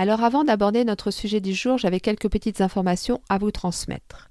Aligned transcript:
Alors 0.00 0.22
avant 0.22 0.44
d'aborder 0.44 0.84
notre 0.84 1.10
sujet 1.10 1.40
du 1.40 1.52
jour, 1.52 1.76
j'avais 1.76 1.98
quelques 1.98 2.30
petites 2.30 2.60
informations 2.60 3.20
à 3.28 3.36
vous 3.36 3.50
transmettre. 3.50 4.30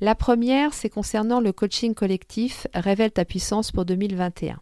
La 0.00 0.14
première, 0.14 0.72
c'est 0.74 0.90
concernant 0.90 1.40
le 1.40 1.50
coaching 1.50 1.92
collectif 1.92 2.68
Révèle 2.72 3.10
ta 3.10 3.24
puissance 3.24 3.72
pour 3.72 3.84
2021. 3.84 4.60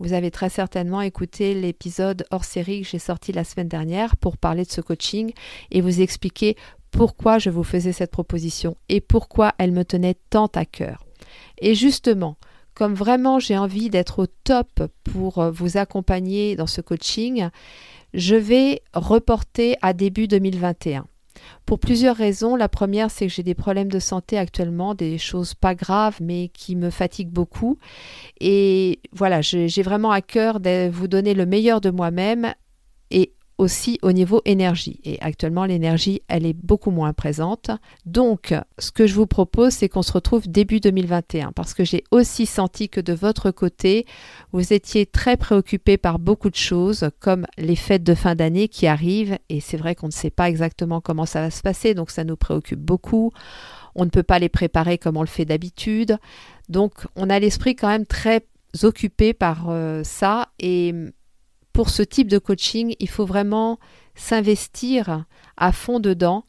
Vous 0.00 0.14
avez 0.14 0.32
très 0.32 0.48
certainement 0.48 1.00
écouté 1.00 1.54
l'épisode 1.54 2.26
hors 2.32 2.42
série 2.42 2.82
que 2.82 2.88
j'ai 2.88 2.98
sorti 2.98 3.30
la 3.30 3.44
semaine 3.44 3.68
dernière 3.68 4.16
pour 4.16 4.36
parler 4.36 4.64
de 4.64 4.70
ce 4.72 4.80
coaching 4.80 5.32
et 5.70 5.80
vous 5.80 6.00
expliquer 6.00 6.56
pourquoi 6.90 7.38
je 7.38 7.50
vous 7.50 7.62
faisais 7.62 7.92
cette 7.92 8.10
proposition 8.10 8.76
et 8.88 9.00
pourquoi 9.00 9.54
elle 9.58 9.70
me 9.70 9.84
tenait 9.84 10.16
tant 10.28 10.50
à 10.56 10.64
cœur. 10.64 11.04
Et 11.58 11.76
justement, 11.76 12.36
comme 12.78 12.94
vraiment 12.94 13.40
j'ai 13.40 13.58
envie 13.58 13.90
d'être 13.90 14.20
au 14.20 14.26
top 14.26 14.82
pour 15.02 15.38
euh, 15.38 15.50
vous 15.50 15.76
accompagner 15.78 16.54
dans 16.54 16.68
ce 16.68 16.80
coaching, 16.80 17.48
je 18.14 18.36
vais 18.36 18.82
reporter 18.94 19.76
à 19.82 19.92
début 19.92 20.28
2021. 20.28 21.06
Pour 21.66 21.78
plusieurs 21.78 22.16
raisons. 22.16 22.56
La 22.56 22.68
première, 22.68 23.10
c'est 23.10 23.26
que 23.26 23.32
j'ai 23.32 23.42
des 23.42 23.54
problèmes 23.54 23.90
de 23.90 23.98
santé 23.98 24.38
actuellement, 24.38 24.94
des 24.94 25.18
choses 25.18 25.54
pas 25.54 25.74
graves, 25.74 26.18
mais 26.20 26.48
qui 26.48 26.76
me 26.76 26.90
fatiguent 26.90 27.30
beaucoup. 27.30 27.78
Et 28.40 29.00
voilà, 29.12 29.40
j'ai 29.40 29.82
vraiment 29.82 30.10
à 30.10 30.20
cœur 30.20 30.60
de 30.60 30.88
vous 30.88 31.08
donner 31.08 31.34
le 31.34 31.46
meilleur 31.46 31.80
de 31.80 31.90
moi-même 31.90 32.54
et 33.10 33.34
aussi 33.58 33.98
au 34.02 34.12
niveau 34.12 34.40
énergie. 34.44 35.00
Et 35.04 35.20
actuellement, 35.20 35.64
l'énergie, 35.64 36.22
elle 36.28 36.46
est 36.46 36.54
beaucoup 36.54 36.92
moins 36.92 37.12
présente. 37.12 37.70
Donc, 38.06 38.54
ce 38.78 38.92
que 38.92 39.06
je 39.06 39.14
vous 39.14 39.26
propose, 39.26 39.72
c'est 39.72 39.88
qu'on 39.88 40.02
se 40.02 40.12
retrouve 40.12 40.48
début 40.48 40.80
2021, 40.80 41.52
parce 41.52 41.74
que 41.74 41.84
j'ai 41.84 42.04
aussi 42.12 42.46
senti 42.46 42.88
que 42.88 43.00
de 43.00 43.12
votre 43.12 43.50
côté, 43.50 44.06
vous 44.52 44.72
étiez 44.72 45.06
très 45.06 45.36
préoccupé 45.36 45.98
par 45.98 46.18
beaucoup 46.18 46.50
de 46.50 46.56
choses, 46.56 47.10
comme 47.18 47.46
les 47.58 47.76
fêtes 47.76 48.04
de 48.04 48.14
fin 48.14 48.36
d'année 48.36 48.68
qui 48.68 48.86
arrivent, 48.86 49.38
et 49.48 49.60
c'est 49.60 49.76
vrai 49.76 49.94
qu'on 49.94 50.06
ne 50.06 50.12
sait 50.12 50.30
pas 50.30 50.48
exactement 50.48 51.00
comment 51.00 51.26
ça 51.26 51.40
va 51.40 51.50
se 51.50 51.62
passer, 51.62 51.94
donc 51.94 52.10
ça 52.10 52.24
nous 52.24 52.36
préoccupe 52.36 52.80
beaucoup. 52.80 53.32
On 53.96 54.04
ne 54.04 54.10
peut 54.10 54.22
pas 54.22 54.38
les 54.38 54.48
préparer 54.48 54.98
comme 54.98 55.16
on 55.16 55.22
le 55.22 55.26
fait 55.26 55.44
d'habitude. 55.44 56.18
Donc, 56.68 56.92
on 57.16 57.28
a 57.28 57.40
l'esprit 57.40 57.74
quand 57.74 57.88
même 57.88 58.06
très 58.06 58.46
occupé 58.82 59.32
par 59.32 59.66
euh, 59.70 60.02
ça 60.04 60.50
et 60.60 60.94
pour 61.78 61.90
ce 61.90 62.02
type 62.02 62.26
de 62.26 62.38
coaching, 62.38 62.96
il 62.98 63.08
faut 63.08 63.24
vraiment 63.24 63.78
s'investir 64.16 65.24
à 65.56 65.70
fond 65.70 66.00
dedans. 66.00 66.44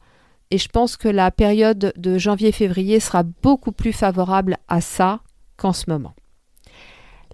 Et 0.50 0.58
je 0.58 0.68
pense 0.68 0.96
que 0.96 1.06
la 1.06 1.30
période 1.30 1.92
de 1.96 2.18
janvier-février 2.18 2.98
sera 2.98 3.22
beaucoup 3.22 3.70
plus 3.70 3.92
favorable 3.92 4.56
à 4.66 4.80
ça 4.80 5.20
qu'en 5.56 5.72
ce 5.72 5.84
moment. 5.86 6.14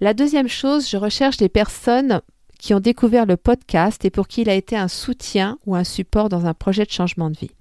La 0.02 0.12
deuxième 0.12 0.46
chose, 0.46 0.90
je 0.90 0.98
recherche 0.98 1.38
des 1.38 1.48
personnes 1.48 2.20
qui 2.58 2.74
ont 2.74 2.80
découvert 2.80 3.24
le 3.24 3.38
podcast 3.38 4.04
et 4.04 4.10
pour 4.10 4.28
qui 4.28 4.42
il 4.42 4.50
a 4.50 4.54
été 4.54 4.76
un 4.76 4.88
soutien 4.88 5.58
ou 5.64 5.74
un 5.74 5.82
support 5.82 6.28
dans 6.28 6.44
un 6.44 6.52
projet 6.52 6.84
de 6.84 6.90
changement 6.90 7.30
de 7.30 7.38
vie. 7.38 7.52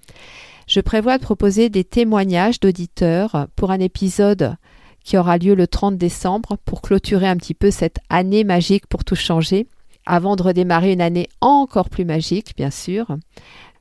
Je 0.68 0.80
prévois 0.80 1.16
de 1.16 1.22
proposer 1.22 1.70
des 1.70 1.84
témoignages 1.84 2.60
d'auditeurs 2.60 3.46
pour 3.56 3.70
un 3.70 3.80
épisode 3.80 4.56
qui 5.02 5.16
aura 5.16 5.38
lieu 5.38 5.54
le 5.54 5.66
30 5.66 5.96
décembre 5.96 6.58
pour 6.66 6.82
clôturer 6.82 7.26
un 7.26 7.38
petit 7.38 7.54
peu 7.54 7.70
cette 7.70 8.00
année 8.10 8.44
magique 8.44 8.86
pour 8.86 9.02
tout 9.02 9.16
changer 9.16 9.66
avant 10.06 10.36
de 10.36 10.42
redémarrer 10.42 10.92
une 10.92 11.00
année 11.00 11.28
encore 11.40 11.90
plus 11.90 12.04
magique, 12.04 12.54
bien 12.56 12.70
sûr. 12.70 13.16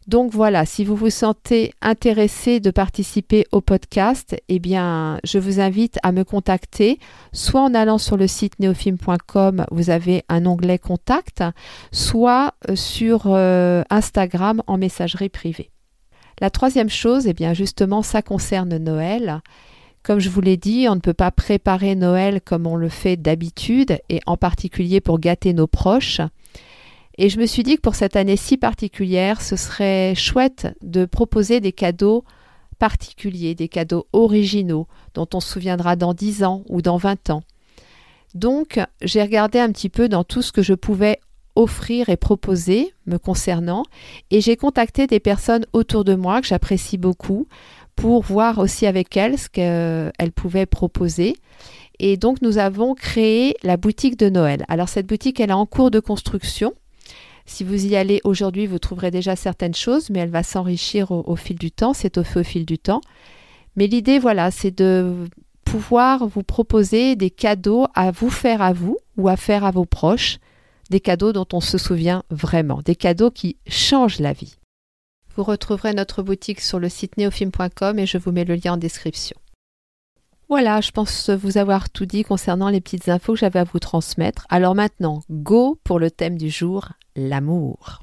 Donc 0.08 0.34
voilà, 0.34 0.68
si 0.68 0.86
vous 0.86 0.96
vous 0.96 1.10
sentez 1.10 1.74
intéressé 1.82 2.60
de 2.60 2.70
participer 2.70 3.46
au 3.52 3.62
podcast, 3.62 4.36
eh 4.50 4.60
bien, 4.60 5.20
je 5.24 5.40
vous 5.40 5.60
invite 5.60 5.98
à 6.04 6.12
me 6.12 6.24
contacter, 6.24 7.00
soit 7.34 7.62
en 7.62 7.74
allant 7.74 7.98
sur 7.98 8.16
le 8.16 8.28
site 8.28 8.60
neofilm.com, 8.60 9.66
vous 9.72 9.90
avez 9.90 10.24
un 10.30 10.46
onglet 10.46 10.78
contact, 10.78 11.44
soit 11.92 12.54
euh, 12.70 12.76
sur 12.76 13.24
euh, 13.26 13.82
Instagram 13.90 14.62
en 14.68 14.78
messagerie 14.78 15.30
privée. 15.30 15.72
La 16.40 16.52
troisième 16.52 16.90
chose, 16.90 17.26
eh 17.26 17.34
bien, 17.34 17.54
justement, 17.54 18.04
ça 18.04 18.22
concerne 18.22 18.78
Noël. 18.78 19.42
Comme 20.06 20.20
je 20.20 20.30
vous 20.30 20.42
l'ai 20.42 20.56
dit, 20.56 20.86
on 20.88 20.94
ne 20.94 21.00
peut 21.00 21.16
pas 21.16 21.32
préparer 21.32 21.96
Noël 21.96 22.40
comme 22.40 22.68
on 22.68 22.76
le 22.76 22.90
fait 22.90 23.18
d'habitude, 23.18 23.98
et 24.08 24.22
en 24.28 24.38
particulier 24.38 25.02
pour 25.02 25.20
gâter 25.20 25.52
nos 25.52 25.66
proches. 25.66 26.22
Et 27.18 27.28
je 27.28 27.40
me 27.40 27.48
suis 27.48 27.64
dit 27.64 27.78
que 27.78 27.82
pour 27.82 27.96
cette 27.96 28.16
année 28.16 28.38
si 28.38 28.58
particulière, 28.58 29.42
ce 29.42 29.56
serait 29.56 30.14
chouette 30.14 30.68
de 30.84 31.06
proposer 31.06 31.60
des 31.60 31.72
cadeaux 31.72 32.24
particuliers, 32.78 33.56
des 33.56 33.68
cadeaux 33.68 34.06
originaux, 34.14 34.86
dont 35.16 35.28
on 35.34 35.40
se 35.40 35.54
souviendra 35.54 35.96
dans 35.96 36.14
10 36.14 36.44
ans 36.44 36.64
ou 36.70 36.84
dans 36.84 36.98
20 36.98 37.32
ans. 37.32 37.42
Donc, 38.36 38.80
j'ai 39.02 39.24
regardé 39.24 39.58
un 39.58 39.72
petit 39.72 39.90
peu 39.90 40.08
dans 40.08 40.24
tout 40.24 40.44
ce 40.44 40.52
que 40.52 40.62
je 40.62 40.76
pouvais 40.76 41.20
offrir 41.56 42.10
et 42.10 42.18
proposer 42.18 42.94
me 43.08 43.18
concernant, 43.18 43.84
et 44.30 44.40
j'ai 44.40 44.56
contacté 44.56 45.08
des 45.08 45.22
personnes 45.22 45.66
autour 45.74 46.04
de 46.04 46.14
moi 46.14 46.42
que 46.42 46.48
j'apprécie 46.48 46.98
beaucoup 47.00 47.48
pour 47.96 48.22
voir 48.24 48.60
aussi 48.60 48.86
avec 48.86 49.16
elles 49.18 49.38
ce 49.38 49.50
qu'elles 49.50 50.32
pouvaient 50.32 50.66
proposer. 50.66 51.36
Et 52.00 52.18
donc 52.18 52.42
nous 52.42 52.58
avons 52.58 52.94
créé 52.94 53.56
la 53.64 53.78
boutique 53.78 54.18
de 54.18 54.30
Noël. 54.30 54.66
Alors 54.68 54.90
cette 54.90 55.08
boutique, 55.08 55.40
elle 55.40 55.50
est 55.50 55.54
en 55.54 55.66
cours 55.66 55.92
de 55.92 56.00
construction. 56.00 56.74
Si 57.46 57.64
vous 57.64 57.86
y 57.86 57.96
allez 57.96 58.22
aujourd'hui, 58.24 58.66
vous 58.66 58.80
trouverez 58.80 59.12
déjà 59.12 59.36
certaines 59.36 59.76
choses, 59.76 60.10
mais 60.10 60.20
elle 60.20 60.32
va 60.32 60.44
s'enrichir 60.44 61.12
au, 61.12 61.36
fil 61.36 61.58
du 61.58 61.72
temps, 61.72 61.94
c'est 61.94 62.18
au 62.18 62.24
fait 62.24 62.40
au 62.40 62.44
fil 62.44 62.66
du 62.66 62.80
temps. 62.80 63.02
Mais 63.76 63.88
l'idée, 63.88 64.20
voilà, 64.20 64.50
c'est 64.50 64.76
de 64.76 65.28
pouvoir 65.64 66.28
vous 66.28 66.44
proposer 66.44 67.16
des 67.16 67.30
cadeaux 67.30 67.86
à 67.94 68.12
vous 68.12 68.30
faire 68.30 68.62
à 68.62 68.74
vous 68.74 68.98
ou 69.18 69.30
à 69.30 69.38
faire 69.38 69.64
à 69.64 69.72
vos 69.72 69.86
proches, 69.86 70.40
des 70.90 71.00
cadeaux 71.00 71.34
dont 71.34 71.48
on 71.54 71.62
se 71.62 71.78
souvient 71.78 72.24
vraiment, 72.30 72.82
des 72.84 72.96
cadeaux 72.96 73.32
qui 73.32 73.58
changent 73.68 74.20
la 74.20 74.34
vie. 74.34 74.56
Vous 75.36 75.44
retrouverez 75.44 75.94
notre 75.94 76.24
boutique 76.24 76.62
sur 76.62 76.80
le 76.80 76.88
site 76.88 77.18
neofilm.com 77.18 78.00
et 78.00 78.06
je 78.06 78.18
vous 78.18 78.32
mets 78.32 78.46
le 78.46 78.56
lien 78.56 78.74
en 78.74 78.78
description. 78.78 79.36
Voilà, 80.48 80.80
je 80.80 80.92
pense 80.92 81.30
vous 81.30 81.58
avoir 81.58 81.90
tout 81.90 82.06
dit 82.06 82.24
concernant 82.24 82.70
les 82.70 82.80
petites 82.80 83.10
infos 83.10 83.34
que 83.34 83.40
j'avais 83.40 83.60
à 83.60 83.64
vous 83.64 83.80
transmettre. 83.80 84.46
Alors 84.50 84.76
maintenant, 84.76 85.24
go 85.30 85.80
pour 85.84 86.00
le 86.00 86.12
thème 86.12 86.38
du 86.38 86.50
jour, 86.50 86.90
l'amour. 87.16 88.02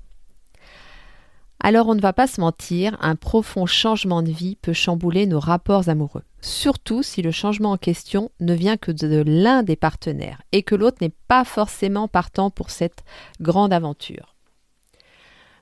Alors 1.61 1.89
on 1.89 1.95
ne 1.95 2.01
va 2.01 2.13
pas 2.13 2.27
se 2.27 2.41
mentir, 2.41 2.99
un 3.01 3.15
profond 3.15 3.67
changement 3.67 4.23
de 4.23 4.33
vie 4.33 4.57
peut 4.57 4.73
chambouler 4.73 5.27
nos 5.27 5.39
rapports 5.39 5.89
amoureux, 5.89 6.25
surtout 6.41 7.05
si 7.05 7.23
le 7.23 7.31
changement 7.31 7.71
en 7.71 7.77
question 7.77 8.33
ne 8.41 8.53
vient 8.53 8.77
que 8.77 8.91
de 8.91 9.23
l'un 9.25 9.63
des 9.63 9.77
partenaires 9.77 10.43
et 10.51 10.65
que 10.65 10.75
l'autre 10.75 10.99
n'est 11.01 11.15
pas 11.29 11.45
forcément 11.45 12.09
partant 12.09 12.51
pour 12.51 12.71
cette 12.71 13.05
grande 13.41 13.73
aventure. 13.73 14.32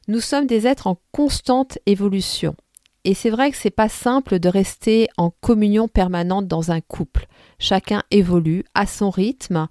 Nous 0.09 0.21
sommes 0.21 0.47
des 0.47 0.67
êtres 0.67 0.87
en 0.87 0.99
constante 1.13 1.79
évolution. 1.87 2.57
Et 3.05 3.15
c'est 3.15 3.31
vrai 3.31 3.51
que 3.51 3.57
c'est 3.57 3.71
pas 3.71 3.89
simple 3.89 4.39
de 4.39 4.49
rester 4.49 5.09
en 5.17 5.31
communion 5.31 5.89
permanente 5.89 6.47
dans 6.47 6.71
un 6.71 6.81
couple. 6.81 7.27
Chacun 7.59 8.03
évolue 8.11 8.65
à 8.75 8.87
son 8.87 9.11
rythme 9.11 9.69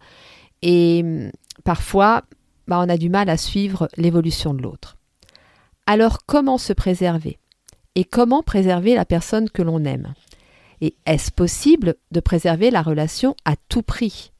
et 0.61 1.01
hum, 1.03 1.31
parfois 1.63 2.23
bah, 2.67 2.79
on 2.79 2.89
a 2.89 2.97
du 2.97 3.09
mal 3.09 3.29
à 3.29 3.37
suivre 3.37 3.87
l'évolution 3.97 4.53
de 4.53 4.61
l'autre. 4.61 4.97
Alors 5.85 6.25
comment 6.25 6.57
se 6.57 6.73
préserver? 6.73 7.39
Et 7.95 8.03
comment 8.03 8.43
préserver 8.43 8.95
la 8.95 9.05
personne 9.05 9.49
que 9.49 9.61
l'on 9.61 9.83
aime? 9.83 10.13
Et 10.81 10.95
est-ce 11.05 11.31
possible 11.31 11.95
de 12.11 12.19
préserver 12.19 12.71
la 12.71 12.81
relation 12.81 13.35
à 13.43 13.55
tout 13.67 13.81
prix? 13.81 14.31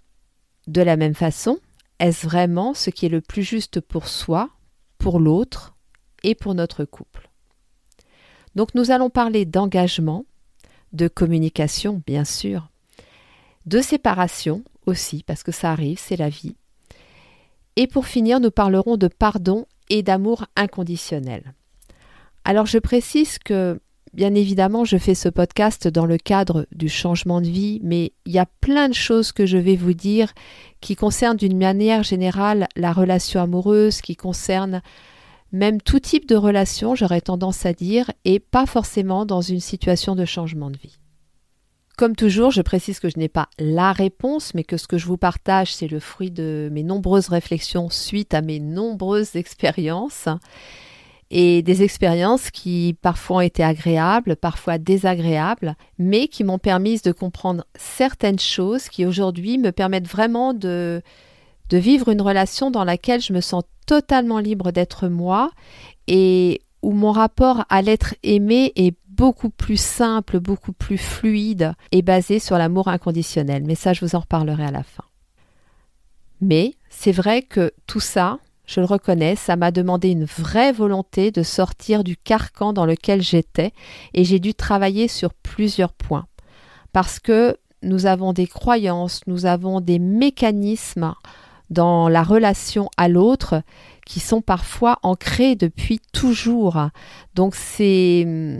De 0.67 0.81
la 0.81 0.95
même 0.95 1.15
façon, 1.15 1.57
est-ce 1.99 2.25
vraiment 2.25 2.73
ce 2.73 2.89
qui 2.89 3.05
est 3.05 3.09
le 3.09 3.21
plus 3.21 3.43
juste 3.43 3.81
pour 3.81 4.07
soi, 4.07 4.49
pour 4.97 5.19
l'autre? 5.19 5.75
Et 6.23 6.35
pour 6.35 6.55
notre 6.55 6.85
couple. 6.85 7.29
Donc 8.55 8.75
nous 8.75 8.91
allons 8.91 9.09
parler 9.09 9.45
d'engagement, 9.45 10.25
de 10.93 11.07
communication 11.07 12.01
bien 12.05 12.25
sûr, 12.25 12.69
de 13.65 13.79
séparation 13.81 14.63
aussi, 14.85 15.23
parce 15.23 15.43
que 15.43 15.51
ça 15.51 15.71
arrive, 15.71 15.99
c'est 15.99 16.17
la 16.17 16.29
vie. 16.29 16.55
Et 17.75 17.87
pour 17.87 18.07
finir, 18.07 18.39
nous 18.39 18.51
parlerons 18.51 18.97
de 18.97 19.07
pardon 19.07 19.65
et 19.89 20.03
d'amour 20.03 20.45
inconditionnel. 20.55 21.53
Alors 22.43 22.65
je 22.65 22.79
précise 22.79 23.37
que, 23.37 23.79
bien 24.13 24.33
évidemment, 24.33 24.85
je 24.85 24.97
fais 24.97 25.15
ce 25.15 25.29
podcast 25.29 25.87
dans 25.87 26.05
le 26.05 26.17
cadre 26.17 26.65
du 26.71 26.89
changement 26.89 27.41
de 27.41 27.47
vie, 27.47 27.79
mais 27.83 28.13
il 28.25 28.33
y 28.33 28.39
a 28.39 28.47
plein 28.61 28.89
de 28.89 28.93
choses 28.93 29.31
que 29.31 29.45
je 29.45 29.57
vais 29.57 29.75
vous 29.75 29.93
dire 29.93 30.33
qui 30.81 30.95
concernent 30.95 31.37
d'une 31.37 31.57
manière 31.57 32.03
générale 32.03 32.67
la 32.75 32.91
relation 32.91 33.41
amoureuse, 33.41 34.01
qui 34.01 34.15
concernent 34.15 34.81
même 35.51 35.81
tout 35.81 35.99
type 35.99 36.27
de 36.27 36.35
relation, 36.35 36.95
j'aurais 36.95 37.21
tendance 37.21 37.65
à 37.65 37.73
dire, 37.73 38.11
et 38.25 38.39
pas 38.39 38.65
forcément 38.65 39.25
dans 39.25 39.41
une 39.41 39.59
situation 39.59 40.15
de 40.15 40.25
changement 40.25 40.69
de 40.69 40.77
vie. 40.77 40.99
Comme 41.97 42.15
toujours, 42.15 42.51
je 42.51 42.61
précise 42.61 42.99
que 42.99 43.09
je 43.09 43.19
n'ai 43.19 43.27
pas 43.27 43.49
la 43.59 43.91
réponse, 43.91 44.53
mais 44.53 44.63
que 44.63 44.77
ce 44.77 44.87
que 44.87 44.97
je 44.97 45.05
vous 45.05 45.17
partage, 45.17 45.75
c'est 45.75 45.89
le 45.89 45.99
fruit 45.99 46.31
de 46.31 46.69
mes 46.71 46.83
nombreuses 46.83 47.27
réflexions 47.27 47.89
suite 47.89 48.33
à 48.33 48.41
mes 48.41 48.59
nombreuses 48.59 49.35
expériences. 49.35 50.29
Et 51.29 51.61
des 51.61 51.83
expériences 51.83 52.51
qui 52.51 52.95
parfois 53.01 53.37
ont 53.37 53.41
été 53.41 53.63
agréables, 53.63 54.37
parfois 54.37 54.77
désagréables, 54.77 55.75
mais 55.97 56.29
qui 56.29 56.43
m'ont 56.45 56.57
permis 56.57 57.01
de 57.01 57.11
comprendre 57.11 57.65
certaines 57.75 58.39
choses 58.39 58.87
qui 58.87 59.05
aujourd'hui 59.05 59.57
me 59.57 59.71
permettent 59.71 60.07
vraiment 60.07 60.53
de, 60.53 61.01
de 61.69 61.77
vivre 61.77 62.09
une 62.09 62.21
relation 62.21 62.71
dans 62.71 62.83
laquelle 62.83 63.21
je 63.21 63.33
me 63.33 63.41
sens 63.41 63.63
totalement 63.85 64.39
libre 64.39 64.71
d'être 64.71 65.07
moi 65.07 65.51
et 66.07 66.61
où 66.81 66.91
mon 66.91 67.11
rapport 67.11 67.65
à 67.69 67.81
l'être 67.81 68.15
aimé 68.23 68.71
est 68.75 68.95
beaucoup 69.07 69.49
plus 69.49 69.79
simple, 69.79 70.39
beaucoup 70.39 70.71
plus 70.71 70.97
fluide 70.97 71.73
et 71.91 72.01
basé 72.01 72.39
sur 72.39 72.57
l'amour 72.57 72.87
inconditionnel. 72.87 73.63
Mais 73.65 73.75
ça, 73.75 73.93
je 73.93 74.05
vous 74.05 74.15
en 74.15 74.19
reparlerai 74.19 74.63
à 74.63 74.71
la 74.71 74.83
fin. 74.83 75.03
Mais 76.41 76.75
c'est 76.89 77.11
vrai 77.11 77.41
que 77.41 77.73
tout 77.85 77.99
ça, 77.99 78.39
je 78.65 78.79
le 78.79 78.85
reconnais, 78.85 79.35
ça 79.35 79.55
m'a 79.55 79.71
demandé 79.71 80.09
une 80.09 80.25
vraie 80.25 80.71
volonté 80.71 81.31
de 81.31 81.43
sortir 81.43 82.03
du 82.03 82.15
carcan 82.15 82.71
dans 82.71 82.85
lequel 82.85 83.21
j'étais 83.21 83.73
et 84.13 84.23
j'ai 84.23 84.39
dû 84.39 84.53
travailler 84.53 85.07
sur 85.07 85.33
plusieurs 85.33 85.91
points. 85.91 86.27
Parce 86.93 87.19
que 87.19 87.57
nous 87.81 88.05
avons 88.05 88.31
des 88.31 88.47
croyances, 88.47 89.21
nous 89.27 89.45
avons 89.45 89.81
des 89.81 89.99
mécanismes 89.99 91.13
dans 91.69 92.09
la 92.09 92.23
relation 92.23 92.89
à 92.97 93.07
l'autre 93.07 93.61
qui 94.05 94.19
sont 94.19 94.41
parfois 94.41 94.97
ancrés 95.03 95.55
depuis 95.55 95.99
toujours. 96.11 96.89
Donc 97.35 97.55
c'est 97.55 98.59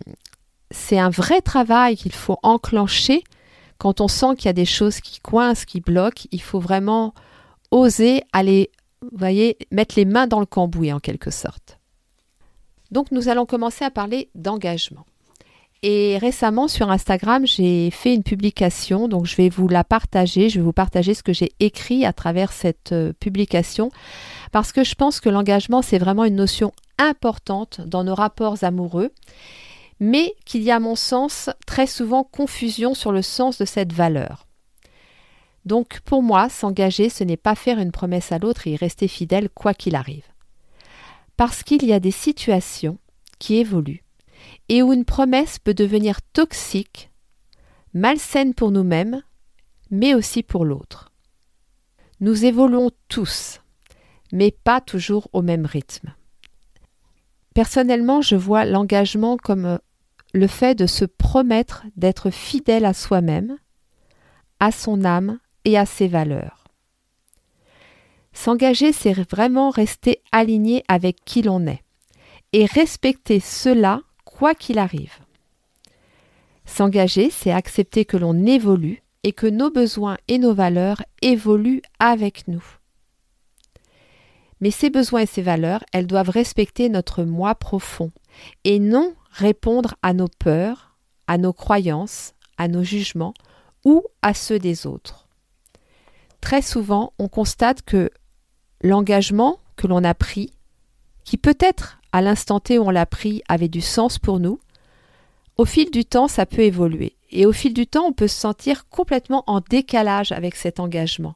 c'est 0.71 0.99
un 0.99 1.09
vrai 1.09 1.41
travail 1.41 1.95
qu'il 1.95 2.13
faut 2.13 2.37
enclencher 2.43 3.23
quand 3.79 4.01
on 4.01 4.07
sent 4.07 4.35
qu'il 4.37 4.45
y 4.45 4.49
a 4.49 4.53
des 4.53 4.65
choses 4.65 4.99
qui 4.99 5.19
coincent, 5.19 5.65
qui 5.65 5.81
bloquent. 5.81 6.27
Il 6.31 6.41
faut 6.41 6.59
vraiment 6.59 7.13
oser 7.71 8.21
aller, 8.33 8.69
vous 9.01 9.17
voyez, 9.17 9.57
mettre 9.71 9.95
les 9.97 10.05
mains 10.05 10.27
dans 10.27 10.39
le 10.39 10.45
cambouis 10.45 10.93
en 10.93 10.99
quelque 10.99 11.31
sorte. 11.31 11.79
Donc 12.91 13.11
nous 13.11 13.29
allons 13.29 13.45
commencer 13.45 13.85
à 13.85 13.91
parler 13.91 14.29
d'engagement. 14.35 15.05
Et 15.81 16.17
récemment 16.17 16.67
sur 16.67 16.91
Instagram, 16.91 17.47
j'ai 17.47 17.89
fait 17.89 18.13
une 18.13 18.23
publication, 18.23 19.07
donc 19.07 19.25
je 19.25 19.37
vais 19.37 19.47
vous 19.47 19.69
la 19.69 19.85
partager, 19.85 20.49
je 20.49 20.59
vais 20.59 20.65
vous 20.65 20.73
partager 20.73 21.13
ce 21.13 21.23
que 21.23 21.31
j'ai 21.31 21.53
écrit 21.61 22.05
à 22.05 22.11
travers 22.11 22.51
cette 22.51 22.91
euh, 22.91 23.13
publication, 23.13 23.89
parce 24.51 24.73
que 24.73 24.83
je 24.83 24.95
pense 24.95 25.21
que 25.21 25.29
l'engagement, 25.29 25.81
c'est 25.81 25.97
vraiment 25.97 26.25
une 26.25 26.35
notion 26.35 26.73
importante 26.97 27.79
dans 27.79 28.03
nos 28.03 28.15
rapports 28.15 28.61
amoureux. 28.63 29.11
Mais 30.01 30.33
qu'il 30.45 30.63
y 30.63 30.71
a 30.71 30.77
à 30.77 30.79
mon 30.79 30.95
sens 30.95 31.49
très 31.65 31.85
souvent 31.85 32.23
confusion 32.23 32.93
sur 32.93 33.11
le 33.11 33.21
sens 33.21 33.57
de 33.57 33.65
cette 33.65 33.91
valeur. 33.91 34.47
Donc 35.65 35.99
pour 36.05 36.23
moi, 36.23 36.47
s'engager, 36.47 37.09
ce 37.09 37.25
n'est 37.25 37.37
pas 37.37 37.55
faire 37.55 37.79
une 37.79 37.91
promesse 37.91 38.31
à 38.31 38.37
l'autre 38.37 38.65
et 38.67 38.77
rester 38.77 39.09
fidèle 39.09 39.49
quoi 39.49 39.73
qu'il 39.73 39.95
arrive. 39.95 40.25
Parce 41.35 41.63
qu'il 41.63 41.85
y 41.85 41.91
a 41.91 41.99
des 41.99 42.11
situations 42.11 42.97
qui 43.39 43.57
évoluent 43.57 44.03
et 44.67 44.81
où 44.81 44.93
une 44.93 45.05
promesse 45.05 45.59
peut 45.59 45.73
devenir 45.73 46.21
toxique, 46.33 47.11
malsaine 47.93 48.53
pour 48.53 48.71
nous-mêmes, 48.71 49.21
mais 49.91 50.13
aussi 50.13 50.43
pour 50.43 50.65
l'autre. 50.65 51.11
Nous 52.19 52.45
évoluons 52.45 52.91
tous, 53.07 53.61
mais 54.31 54.51
pas 54.51 54.81
toujours 54.81 55.29
au 55.33 55.41
même 55.41 55.65
rythme. 55.65 56.13
Personnellement, 57.53 58.21
je 58.21 58.35
vois 58.35 58.65
l'engagement 58.65 59.37
comme 59.37 59.79
le 60.33 60.47
fait 60.47 60.75
de 60.75 60.85
se 60.85 61.05
promettre 61.05 61.85
d'être 61.95 62.29
fidèle 62.29 62.85
à 62.85 62.93
soi-même, 62.93 63.57
à 64.59 64.71
son 64.71 65.03
âme 65.03 65.39
et 65.65 65.77
à 65.77 65.85
ses 65.85 66.07
valeurs. 66.07 66.65
S'engager, 68.33 68.93
c'est 68.93 69.13
vraiment 69.13 69.69
rester 69.69 70.21
aligné 70.31 70.83
avec 70.87 71.23
qui 71.25 71.41
l'on 71.41 71.65
est 71.67 71.83
et 72.53 72.65
respecter 72.65 73.39
cela 73.39 74.01
quoi 74.39 74.55
qu'il 74.55 74.79
arrive. 74.79 75.19
S'engager, 76.63 77.29
c'est 77.29 77.51
accepter 77.51 78.05
que 78.05 78.15
l'on 78.15 78.45
évolue 78.45 79.03
et 79.23 79.33
que 79.33 79.47
nos 79.47 79.69
besoins 79.69 80.17
et 80.29 80.37
nos 80.37 80.53
valeurs 80.53 81.03
évoluent 81.21 81.81
avec 81.99 82.47
nous. 82.47 82.63
Mais 84.61 84.71
ces 84.71 84.89
besoins 84.89 85.21
et 85.21 85.25
ces 85.25 85.41
valeurs, 85.41 85.83
elles 85.91 86.07
doivent 86.07 86.29
respecter 86.29 86.87
notre 86.87 87.25
moi 87.25 87.53
profond 87.53 88.13
et 88.63 88.79
non 88.79 89.13
répondre 89.29 89.95
à 90.03 90.13
nos 90.13 90.29
peurs, 90.29 90.95
à 91.27 91.37
nos 91.37 91.51
croyances, 91.51 92.33
à 92.57 92.69
nos 92.69 92.83
jugements 92.83 93.33
ou 93.83 94.03
à 94.21 94.33
ceux 94.33 94.57
des 94.57 94.87
autres. 94.87 95.27
Très 96.39 96.61
souvent, 96.61 97.11
on 97.19 97.27
constate 97.27 97.81
que 97.81 98.09
l'engagement 98.79 99.59
que 99.75 99.87
l'on 99.87 100.05
a 100.05 100.13
pris, 100.13 100.53
qui 101.23 101.37
peut-être 101.37 101.99
à 102.11 102.21
l'instant 102.21 102.59
T 102.59 102.79
où 102.79 102.83
on 102.83 102.89
l'a 102.89 103.05
pris 103.05 103.43
avait 103.47 103.67
du 103.67 103.81
sens 103.81 104.17
pour 104.17 104.39
nous, 104.39 104.59
au 105.57 105.65
fil 105.65 105.91
du 105.91 106.05
temps, 106.05 106.27
ça 106.27 106.45
peut 106.45 106.61
évoluer. 106.61 107.15
Et 107.31 107.45
au 107.45 107.51
fil 107.51 107.73
du 107.73 107.85
temps, 107.85 108.05
on 108.05 108.13
peut 108.13 108.27
se 108.27 108.39
sentir 108.39 108.87
complètement 108.89 109.43
en 109.45 109.59
décalage 109.59 110.31
avec 110.31 110.55
cet 110.55 110.79
engagement. 110.79 111.35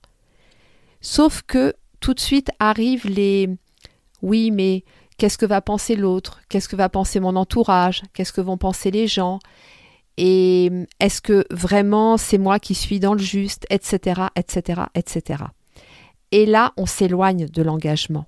Sauf 1.02 1.42
que 1.44 1.74
tout 2.00 2.14
de 2.14 2.20
suite 2.20 2.50
arrivent 2.60 3.08
les 3.08 3.50
oui, 4.22 4.52
mais 4.52 4.84
Qu'est-ce 5.18 5.38
que 5.38 5.46
va 5.46 5.62
penser 5.62 5.96
l'autre? 5.96 6.42
Qu'est-ce 6.50 6.68
que 6.68 6.76
va 6.76 6.90
penser 6.90 7.20
mon 7.20 7.36
entourage? 7.36 8.04
Qu'est-ce 8.14 8.34
que 8.34 8.42
vont 8.42 8.58
penser 8.58 8.92
les 8.92 9.08
gens? 9.08 9.40
Et 10.18 10.70
est-ce 11.00 11.22
que 11.22 11.46
vraiment 11.50 12.18
c'est 12.18 12.38
moi 12.38 12.60
qui 12.60 12.76
suis 12.76 13.00
dans 13.00 13.14
le 13.14 13.20
juste? 13.20 13.66
Etc. 13.70 14.22
etc. 14.36 14.82
etc. 14.96 15.44
Et 16.32 16.46
là, 16.46 16.74
on 16.78 16.86
s'éloigne 16.86 17.48
de 17.48 17.62
l'engagement. 17.62 18.26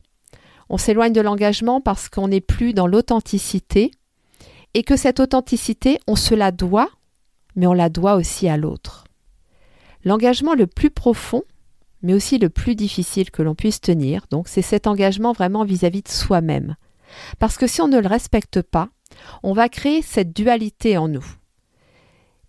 On 0.69 0.77
s'éloigne 0.77 1.13
de 1.13 1.21
l'engagement 1.21 1.81
parce 1.81 2.09
qu'on 2.09 2.27
n'est 2.27 2.41
plus 2.41 2.73
dans 2.73 2.87
l'authenticité 2.87 3.91
et 4.73 4.83
que 4.83 4.97
cette 4.97 5.19
authenticité, 5.19 5.99
on 6.07 6.15
se 6.15 6.35
la 6.35 6.51
doit, 6.51 6.89
mais 7.55 7.67
on 7.67 7.73
la 7.73 7.89
doit 7.89 8.15
aussi 8.15 8.49
à 8.49 8.57
l'autre. 8.57 9.05
L'engagement 10.03 10.53
le 10.53 10.67
plus 10.67 10.91
profond, 10.91 11.43
mais 12.01 12.13
aussi 12.13 12.37
le 12.37 12.49
plus 12.49 12.75
difficile 12.75 13.31
que 13.31 13.41
l'on 13.41 13.55
puisse 13.55 13.81
tenir. 13.81 14.25
Donc 14.29 14.47
c'est 14.47 14.61
cet 14.61 14.85
engagement 14.85 15.33
vraiment 15.33 15.63
vis-à-vis 15.63 16.03
de 16.03 16.09
soi-même. 16.09 16.75
Parce 17.39 17.57
que 17.57 17.67
si 17.67 17.81
on 17.81 17.87
ne 17.87 17.99
le 17.99 18.07
respecte 18.07 18.61
pas, 18.61 18.89
on 19.43 19.53
va 19.53 19.69
créer 19.69 20.01
cette 20.01 20.35
dualité 20.35 20.97
en 20.97 21.07
nous. 21.07 21.25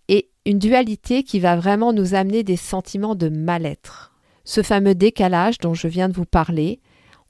Et 0.09 0.31
une 0.45 0.59
dualité 0.59 1.23
qui 1.23 1.41
va 1.41 1.57
vraiment 1.57 1.93
nous 1.93 2.15
amener 2.15 2.43
des 2.43 2.57
sentiments 2.57 3.15
de 3.15 3.29
mal-être. 3.29 4.13
Ce 4.45 4.63
fameux 4.63 4.95
décalage 4.95 5.59
dont 5.59 5.75
je 5.75 5.89
viens 5.89 6.09
de 6.09 6.15
vous 6.15 6.27
parler, 6.27 6.81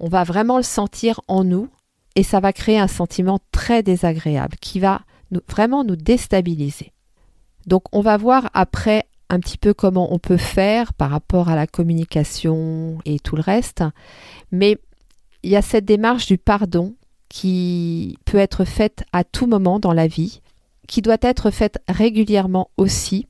on 0.00 0.08
va 0.08 0.24
vraiment 0.24 0.56
le 0.56 0.62
sentir 0.62 1.20
en 1.28 1.44
nous 1.44 1.68
et 2.14 2.22
ça 2.22 2.40
va 2.40 2.52
créer 2.52 2.78
un 2.78 2.88
sentiment 2.88 3.40
très 3.52 3.82
désagréable 3.82 4.56
qui 4.60 4.80
va 4.80 5.02
vraiment 5.48 5.84
nous 5.84 5.96
déstabiliser. 5.96 6.92
Donc 7.66 7.84
on 7.92 8.00
va 8.00 8.16
voir 8.16 8.50
après 8.54 9.06
un 9.28 9.40
petit 9.40 9.58
peu 9.58 9.74
comment 9.74 10.12
on 10.12 10.18
peut 10.18 10.36
faire 10.36 10.94
par 10.94 11.10
rapport 11.10 11.48
à 11.48 11.56
la 11.56 11.66
communication 11.66 12.98
et 13.04 13.18
tout 13.18 13.36
le 13.36 13.42
reste. 13.42 13.82
Mais 14.52 14.78
il 15.42 15.50
y 15.50 15.56
a 15.56 15.62
cette 15.62 15.84
démarche 15.84 16.26
du 16.26 16.38
pardon 16.38 16.94
qui 17.28 18.18
peut 18.24 18.38
être 18.38 18.64
faite 18.64 19.04
à 19.12 19.24
tout 19.24 19.46
moment 19.46 19.80
dans 19.80 19.92
la 19.92 20.06
vie, 20.06 20.40
qui 20.86 21.02
doit 21.02 21.16
être 21.20 21.50
faite 21.50 21.78
régulièrement 21.88 22.70
aussi. 22.76 23.26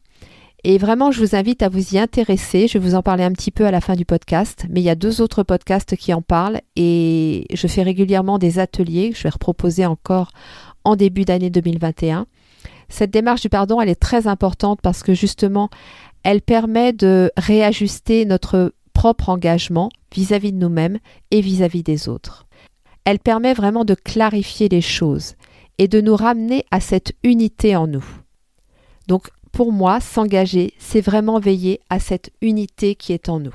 Et 0.69 0.79
vraiment, 0.79 1.13
je 1.13 1.21
vous 1.21 1.37
invite 1.37 1.63
à 1.63 1.69
vous 1.69 1.95
y 1.95 1.99
intéresser. 1.99 2.67
Je 2.67 2.77
vais 2.77 2.85
vous 2.85 2.97
en 2.97 3.03
parler 3.03 3.23
un 3.23 3.31
petit 3.31 3.53
peu 3.53 3.67
à 3.67 3.71
la 3.71 3.81
fin 3.81 3.95
du 3.95 4.05
podcast, 4.05 4.67
mais 4.69 4.81
il 4.81 4.85
y 4.85 4.91
a 4.91 4.97
deux 4.97 5.21
autres 5.21 5.45
podcasts 5.45 5.95
qui 5.95 6.13
en 6.13 6.23
parlent 6.23 6.61
et 6.75 7.47
je 7.55 7.67
fais 7.69 7.83
régulièrement 7.83 8.39
des 8.39 8.59
ateliers 8.59 9.11
que 9.11 9.17
je 9.17 9.23
vais 9.23 9.31
reproposer 9.31 9.87
encore 9.87 10.33
en 10.83 10.97
début 10.97 11.25
d'année 11.25 11.51
2021 11.51 12.27
cette 12.89 13.11
démarche 13.11 13.43
du 13.43 13.49
pardon, 13.49 13.81
elle 13.81 13.89
est 13.89 14.01
très 14.01 14.27
importante 14.27 14.81
parce 14.81 15.03
que 15.03 15.15
justement, 15.15 15.71
elle 16.23 16.43
permet 16.43 16.93
de 16.93 17.31
réajuster 17.37 18.25
notre 18.25 18.73
propre 18.93 19.29
engagement 19.29 19.91
vis-à-vis 20.15 20.53
de 20.53 20.59
nous-mêmes 20.59 20.99
et 21.31 21.41
vis-à-vis 21.41 21.83
des 21.83 22.09
autres. 22.09 22.47
Elle 23.05 23.19
permet 23.19 23.55
vraiment 23.55 23.85
de 23.85 23.95
clarifier 23.95 24.69
les 24.69 24.81
choses 24.81 25.35
et 25.79 25.89
de 25.89 26.01
nous 26.01 26.17
ramener 26.17 26.65
à 26.71 26.81
cette 26.81 27.13
unité 27.23 27.77
en 27.77 27.87
nous. 27.87 28.05
Donc 29.09 29.29
pour 29.57 29.73
moi, 29.73 30.01
s'engager, 30.01 30.75
c'est 30.79 31.01
vraiment 31.01 31.41
veiller 31.41 31.81
à 31.89 31.99
cette 31.99 32.31
unité 32.43 32.95
qui 32.95 33.15
est 33.15 33.31
en 33.31 33.41
nous. 33.41 33.55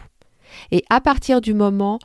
Et 0.72 0.84
à 0.90 1.00
partir 1.00 1.42
du 1.42 1.54
moment 1.54 2.00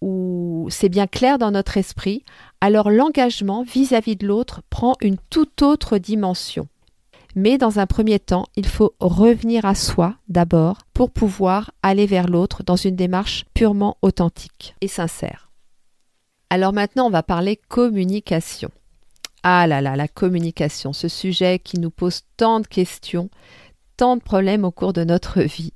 où 0.00 0.68
c'est 0.70 0.88
bien 0.88 1.06
clair 1.06 1.36
dans 1.36 1.50
notre 1.50 1.76
esprit, 1.76 2.24
alors 2.62 2.90
l'engagement 2.90 3.62
vis-à-vis 3.62 4.16
de 4.16 4.26
l'autre 4.26 4.62
prend 4.70 4.94
une 5.02 5.18
toute 5.28 5.60
autre 5.60 5.98
dimension. 5.98 6.66
Mais 7.34 7.58
dans 7.58 7.78
un 7.78 7.84
premier 7.84 8.18
temps, 8.18 8.46
il 8.56 8.64
faut 8.64 8.94
revenir 9.00 9.66
à 9.66 9.74
soi 9.74 10.14
d'abord 10.30 10.78
pour 10.94 11.10
pouvoir 11.10 11.72
aller 11.82 12.06
vers 12.06 12.28
l'autre 12.28 12.62
dans 12.62 12.76
une 12.76 12.96
démarche 12.96 13.44
purement 13.52 13.98
authentique 14.00 14.74
et 14.80 14.88
sincère. 14.88 15.50
Alors 16.48 16.72
maintenant, 16.72 17.06
on 17.06 17.10
va 17.10 17.22
parler 17.22 17.60
communication. 17.68 18.70
Ah 19.42 19.66
là 19.66 19.80
là, 19.80 19.96
la 19.96 20.08
communication, 20.08 20.92
ce 20.92 21.08
sujet 21.08 21.58
qui 21.58 21.80
nous 21.80 21.90
pose 21.90 22.22
tant 22.36 22.60
de 22.60 22.66
questions, 22.66 23.28
tant 23.96 24.16
de 24.16 24.22
problèmes 24.22 24.64
au 24.64 24.70
cours 24.70 24.92
de 24.92 25.04
notre 25.04 25.40
vie. 25.42 25.72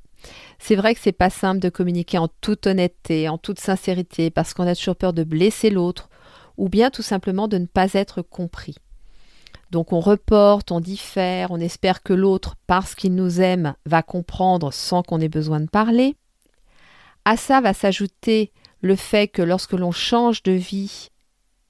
C'est 0.58 0.76
vrai 0.76 0.94
que 0.94 1.00
c'est 1.02 1.12
pas 1.12 1.30
simple 1.30 1.60
de 1.60 1.68
communiquer 1.68 2.18
en 2.18 2.28
toute 2.40 2.66
honnêteté, 2.66 3.28
en 3.28 3.38
toute 3.38 3.60
sincérité, 3.60 4.30
parce 4.30 4.54
qu'on 4.54 4.66
a 4.66 4.74
toujours 4.74 4.96
peur 4.96 5.12
de 5.12 5.24
blesser 5.24 5.70
l'autre, 5.70 6.08
ou 6.56 6.68
bien 6.68 6.90
tout 6.90 7.02
simplement 7.02 7.48
de 7.48 7.58
ne 7.58 7.66
pas 7.66 7.92
être 7.94 8.22
compris. 8.22 8.76
Donc 9.70 9.92
on 9.92 10.00
reporte, 10.00 10.70
on 10.70 10.80
diffère, 10.80 11.50
on 11.50 11.60
espère 11.60 12.02
que 12.02 12.12
l'autre, 12.12 12.54
parce 12.66 12.94
qu'il 12.94 13.14
nous 13.14 13.40
aime, 13.40 13.74
va 13.84 14.02
comprendre 14.02 14.72
sans 14.72 15.02
qu'on 15.02 15.20
ait 15.20 15.28
besoin 15.28 15.60
de 15.60 15.68
parler. 15.68 16.14
À 17.24 17.36
ça 17.36 17.60
va 17.60 17.74
s'ajouter 17.74 18.52
le 18.80 18.94
fait 18.94 19.26
que 19.26 19.42
lorsque 19.42 19.72
l'on 19.72 19.90
change 19.90 20.44
de 20.44 20.52
vie, 20.52 21.10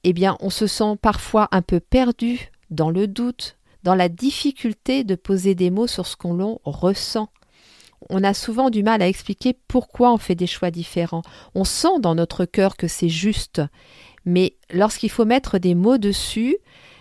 eh 0.08 0.12
bien 0.12 0.36
on 0.40 0.50
se 0.50 0.68
sent 0.68 0.96
parfois 1.02 1.48
un 1.50 1.62
peu 1.62 1.80
perdu 1.80 2.52
dans 2.70 2.90
le 2.90 3.08
doute, 3.08 3.56
dans 3.82 3.96
la 3.96 4.08
difficulté 4.08 5.02
de 5.02 5.16
poser 5.16 5.56
des 5.56 5.68
mots 5.68 5.88
sur 5.88 6.06
ce 6.06 6.14
qu'on 6.16 6.60
ressent. 6.64 7.28
On 8.08 8.22
a 8.22 8.32
souvent 8.32 8.70
du 8.70 8.84
mal 8.84 9.02
à 9.02 9.08
expliquer 9.08 9.58
pourquoi 9.66 10.12
on 10.12 10.16
fait 10.16 10.36
des 10.36 10.46
choix 10.46 10.70
différents. 10.70 11.22
On 11.56 11.64
sent 11.64 11.98
dans 12.00 12.14
notre 12.14 12.44
cœur 12.44 12.76
que 12.76 12.86
c'est 12.86 13.08
juste, 13.08 13.60
mais 14.24 14.56
lorsqu'il 14.72 15.10
faut 15.10 15.24
mettre 15.24 15.58
des 15.58 15.74
mots 15.74 15.98
dessus, 15.98 16.56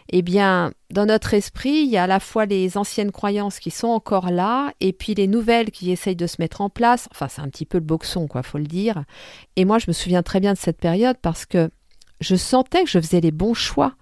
eh 0.09 0.24
bien, 0.24 0.71
dans 0.89 1.05
notre 1.05 1.35
esprit, 1.35 1.83
il 1.83 1.89
y 1.89 1.97
a 1.97 2.03
à 2.03 2.07
la 2.07 2.19
fois 2.19 2.47
les 2.47 2.75
anciennes 2.75 3.12
croyances 3.12 3.59
qui 3.59 3.69
sont 3.69 3.88
encore 3.88 4.31
là, 4.31 4.71
et 4.79 4.93
puis 4.93 5.13
les 5.13 5.27
nouvelles 5.27 5.69
qui 5.69 5.91
essayent 5.91 6.15
de 6.15 6.27
se 6.27 6.38
mettre 6.39 6.62
en 6.62 6.69
place. 6.69 7.07
Enfin, 7.12 7.27
c'est 7.27 7.41
un 7.41 7.50
petit 7.50 7.65
peu 7.65 7.77
le 7.77 7.83
boxon, 7.83 8.27
quoi, 8.27 8.41
faut 8.41 8.57
le 8.57 8.65
dire. 8.65 9.03
Et 9.55 9.65
moi, 9.65 9.77
je 9.77 9.85
me 9.88 9.93
souviens 9.93 10.24
très 10.24 10.39
bien 10.39 10.53
de 10.53 10.57
cette 10.57 10.79
période 10.79 11.17
parce 11.21 11.45
que 11.45 11.69
je 12.22 12.36
sentais 12.36 12.84
que 12.84 12.89
je 12.89 13.00
faisais 13.00 13.22
les 13.22 13.31
bons 13.31 13.53
choix, 13.53 13.95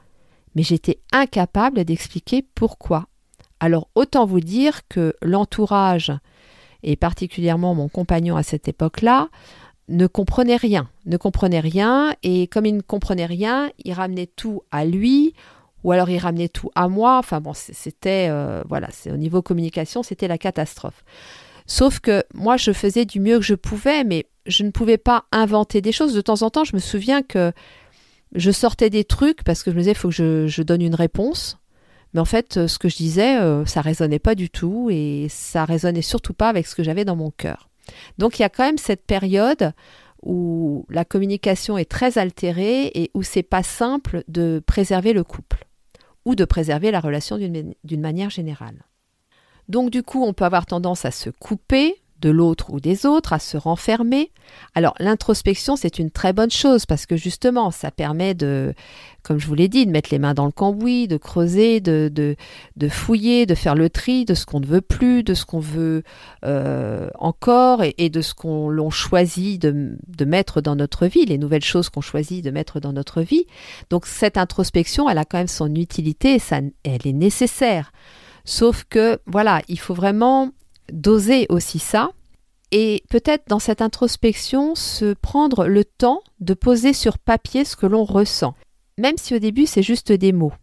mais 0.55 0.63
j'étais 0.63 0.99
incapable 1.11 1.83
d'expliquer 1.83 2.45
pourquoi. 2.55 3.07
Alors, 3.59 3.87
autant 3.95 4.25
vous 4.25 4.39
dire 4.39 4.87
que 4.87 5.15
l'entourage, 5.21 6.11
et 6.83 6.95
particulièrement 6.95 7.75
mon 7.75 7.87
compagnon 7.87 8.35
à 8.35 8.43
cette 8.43 8.67
époque-là, 8.67 9.29
ne 9.89 10.07
comprenait 10.07 10.57
rien, 10.57 10.89
ne 11.05 11.17
comprenait 11.17 11.59
rien, 11.59 12.13
et 12.23 12.47
comme 12.47 12.65
il 12.65 12.75
ne 12.75 12.81
comprenait 12.81 13.25
rien, 13.25 13.69
il 13.83 13.93
ramenait 13.93 14.27
tout 14.27 14.63
à 14.71 14.85
lui, 14.85 15.33
ou 15.83 15.91
alors 15.91 16.09
il 16.09 16.17
ramenait 16.17 16.49
tout 16.49 16.71
à 16.75 16.87
moi. 16.87 17.17
Enfin 17.17 17.41
bon, 17.41 17.53
c'était 17.53 18.27
euh, 18.29 18.63
voilà, 18.69 18.87
c'est 18.91 19.11
au 19.11 19.17
niveau 19.17 19.41
communication, 19.41 20.03
c'était 20.03 20.27
la 20.27 20.37
catastrophe. 20.37 21.03
Sauf 21.65 21.99
que 21.99 22.23
moi, 22.33 22.57
je 22.57 22.71
faisais 22.71 23.05
du 23.05 23.19
mieux 23.19 23.37
que 23.37 23.45
je 23.45 23.55
pouvais, 23.55 24.03
mais 24.03 24.25
je 24.45 24.63
ne 24.63 24.71
pouvais 24.71 24.97
pas 24.97 25.25
inventer 25.31 25.81
des 25.81 25.91
choses. 25.91 26.13
De 26.13 26.21
temps 26.21 26.41
en 26.41 26.49
temps, 26.49 26.65
je 26.65 26.75
me 26.75 26.81
souviens 26.81 27.21
que 27.21 27.53
je 28.33 28.51
sortais 28.51 28.89
des 28.89 29.03
trucs 29.03 29.43
parce 29.43 29.63
que 29.63 29.71
je 29.71 29.75
me 29.75 29.81
disais, 29.81 29.91
il 29.91 29.97
faut 29.97 30.09
que 30.09 30.47
je, 30.47 30.61
donne 30.61 30.81
une 30.81 30.95
réponse. 30.95 31.57
Mais 32.13 32.19
en 32.19 32.25
fait, 32.25 32.67
ce 32.67 32.77
que 32.77 32.89
je 32.89 32.95
disais, 32.95 33.39
euh, 33.39 33.65
ça 33.65 33.81
résonnait 33.81 34.19
pas 34.19 34.35
du 34.35 34.49
tout 34.49 34.89
et 34.91 35.27
ça 35.29 35.65
résonnait 35.65 36.03
surtout 36.03 36.33
pas 36.33 36.49
avec 36.49 36.67
ce 36.67 36.75
que 36.75 36.83
j'avais 36.83 37.05
dans 37.05 37.15
mon 37.15 37.31
cœur. 37.31 37.69
Donc 38.17 38.37
il 38.37 38.43
y 38.43 38.45
a 38.45 38.49
quand 38.49 38.63
même 38.63 38.77
cette 38.77 39.05
période 39.05 39.73
où 40.21 40.85
la 40.89 41.05
communication 41.05 41.77
est 41.77 41.89
très 41.89 42.17
altérée 42.17 42.91
et 42.93 43.11
où 43.13 43.23
c'est 43.23 43.43
pas 43.43 43.63
simple 43.63 44.23
de 44.27 44.61
préserver 44.65 45.13
le 45.13 45.23
couple 45.23 45.65
ou 46.25 46.35
de 46.35 46.45
préserver 46.45 46.91
la 46.91 47.01
relation 47.01 47.37
d'une 47.37 48.01
manière 48.01 48.29
générale. 48.29 48.85
Donc 49.67 49.89
du 49.89 50.03
coup, 50.03 50.23
on 50.23 50.33
peut 50.33 50.45
avoir 50.45 50.65
tendance 50.65 51.05
à 51.05 51.11
se 51.11 51.29
couper 51.29 51.95
de 52.23 52.29
l'autre 52.29 52.71
ou 52.71 52.79
des 52.79 53.05
autres, 53.05 53.33
à 53.33 53.39
se 53.39 53.57
renfermer. 53.57 54.31
Alors 54.75 54.95
l'introspection, 54.99 55.75
c'est 55.75 55.99
une 55.99 56.09
très 56.09 56.31
bonne 56.31 56.51
chose 56.51 56.85
parce 56.85 57.05
que 57.05 57.17
justement, 57.17 57.69
ça 57.69 57.91
permet 57.91 58.33
de, 58.33 58.73
comme 59.23 59.39
je 59.39 59.47
vous 59.47 59.55
l'ai 59.55 59.67
dit, 59.67 59.85
de 59.85 59.91
mettre 59.91 60.09
les 60.11 60.19
mains 60.19 60.33
dans 60.33 60.45
le 60.45 60.51
cambouis, 60.51 61.07
de 61.07 61.17
creuser, 61.17 61.81
de, 61.81 62.09
de, 62.13 62.89
fouiller, 62.89 63.45
de 63.45 63.55
faire 63.55 63.75
le 63.75 63.89
tri 63.89 64.23
de 64.23 64.33
ce 64.33 64.45
qu'on 64.45 64.61
ne 64.61 64.65
veut 64.65 64.81
plus, 64.81 65.23
de 65.23 65.33
ce 65.33 65.45
qu'on 65.45 65.59
veut 65.59 66.03
euh, 66.45 67.09
encore 67.19 67.83
et, 67.83 68.09
de 68.09 68.21
ce 68.21 68.33
qu'on 68.33 68.69
l'on 68.69 68.89
choisit 68.89 69.61
de, 69.61 69.97
de 70.07 70.25
mettre 70.25 70.61
dans 70.61 70.75
notre 70.75 71.07
vie, 71.07 71.25
les 71.25 71.37
nouvelles 71.37 71.63
choses 71.63 71.89
qu'on 71.89 72.01
choisit 72.01 72.43
de 72.43 72.51
mettre 72.51 72.79
dans 72.79 72.93
notre 72.93 73.21
vie. 73.21 73.45
Donc 73.89 74.05
cette 74.05 74.37
introspection, 74.37 75.09
elle 75.09 75.17
a 75.17 75.25
quand 75.25 75.37
même 75.37 75.47
son 75.47 75.73
utilité 75.75 76.39
ça, 76.39 76.59
elle 76.83 77.05
est 77.05 77.13
nécessaire. 77.13 77.91
Sauf 78.45 78.83
que, 78.89 79.19
voilà, 79.25 79.61
il 79.67 79.79
faut 79.79 79.93
vraiment 79.93 80.51
doser 80.91 81.45
aussi 81.49 81.79
ça 81.79 82.11
et 82.71 83.03
peut-être 83.09 83.43
dans 83.47 83.59
cette 83.59 83.81
introspection 83.81 84.73
se 84.73 85.13
prendre 85.13 85.67
le 85.67 85.85
temps 85.85 86.21
de 86.39 86.53
poser 86.53 86.93
sur 86.93 87.19
papier 87.19 87.65
ce 87.65 87.75
que 87.75 87.85
l'on 87.85 88.03
ressent, 88.03 88.55
même 88.97 89.17
si 89.17 89.35
au 89.35 89.39
début 89.39 89.67
c'est 89.67 89.83
juste 89.83 90.11
des 90.11 90.31
mots, 90.31 90.53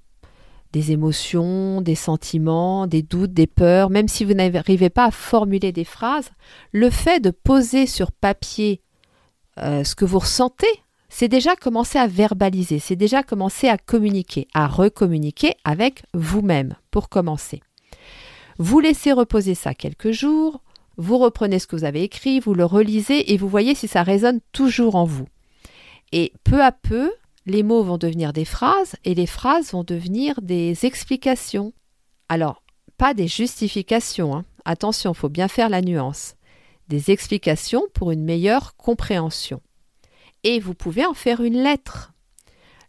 des 0.73 0.91
émotions, 0.91 1.81
des 1.81 1.95
sentiments, 1.95 2.87
des 2.87 3.03
doutes, 3.03 3.33
des 3.33 3.47
peurs, 3.47 3.91
même 3.91 4.09
si 4.09 4.25
vous 4.25 4.35
n'arrivez 4.35 4.91
pas 4.91 5.07
à 5.07 5.11
formuler 5.13 5.71
des 5.71 5.85
phrases, 5.85 6.31
le 6.73 6.91
fait 6.91 7.21
de 7.21 7.31
poser 7.31 7.87
sur 7.87 8.11
papier 8.11 8.83
euh, 9.59 9.85
ce 9.85 9.95
que 9.95 10.05
vous 10.05 10.19
ressentez, 10.19 10.67
c'est 11.09 11.29
déjà 11.29 11.55
commencer 11.57 11.99
à 11.99 12.07
verbaliser, 12.07 12.79
c'est 12.79 12.97
déjà 12.97 13.23
commencer 13.23 13.69
à 13.69 13.79
communiquer, 13.79 14.49
à 14.55 14.67
recommuniquer 14.67 15.55
avec 15.65 16.03
vous-même 16.15 16.75
pour 16.91 17.09
commencer. 17.09 17.61
Vous 18.63 18.79
laissez 18.79 19.13
reposer 19.13 19.55
ça 19.55 19.73
quelques 19.73 20.11
jours, 20.11 20.61
vous 20.99 21.17
reprenez 21.17 21.59
ce 21.59 21.67
que 21.67 21.77
vous 21.77 21.85
avez 21.85 22.03
écrit, 22.03 22.41
vous 22.41 22.53
le 22.53 22.67
relisez 22.67 23.33
et 23.33 23.39
vous 23.39 23.49
voyez 23.49 23.75
si 23.75 23.89
ça 23.89 24.03
résonne 24.03 24.41
toujours 24.53 24.97
en 24.97 25.07
vous. 25.07 25.25
Et 26.13 26.35
peu 26.45 26.63
à 26.63 26.71
peu, 26.71 27.11
les 27.47 27.63
mots 27.63 27.83
vont 27.83 27.97
devenir 27.97 28.35
des 28.35 28.45
phrases 28.45 28.97
et 29.07 29.15
les 29.15 29.25
phrases 29.25 29.73
vont 29.73 29.83
devenir 29.83 30.43
des 30.43 30.85
explications. 30.85 31.73
Alors, 32.29 32.63
pas 32.99 33.15
des 33.15 33.29
justifications, 33.29 34.37
hein. 34.37 34.45
attention, 34.67 35.13
il 35.13 35.17
faut 35.17 35.31
bien 35.31 35.49
faire 35.49 35.71
la 35.71 35.81
nuance. 35.81 36.35
Des 36.89 37.11
explications 37.11 37.85
pour 37.95 38.11
une 38.11 38.25
meilleure 38.25 38.77
compréhension. 38.77 39.63
Et 40.45 40.61
vous 40.61 40.75
pouvez 40.75 41.07
en 41.07 41.15
faire 41.15 41.41
une 41.41 41.63
lettre, 41.63 42.13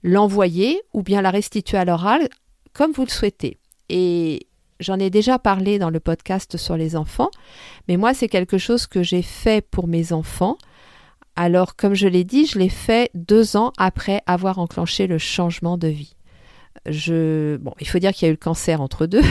l'envoyer 0.03 0.81
ou 0.91 1.01
bien 1.01 1.21
la 1.21 1.31
restituer 1.31 1.77
à 1.77 1.85
l'oral 1.85 2.27
comme 2.73 2.91
vous 2.91 3.05
le 3.05 3.09
souhaitez. 3.09 3.57
Et 3.87 4.47
J'en 4.81 4.97
ai 4.97 5.11
déjà 5.11 5.37
parlé 5.37 5.77
dans 5.77 5.91
le 5.91 5.99
podcast 5.99 6.57
sur 6.57 6.75
les 6.75 6.95
enfants, 6.95 7.29
mais 7.87 7.97
moi 7.97 8.15
c'est 8.15 8.27
quelque 8.27 8.57
chose 8.57 8.87
que 8.87 9.03
j'ai 9.03 9.21
fait 9.21 9.63
pour 9.65 9.87
mes 9.87 10.11
enfants. 10.11 10.57
Alors 11.35 11.75
comme 11.75 11.93
je 11.93 12.07
l'ai 12.07 12.23
dit, 12.23 12.47
je 12.47 12.57
l'ai 12.57 12.69
fait 12.69 13.11
deux 13.13 13.55
ans 13.55 13.71
après 13.77 14.21
avoir 14.25 14.57
enclenché 14.57 15.05
le 15.05 15.19
changement 15.19 15.77
de 15.77 15.87
vie. 15.87 16.15
Je... 16.87 17.57
Bon, 17.57 17.73
il 17.79 17.87
faut 17.87 17.99
dire 17.99 18.11
qu'il 18.11 18.25
y 18.25 18.27
a 18.27 18.29
eu 18.29 18.33
le 18.33 18.37
cancer 18.37 18.81
entre 18.81 19.05
deux. 19.05 19.21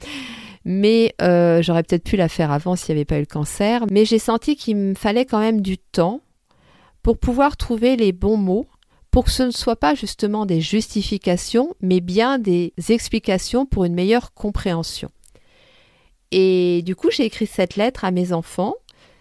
Mais 0.64 1.14
euh, 1.20 1.62
j'aurais 1.62 1.82
peut-être 1.82 2.04
pu 2.04 2.16
la 2.16 2.28
faire 2.28 2.50
avant 2.50 2.74
s'il 2.74 2.94
n'y 2.94 3.00
avait 3.00 3.04
pas 3.04 3.16
eu 3.16 3.20
le 3.20 3.26
cancer. 3.26 3.84
Mais 3.90 4.04
j'ai 4.04 4.18
senti 4.18 4.56
qu'il 4.56 4.76
me 4.76 4.94
fallait 4.94 5.26
quand 5.26 5.38
même 5.38 5.60
du 5.60 5.76
temps 5.78 6.20
pour 7.02 7.18
pouvoir 7.18 7.56
trouver 7.56 7.96
les 7.96 8.12
bons 8.12 8.36
mots 8.36 8.66
pour 9.10 9.24
que 9.24 9.30
ce 9.30 9.42
ne 9.42 9.50
soit 9.50 9.76
pas 9.76 9.94
justement 9.94 10.46
des 10.46 10.60
justifications, 10.60 11.74
mais 11.80 12.00
bien 12.00 12.38
des 12.38 12.72
explications 12.88 13.66
pour 13.66 13.84
une 13.84 13.94
meilleure 13.94 14.34
compréhension. 14.34 15.10
Et 16.30 16.82
du 16.84 16.94
coup, 16.94 17.10
j'ai 17.10 17.24
écrit 17.24 17.46
cette 17.46 17.76
lettre 17.76 18.04
à 18.04 18.10
mes 18.10 18.32
enfants. 18.32 18.74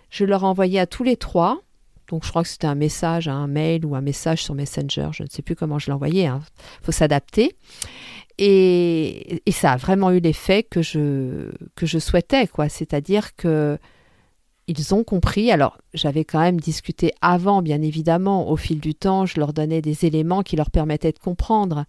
Je 0.10 0.26
leur 0.26 0.44
ai 0.44 0.48
envoyé 0.48 0.80
à 0.80 0.88
tous 0.88 1.04
les 1.04 1.18
trois. 1.18 1.62
Donc, 2.10 2.24
je 2.24 2.30
crois 2.30 2.44
que 2.44 2.50
c'était 2.50 2.68
un 2.68 2.76
message, 2.76 3.28
un 3.28 3.48
mail 3.48 3.86
ou 3.86 3.96
un 3.96 4.02
message 4.02 4.44
sur 4.44 4.56
Messenger. 4.56 5.10
Je 5.12 5.24
ne 5.24 5.28
sais 5.30 5.42
plus 5.42 5.56
comment 5.56 5.80
je 5.80 5.88
l'ai 5.88 5.94
envoyé. 5.94 6.24
Il 6.24 6.28
hein. 6.28 6.42
faut 6.82 6.92
s'adapter. 6.92 7.56
Et, 8.38 9.42
et, 9.46 9.52
ça 9.52 9.72
a 9.74 9.78
vraiment 9.78 10.12
eu 10.12 10.20
l'effet 10.20 10.64
que 10.64 10.82
je, 10.82 11.52
que 11.76 11.86
je 11.86 11.98
souhaitais, 11.98 12.48
quoi. 12.48 12.70
C'est-à-dire 12.70 13.36
que 13.36 13.80
ils 14.68 14.94
ont 14.94 15.04
compris. 15.04 15.52
Alors, 15.52 15.78
j'avais 15.94 16.26
quand 16.26 16.40
même 16.40 16.60
discuté 16.60 17.14
avant, 17.22 17.62
bien 17.62 17.82
évidemment, 17.82 18.50
au 18.50 18.58
fil 18.58 18.80
du 18.80 18.96
temps, 18.96 19.26
je 19.26 19.40
leur 19.40 19.54
donnais 19.54 19.82
des 19.82 20.06
éléments 20.06 20.44
qui 20.44 20.56
leur 20.56 20.72
permettaient 20.72 21.12
de 21.12 21.20
comprendre. 21.20 21.86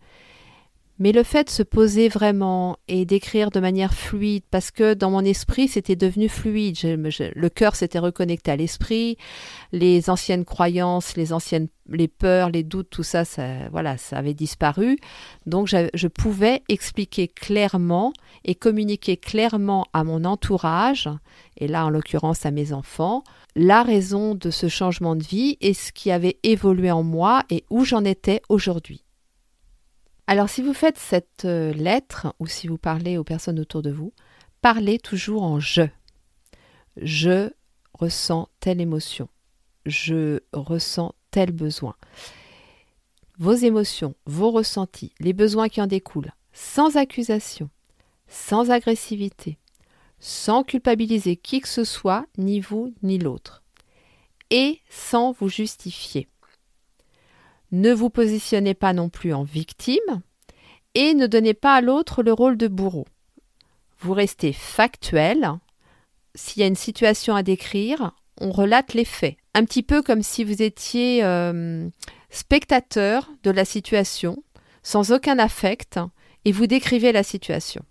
Mais 1.01 1.13
le 1.13 1.23
fait 1.23 1.45
de 1.45 1.51
se 1.51 1.63
poser 1.63 2.09
vraiment 2.09 2.77
et 2.89 3.05
d'écrire 3.05 3.51
de 3.51 3.61
manière 3.61 3.95
fluide, 3.95 4.43
parce 4.51 4.73
que 4.73 4.95
dans 4.95 5.11
mon 5.11 5.25
esprit, 5.25 5.69
c'était 5.69 5.95
devenu 5.95 6.29
fluide. 6.29 6.77
le 6.83 7.49
cœur 7.49 7.77
s'était 7.77 8.01
reconnecté 8.01 8.51
à 8.51 8.57
l'esprit, 8.57 9.17
les 9.71 10.11
anciennes 10.11 10.45
croyances, 10.45 11.17
les 11.17 11.33
anciennes, 11.33 11.69
les 11.89 12.09
peurs, 12.09 12.51
les 12.51 12.65
doutes, 12.65 12.91
tout 12.91 13.05
ça, 13.05 13.25
ça 13.25 13.69
voilà, 13.71 13.97
ça 13.97 14.19
avait 14.19 14.35
disparu. 14.35 14.99
Donc, 15.47 15.69
je 15.69 16.09
pouvais 16.09 16.63
expliquer 16.69 17.29
clairement 17.29 18.13
et 18.45 18.57
communiquer 18.57 19.17
clairement 19.17 19.87
à 19.93 20.03
mon 20.03 20.25
entourage, 20.25 21.09
et 21.57 21.69
là, 21.69 21.87
en 21.87 21.91
l'occurrence, 21.91 22.45
à 22.45 22.51
mes 22.51 22.73
enfants, 22.73 23.23
la 23.55 23.85
raison 23.85 24.35
de 24.35 24.51
ce 24.51 24.69
changement 24.69 25.15
de 25.15 25.23
vie 25.23 25.59
et 25.61 25.75
ce 25.75 25.93
qui 25.93 26.11
avait 26.11 26.39
évolué 26.43 26.91
en 26.91 27.05
moi 27.05 27.45
et 27.51 27.65
où 27.71 27.85
j'en 27.85 28.05
étais 28.05 28.43
aujourd'hui. 28.49 29.05
Alors 30.31 30.51
si 30.51 30.61
vous 30.61 30.75
faites 30.75 30.99
cette 30.99 31.47
euh, 31.47 31.73
lettre 31.73 32.35
ou 32.39 32.47
si 32.47 32.69
vous 32.69 32.77
parlez 32.77 33.17
aux 33.17 33.25
personnes 33.25 33.59
autour 33.59 33.81
de 33.81 33.91
vous, 33.91 34.13
parlez 34.61 34.99
toujours 34.99 35.43
en 35.43 35.59
je. 35.59 35.89
Je 37.01 37.49
ressens 37.95 38.51
telle 38.61 38.83
émotion. 38.83 39.31
Je 39.87 40.41
ressens 40.53 41.15
tel 41.31 41.51
besoin. 41.51 41.97
vos 43.39 43.55
émotions, 43.55 44.17
vos 44.27 44.51
ressentis, 44.51 45.15
les 45.19 45.33
besoins 45.33 45.71
qui 45.71 45.81
en 45.81 45.87
découlent, 45.87 46.35
sans 46.53 46.97
accusation, 46.99 47.71
sans 48.27 48.71
agressivité, 48.71 49.57
sans 50.21 50.63
culpabiliser 50.63 51.37
qui 51.37 51.63
que 51.63 51.69
ce 51.69 51.85
soit, 51.85 52.27
ni 52.37 52.61
vous 52.61 52.93
ni 53.03 53.19
l'autre, 53.19 53.63
et 54.51 54.83
sans 54.91 55.33
vous 55.33 55.49
justifier. 55.49 56.29
Ne 57.71 57.93
vous 57.93 58.11
positionnez 58.11 58.75
pas 58.75 58.93
non 58.93 59.09
plus 59.09 59.33
en 59.35 59.43
victime 59.43 60.23
et 60.95 61.15
ne 61.15 61.27
donnez 61.27 61.55
pas 61.55 61.75
à 61.75 61.81
l'autre 61.81 62.23
le 62.23 62.33
rôle 62.33 62.57
de 62.57 62.69
bourreau. 62.69 63.07
Vous 64.01 64.15
restez 64.15 64.53
factuel. 64.53 65.51
S'il 66.35 66.61
y 66.61 66.65
a 66.65 66.69
une 66.69 66.77
situation 66.77 67.35
à 67.35 67.43
décrire, 67.43 68.13
on 68.41 68.51
relate 68.53 68.95
les 68.95 69.05
faits. 69.05 69.37
Un 69.55 69.65
petit 69.65 69.83
peu 69.83 70.03
comme 70.03 70.23
si 70.23 70.45
vous 70.45 70.63
étiez 70.63 71.25
euh, 71.25 71.89
spectateur 72.31 73.31
de 73.43 73.51
la 73.51 73.65
situation, 73.65 74.43
sans 74.83 75.13
aucun 75.13 75.39
affect, 75.39 75.99
et 76.45 76.53
vous 76.53 76.67
décrivez 76.67 77.13
la 77.13 77.23
situation. 77.23 77.83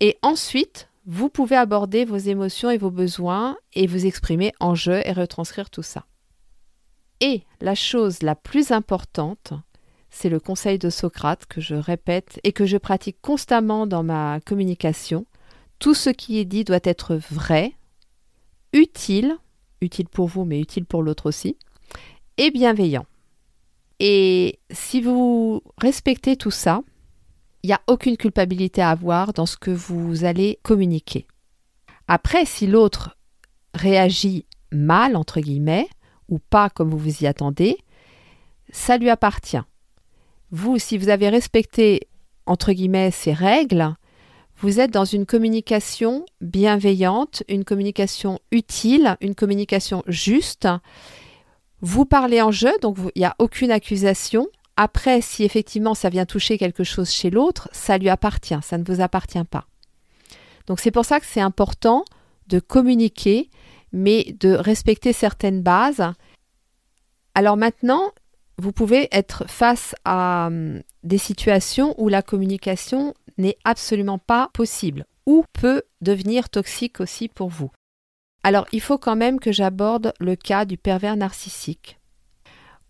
Et 0.00 0.18
ensuite, 0.22 0.88
vous 1.06 1.28
pouvez 1.28 1.56
aborder 1.56 2.04
vos 2.04 2.16
émotions 2.16 2.70
et 2.70 2.78
vos 2.78 2.90
besoins 2.90 3.56
et 3.72 3.86
vous 3.86 4.06
exprimer 4.06 4.52
en 4.60 4.74
jeu 4.74 5.00
et 5.04 5.12
retranscrire 5.12 5.70
tout 5.70 5.82
ça. 5.82 6.04
Et 7.22 7.44
la 7.60 7.76
chose 7.76 8.22
la 8.22 8.34
plus 8.34 8.72
importante, 8.72 9.52
c'est 10.10 10.28
le 10.28 10.40
conseil 10.40 10.80
de 10.80 10.90
Socrate 10.90 11.46
que 11.46 11.60
je 11.60 11.76
répète 11.76 12.40
et 12.42 12.50
que 12.52 12.66
je 12.66 12.76
pratique 12.76 13.18
constamment 13.22 13.86
dans 13.86 14.02
ma 14.02 14.40
communication. 14.40 15.24
Tout 15.78 15.94
ce 15.94 16.10
qui 16.10 16.40
est 16.40 16.44
dit 16.44 16.64
doit 16.64 16.80
être 16.82 17.14
vrai, 17.14 17.74
utile, 18.72 19.36
utile 19.80 20.08
pour 20.08 20.26
vous 20.26 20.44
mais 20.44 20.60
utile 20.60 20.84
pour 20.84 21.04
l'autre 21.04 21.26
aussi, 21.26 21.56
et 22.38 22.50
bienveillant. 22.50 23.06
Et 24.00 24.58
si 24.72 25.00
vous 25.00 25.62
respectez 25.78 26.36
tout 26.36 26.50
ça, 26.50 26.82
il 27.62 27.68
n'y 27.68 27.72
a 27.72 27.82
aucune 27.86 28.16
culpabilité 28.16 28.82
à 28.82 28.90
avoir 28.90 29.32
dans 29.32 29.46
ce 29.46 29.56
que 29.56 29.70
vous 29.70 30.24
allez 30.24 30.58
communiquer. 30.64 31.28
Après, 32.08 32.46
si 32.46 32.66
l'autre 32.66 33.16
réagit 33.74 34.44
mal, 34.72 35.14
entre 35.14 35.38
guillemets, 35.40 35.86
ou 36.28 36.38
pas 36.38 36.70
comme 36.70 36.90
vous 36.90 36.98
vous 36.98 37.22
y 37.22 37.26
attendez, 37.26 37.78
ça 38.70 38.96
lui 38.96 39.10
appartient. 39.10 39.62
Vous, 40.50 40.78
si 40.78 40.98
vous 40.98 41.08
avez 41.08 41.28
respecté, 41.28 42.08
entre 42.46 42.72
guillemets, 42.72 43.10
ces 43.10 43.32
règles, 43.32 43.94
vous 44.58 44.80
êtes 44.80 44.92
dans 44.92 45.04
une 45.04 45.26
communication 45.26 46.24
bienveillante, 46.40 47.42
une 47.48 47.64
communication 47.64 48.38
utile, 48.50 49.16
une 49.20 49.34
communication 49.34 50.02
juste. 50.06 50.68
Vous 51.80 52.04
parlez 52.04 52.40
en 52.40 52.52
jeu, 52.52 52.72
donc 52.80 52.96
il 53.16 53.18
n'y 53.18 53.24
a 53.24 53.34
aucune 53.38 53.72
accusation. 53.72 54.46
Après, 54.76 55.20
si 55.20 55.42
effectivement 55.42 55.94
ça 55.94 56.10
vient 56.10 56.26
toucher 56.26 56.58
quelque 56.58 56.84
chose 56.84 57.10
chez 57.10 57.30
l'autre, 57.30 57.68
ça 57.72 57.98
lui 57.98 58.08
appartient, 58.08 58.58
ça 58.62 58.78
ne 58.78 58.84
vous 58.84 59.00
appartient 59.00 59.44
pas. 59.44 59.66
Donc 60.66 60.80
c'est 60.80 60.92
pour 60.92 61.04
ça 61.04 61.18
que 61.18 61.26
c'est 61.26 61.40
important 61.40 62.04
de 62.46 62.60
communiquer 62.60 63.50
mais 63.92 64.34
de 64.40 64.50
respecter 64.50 65.12
certaines 65.12 65.62
bases. 65.62 66.12
Alors 67.34 67.56
maintenant, 67.56 68.12
vous 68.58 68.72
pouvez 68.72 69.08
être 69.12 69.48
face 69.48 69.94
à 70.04 70.46
hum, 70.48 70.82
des 71.02 71.18
situations 71.18 71.94
où 71.98 72.08
la 72.08 72.22
communication 72.22 73.14
n'est 73.38 73.56
absolument 73.64 74.18
pas 74.18 74.50
possible 74.52 75.04
ou 75.26 75.44
peut 75.52 75.82
devenir 76.00 76.48
toxique 76.48 77.00
aussi 77.00 77.28
pour 77.28 77.48
vous. 77.48 77.70
Alors 78.42 78.66
il 78.72 78.80
faut 78.80 78.98
quand 78.98 79.16
même 79.16 79.38
que 79.38 79.52
j'aborde 79.52 80.12
le 80.18 80.36
cas 80.36 80.64
du 80.64 80.76
pervers 80.76 81.16
narcissique, 81.16 81.98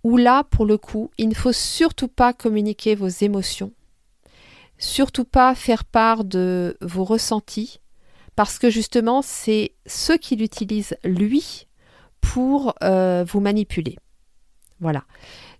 où 0.02 0.16
là, 0.16 0.44
pour 0.44 0.66
le 0.66 0.78
coup, 0.78 1.11
il 1.18 1.28
ne 1.28 1.35
faut 1.35 1.52
surtout 1.52 2.09
pas 2.09 2.32
communiquer 2.32 2.94
vos 2.94 3.09
émotions, 3.09 3.73
surtout 4.78 5.25
pas 5.25 5.54
faire 5.54 5.85
part 5.85 6.25
de 6.25 6.76
vos 6.80 7.04
ressentis, 7.04 7.80
parce 8.36 8.58
que 8.58 8.71
justement, 8.71 9.23
c'est 9.23 9.73
ce 9.86 10.12
qu'il 10.12 10.42
utilise 10.42 10.97
lui 11.04 11.66
pour 12.21 12.75
euh, 12.82 13.25
vous 13.26 13.40
manipuler. 13.40 13.97
Voilà. 14.80 15.04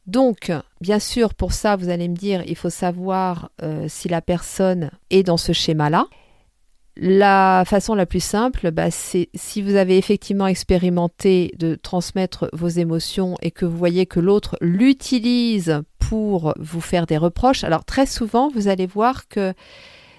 Donc, 0.07 0.51
bien 0.81 0.99
sûr, 0.99 1.35
pour 1.35 1.53
ça, 1.53 1.77
vous 1.77 1.89
allez 1.89 2.09
me 2.09 2.17
dire, 2.17 2.43
il 2.47 2.57
faut 2.57 2.71
savoir 2.71 3.51
euh, 3.63 3.87
si 3.89 4.09
la 4.09 4.21
personne 4.21 4.91
est 5.11 5.23
dans 5.23 5.37
ce 5.37 5.53
schéma-là. 5.53 6.07
La 6.97 7.65
façon 7.67 7.95
la 7.95 8.05
plus 8.05 8.23
simple, 8.23 8.71
bah, 8.71 8.91
c'est 8.91 9.31
si 9.35 9.63
vous 9.63 9.77
avez 9.77 9.97
effectivement 9.97 10.47
expérimenté 10.47 11.55
de 11.57 11.75
transmettre 11.75 12.51
vos 12.53 12.69
émotions 12.69 13.37
et 13.41 13.51
que 13.51 13.65
vous 13.65 13.79
voyez 13.79 14.05
que 14.05 14.21
l'autre 14.21 14.57
l'utilise 14.61 15.83
pour 15.99 16.53
vous 16.59 16.83
faire 16.83 17.07
des 17.07 17.17
reproches. 17.17 17.65
Alors 17.65 17.85
très 17.85 18.05
souvent, 18.05 18.49
vous 18.49 18.69
allez 18.69 18.87
voir 18.87 19.29
que 19.29 19.55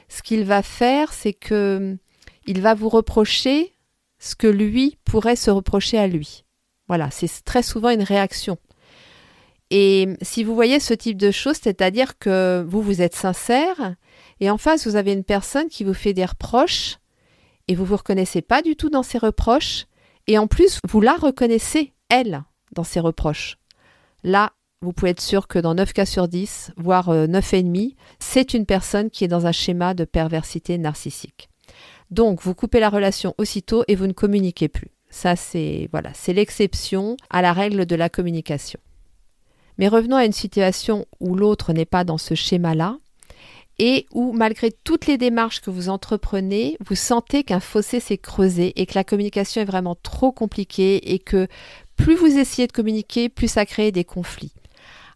ce 0.07 0.23
qu'il 0.23 0.45
va 0.45 0.63
faire, 0.63 1.13
c'est 1.13 1.33
que 1.33 1.97
il 2.45 2.62
va 2.62 2.73
vous 2.73 2.89
reprocher 2.89 3.73
ce 4.19 4.36
que 4.36 4.47
lui 4.47 4.97
pourrait 5.03 5.36
se 5.36 5.51
reprocher 5.51 5.97
à 5.97 6.08
lui. 6.08 6.43
Voilà, 6.88 7.10
c'est 7.12 7.43
très 7.43 7.63
souvent 7.63 7.89
une 7.89 8.03
réaction. 8.03 8.58
Et 9.69 10.08
si 10.21 10.43
vous 10.43 10.56
voyez 10.56 10.79
ce 10.79 10.93
type 10.93 11.17
de 11.17 11.32
choses, 11.32 11.58
c'est-à-dire 11.62 12.17
que 12.19 12.63
vous, 12.67 12.82
vous 12.82 13.01
êtes 13.01 13.15
sincère, 13.15 13.95
et 14.39 14.49
en 14.49 14.58
face, 14.58 14.86
vous 14.86 14.95
avez 14.95 15.13
une 15.13 15.23
personne 15.23 15.67
qui 15.67 15.84
vous 15.84 15.93
fait 15.93 16.13
des 16.13 16.25
reproches, 16.25 16.97
et 17.67 17.75
vous 17.75 17.84
ne 17.84 17.88
vous 17.88 17.97
reconnaissez 17.97 18.41
pas 18.41 18.62
du 18.62 18.75
tout 18.75 18.89
dans 18.89 19.03
ses 19.03 19.17
reproches, 19.17 19.86
et 20.27 20.38
en 20.38 20.47
plus, 20.47 20.79
vous 20.88 21.01
la 21.01 21.15
reconnaissez, 21.15 21.93
elle, 22.10 22.43
dans 22.73 22.84
ses 22.84 22.99
reproches. 22.99 23.58
Là, 24.23 24.53
vous 24.82 24.93
pouvez 24.93 25.12
être 25.12 25.21
sûr 25.21 25.47
que 25.47 25.60
dans 25.60 25.73
9 25.73 25.93
cas 25.93 26.06
sur 26.06 26.27
10, 26.27 26.71
voire 26.77 27.10
9,5, 27.10 27.88
euh, 27.88 27.95
c'est 28.19 28.53
une 28.53 28.65
personne 28.65 29.10
qui 29.10 29.23
est 29.23 29.29
dans 29.29 29.47
un 29.47 29.51
schéma 29.51 29.93
de 29.93 30.06
perversité 30.06 30.77
narcissique. 30.77 31.49
Donc, 32.13 32.43
vous 32.43 32.54
coupez 32.54 32.80
la 32.80 32.91
relation 32.91 33.34
aussitôt 33.39 33.84
et 33.88 33.95
vous 33.95 34.06
ne 34.06 34.13
communiquez 34.13 34.67
plus. 34.67 34.91
Ça, 35.10 35.36
c'est 35.36 35.89
voilà, 35.91 36.12
c'est 36.13 36.34
l'exception 36.34 37.17
à 37.32 37.41
la 37.41 37.54
règle 37.54 37.88
de 37.88 37.95
la 37.95 38.08
communication. 38.08 38.80
Mais 39.80 39.88
revenons 39.88 40.17
à 40.17 40.26
une 40.26 40.32
situation 40.32 41.08
où 41.19 41.34
l'autre 41.34 41.73
n'est 41.73 41.86
pas 41.86 42.04
dans 42.04 42.19
ce 42.19 42.36
schéma-là 42.36 42.97
et 43.80 44.06
où, 44.12 44.32
malgré 44.32 44.71
toutes 44.71 45.08
les 45.08 45.17
démarches 45.17 45.62
que 45.62 45.71
vous 45.71 45.89
entreprenez, 45.89 46.78
vous 46.86 46.93
sentez 46.93 47.43
qu'un 47.43 47.60
fossé 47.60 47.99
s'est 47.99 48.19
creusé 48.19 48.80
et 48.80 48.86
que 48.86 48.93
la 48.93 49.04
communication 49.04 49.63
est 49.63 49.65
vraiment 49.65 49.95
trop 49.95 50.32
compliquée 50.32 51.13
et 51.13 51.17
que 51.17 51.47
plus 51.95 52.13
vous 52.13 52.38
essayez 52.38 52.67
de 52.67 52.71
communiquer, 52.71 53.28
plus 53.28 53.47
ça 53.47 53.65
crée 53.65 53.91
des 53.91 54.04
conflits. 54.04 54.54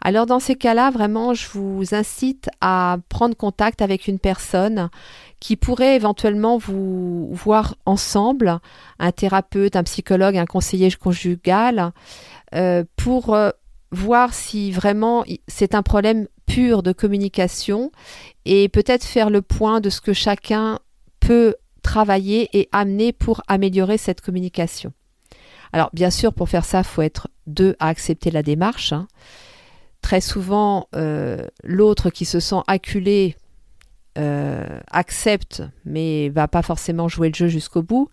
Alors 0.02 0.26
dans 0.26 0.40
ces 0.40 0.56
cas-là, 0.56 0.92
vraiment, 0.92 1.34
je 1.34 1.48
vous 1.50 1.96
incite 1.96 2.50
à 2.62 2.98
prendre 3.10 3.36
contact 3.36 3.82
avec 3.82 4.08
une 4.08 4.20
personne 4.20 4.90
qui 5.40 5.56
pourrait 5.56 5.96
éventuellement 5.96 6.58
vous 6.58 7.30
voir 7.34 7.76
ensemble, 7.86 8.60
un 9.00 9.12
thérapeute, 9.12 9.76
un 9.76 9.84
psychologue, 9.84 10.38
un 10.38 10.46
conseiller 10.46 10.92
conjugal, 10.92 11.92
euh, 12.56 12.84
pour 12.96 13.34
euh, 13.34 13.50
voir 13.92 14.34
si 14.34 14.72
vraiment 14.72 15.24
c'est 15.48 15.76
un 15.76 15.84
problème 15.84 16.28
pur 16.46 16.84
de 16.84 16.92
communication 16.92 17.92
et 18.46 18.70
peut-être 18.70 19.04
faire 19.04 19.30
le 19.30 19.42
point 19.42 19.82
de 19.82 19.90
ce 19.90 20.02
que 20.02 20.14
chacun 20.14 20.80
peut 21.20 21.56
travailler 21.82 22.50
et 22.58 22.70
amener 22.72 23.14
pour 23.14 23.42
améliorer 23.48 23.98
cette 23.98 24.22
communication. 24.22 24.94
Alors 25.74 25.90
bien 25.94 26.10
sûr, 26.10 26.34
pour 26.34 26.50
faire 26.50 26.66
ça, 26.66 26.80
il 26.80 26.86
faut 26.86 27.02
être 27.02 27.28
deux 27.46 27.76
à 27.80 27.88
accepter 27.88 28.32
la 28.32 28.44
démarche. 28.44 28.94
Hein. 28.94 29.08
Très 30.08 30.22
souvent, 30.22 30.88
euh, 30.96 31.46
l'autre 31.66 32.12
qui 32.12 32.24
se 32.24 32.40
sent 32.40 32.62
acculé 32.68 33.36
euh, 34.18 34.80
accepte, 34.90 35.64
mais 35.84 36.30
va 36.30 36.48
pas 36.48 36.62
forcément 36.62 37.10
jouer 37.10 37.28
le 37.28 37.34
jeu 37.34 37.50
jusqu'au 37.50 37.84
bout. 37.84 38.08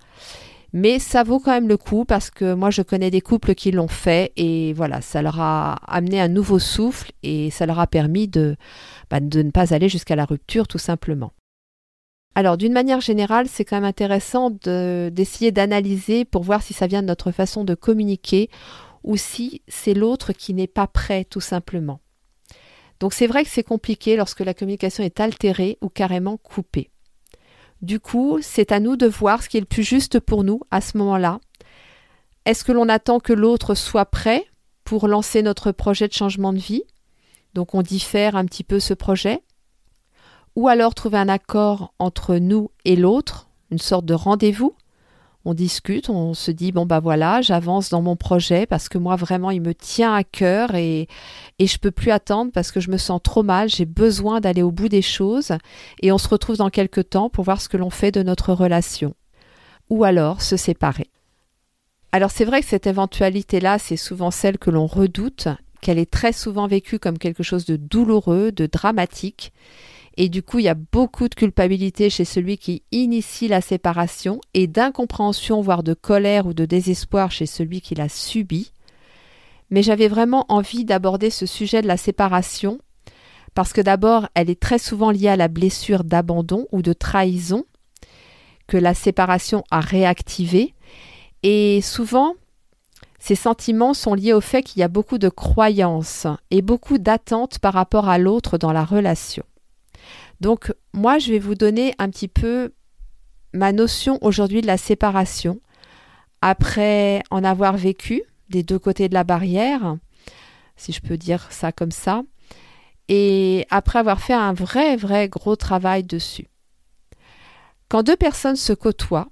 Mais 0.72 0.98
ça 0.98 1.22
vaut 1.22 1.38
quand 1.38 1.52
même 1.52 1.68
le 1.68 1.76
coup 1.76 2.04
parce 2.04 2.32
que 2.32 2.52
moi 2.52 2.70
je 2.70 2.82
connais 2.82 3.12
des 3.12 3.20
couples 3.20 3.54
qui 3.54 3.70
l'ont 3.70 3.86
fait 3.86 4.32
et 4.36 4.72
voilà, 4.72 5.02
ça 5.02 5.22
leur 5.22 5.38
a 5.38 5.74
amené 5.86 6.20
un 6.20 6.26
nouveau 6.26 6.58
souffle 6.58 7.12
et 7.22 7.50
ça 7.50 7.64
leur 7.64 7.78
a 7.78 7.86
permis 7.86 8.26
de, 8.26 8.56
bah, 9.08 9.20
de 9.20 9.42
ne 9.42 9.52
pas 9.52 9.72
aller 9.72 9.88
jusqu'à 9.88 10.16
la 10.16 10.24
rupture 10.24 10.66
tout 10.66 10.78
simplement. 10.78 11.30
Alors 12.34 12.56
d'une 12.56 12.72
manière 12.72 13.02
générale, 13.02 13.46
c'est 13.48 13.64
quand 13.64 13.76
même 13.76 13.84
intéressant 13.84 14.50
d'essayer 14.50 15.52
d'analyser 15.52 16.24
pour 16.24 16.42
voir 16.42 16.60
si 16.60 16.74
ça 16.74 16.88
vient 16.88 17.02
de 17.02 17.06
notre 17.06 17.30
façon 17.30 17.62
de 17.62 17.76
communiquer 17.76 18.50
ou 19.04 19.16
si 19.16 19.62
c'est 19.68 19.94
l'autre 19.94 20.32
qui 20.32 20.54
n'est 20.54 20.66
pas 20.66 20.86
prêt 20.88 21.24
tout 21.24 21.40
simplement. 21.40 22.00
Donc 23.00 23.12
c'est 23.12 23.26
vrai 23.26 23.44
que 23.44 23.50
c'est 23.50 23.62
compliqué 23.62 24.16
lorsque 24.16 24.40
la 24.40 24.54
communication 24.54 25.04
est 25.04 25.20
altérée 25.20 25.78
ou 25.80 25.88
carrément 25.88 26.38
coupée. 26.38 26.90
Du 27.82 28.00
coup, 28.00 28.38
c'est 28.40 28.72
à 28.72 28.80
nous 28.80 28.96
de 28.96 29.06
voir 29.06 29.42
ce 29.42 29.48
qui 29.48 29.58
est 29.58 29.60
le 29.60 29.66
plus 29.66 29.82
juste 29.82 30.18
pour 30.18 30.42
nous 30.42 30.60
à 30.70 30.80
ce 30.80 30.96
moment-là. 30.96 31.38
Est-ce 32.46 32.64
que 32.64 32.72
l'on 32.72 32.88
attend 32.88 33.20
que 33.20 33.32
l'autre 33.32 33.74
soit 33.74 34.06
prêt 34.06 34.44
pour 34.84 35.06
lancer 35.06 35.42
notre 35.42 35.70
projet 35.70 36.08
de 36.08 36.12
changement 36.12 36.52
de 36.52 36.58
vie? 36.58 36.84
Donc 37.52 37.74
on 37.74 37.82
diffère 37.82 38.36
un 38.36 38.46
petit 38.46 38.64
peu 38.64 38.80
ce 38.80 38.94
projet? 38.94 39.42
Ou 40.56 40.68
alors 40.68 40.94
trouver 40.94 41.18
un 41.18 41.28
accord 41.28 41.92
entre 41.98 42.36
nous 42.36 42.70
et 42.84 42.96
l'autre, 42.96 43.48
une 43.70 43.78
sorte 43.78 44.06
de 44.06 44.14
rendez-vous, 44.14 44.74
on 45.44 45.54
discute, 45.54 46.08
on 46.08 46.34
se 46.34 46.50
dit 46.50 46.72
bon 46.72 46.86
bah 46.86 47.00
voilà, 47.00 47.42
j'avance 47.42 47.90
dans 47.90 48.02
mon 48.02 48.16
projet 48.16 48.66
parce 48.66 48.88
que 48.88 48.98
moi 48.98 49.16
vraiment 49.16 49.50
il 49.50 49.60
me 49.60 49.74
tient 49.74 50.14
à 50.14 50.24
cœur 50.24 50.74
et 50.74 51.08
et 51.58 51.66
je 51.66 51.78
peux 51.78 51.90
plus 51.90 52.10
attendre 52.10 52.50
parce 52.52 52.72
que 52.72 52.80
je 52.80 52.90
me 52.90 52.96
sens 52.96 53.20
trop 53.22 53.42
mal, 53.42 53.68
j'ai 53.68 53.84
besoin 53.84 54.40
d'aller 54.40 54.62
au 54.62 54.72
bout 54.72 54.88
des 54.88 55.02
choses 55.02 55.52
et 56.00 56.12
on 56.12 56.18
se 56.18 56.28
retrouve 56.28 56.56
dans 56.56 56.70
quelques 56.70 57.10
temps 57.10 57.28
pour 57.28 57.44
voir 57.44 57.60
ce 57.60 57.68
que 57.68 57.76
l'on 57.76 57.90
fait 57.90 58.10
de 58.10 58.22
notre 58.22 58.52
relation 58.52 59.14
ou 59.90 60.04
alors 60.04 60.42
se 60.42 60.56
séparer. 60.56 61.10
Alors 62.12 62.30
c'est 62.30 62.44
vrai 62.44 62.60
que 62.60 62.68
cette 62.68 62.86
éventualité-là, 62.86 63.78
c'est 63.78 63.96
souvent 63.96 64.30
celle 64.30 64.58
que 64.58 64.70
l'on 64.70 64.86
redoute, 64.86 65.48
qu'elle 65.80 65.98
est 65.98 66.10
très 66.10 66.32
souvent 66.32 66.66
vécue 66.66 66.98
comme 66.98 67.18
quelque 67.18 67.42
chose 67.42 67.66
de 67.66 67.76
douloureux, 67.76 68.52
de 68.52 68.66
dramatique, 68.66 69.52
et 70.16 70.28
du 70.28 70.42
coup 70.42 70.58
il 70.58 70.64
y 70.64 70.68
a 70.68 70.74
beaucoup 70.74 71.28
de 71.28 71.34
culpabilité 71.34 72.10
chez 72.10 72.24
celui 72.24 72.58
qui 72.58 72.82
initie 72.92 73.48
la 73.48 73.60
séparation 73.60 74.40
et 74.54 74.66
d'incompréhension, 74.66 75.60
voire 75.60 75.82
de 75.82 75.94
colère 75.94 76.46
ou 76.46 76.54
de 76.54 76.64
désespoir 76.64 77.30
chez 77.30 77.46
celui 77.46 77.80
qui 77.80 77.94
l'a 77.94 78.08
subi. 78.08 78.72
Mais 79.70 79.82
j'avais 79.82 80.08
vraiment 80.08 80.44
envie 80.48 80.84
d'aborder 80.84 81.30
ce 81.30 81.46
sujet 81.46 81.82
de 81.82 81.88
la 81.88 81.96
séparation 81.96 82.78
parce 83.54 83.72
que 83.72 83.80
d'abord 83.80 84.28
elle 84.34 84.50
est 84.50 84.60
très 84.60 84.78
souvent 84.78 85.10
liée 85.10 85.28
à 85.28 85.36
la 85.36 85.48
blessure 85.48 86.04
d'abandon 86.04 86.66
ou 86.72 86.82
de 86.82 86.92
trahison 86.92 87.64
que 88.66 88.76
la 88.76 88.94
séparation 88.94 89.64
a 89.70 89.80
réactivé 89.80 90.74
et 91.44 91.82
souvent, 91.82 92.36
ces 93.18 93.34
sentiments 93.34 93.92
sont 93.92 94.14
liés 94.14 94.32
au 94.32 94.40
fait 94.40 94.62
qu'il 94.62 94.80
y 94.80 94.82
a 94.82 94.88
beaucoup 94.88 95.18
de 95.18 95.28
croyances 95.28 96.26
et 96.50 96.62
beaucoup 96.62 96.96
d'attentes 96.96 97.58
par 97.58 97.74
rapport 97.74 98.08
à 98.08 98.16
l'autre 98.16 98.56
dans 98.56 98.72
la 98.72 98.82
relation. 98.82 99.44
Donc 100.40 100.72
moi, 100.92 101.18
je 101.18 101.32
vais 101.32 101.38
vous 101.38 101.54
donner 101.54 101.94
un 101.98 102.08
petit 102.10 102.28
peu 102.28 102.72
ma 103.52 103.72
notion 103.72 104.18
aujourd'hui 104.20 104.60
de 104.60 104.66
la 104.66 104.76
séparation, 104.76 105.60
après 106.40 107.22
en 107.30 107.44
avoir 107.44 107.76
vécu 107.76 108.22
des 108.50 108.62
deux 108.62 108.78
côtés 108.78 109.08
de 109.08 109.14
la 109.14 109.24
barrière, 109.24 109.96
si 110.76 110.92
je 110.92 111.00
peux 111.00 111.16
dire 111.16 111.46
ça 111.50 111.72
comme 111.72 111.92
ça, 111.92 112.22
et 113.08 113.66
après 113.70 113.98
avoir 113.98 114.20
fait 114.20 114.34
un 114.34 114.52
vrai, 114.52 114.96
vrai 114.96 115.28
gros 115.28 115.56
travail 115.56 116.04
dessus. 116.04 116.48
Quand 117.88 118.02
deux 118.02 118.16
personnes 118.16 118.56
se 118.56 118.72
côtoient, 118.72 119.28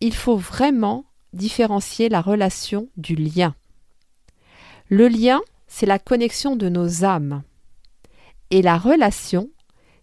il 0.00 0.14
faut 0.14 0.36
vraiment 0.36 1.04
différencier 1.32 2.08
la 2.08 2.20
relation 2.20 2.88
du 2.96 3.14
lien. 3.14 3.54
Le 4.88 5.08
lien, 5.08 5.40
c'est 5.66 5.86
la 5.86 5.98
connexion 5.98 6.56
de 6.56 6.68
nos 6.68 7.04
âmes. 7.04 7.42
Et 8.50 8.62
la 8.62 8.78
relation, 8.78 9.50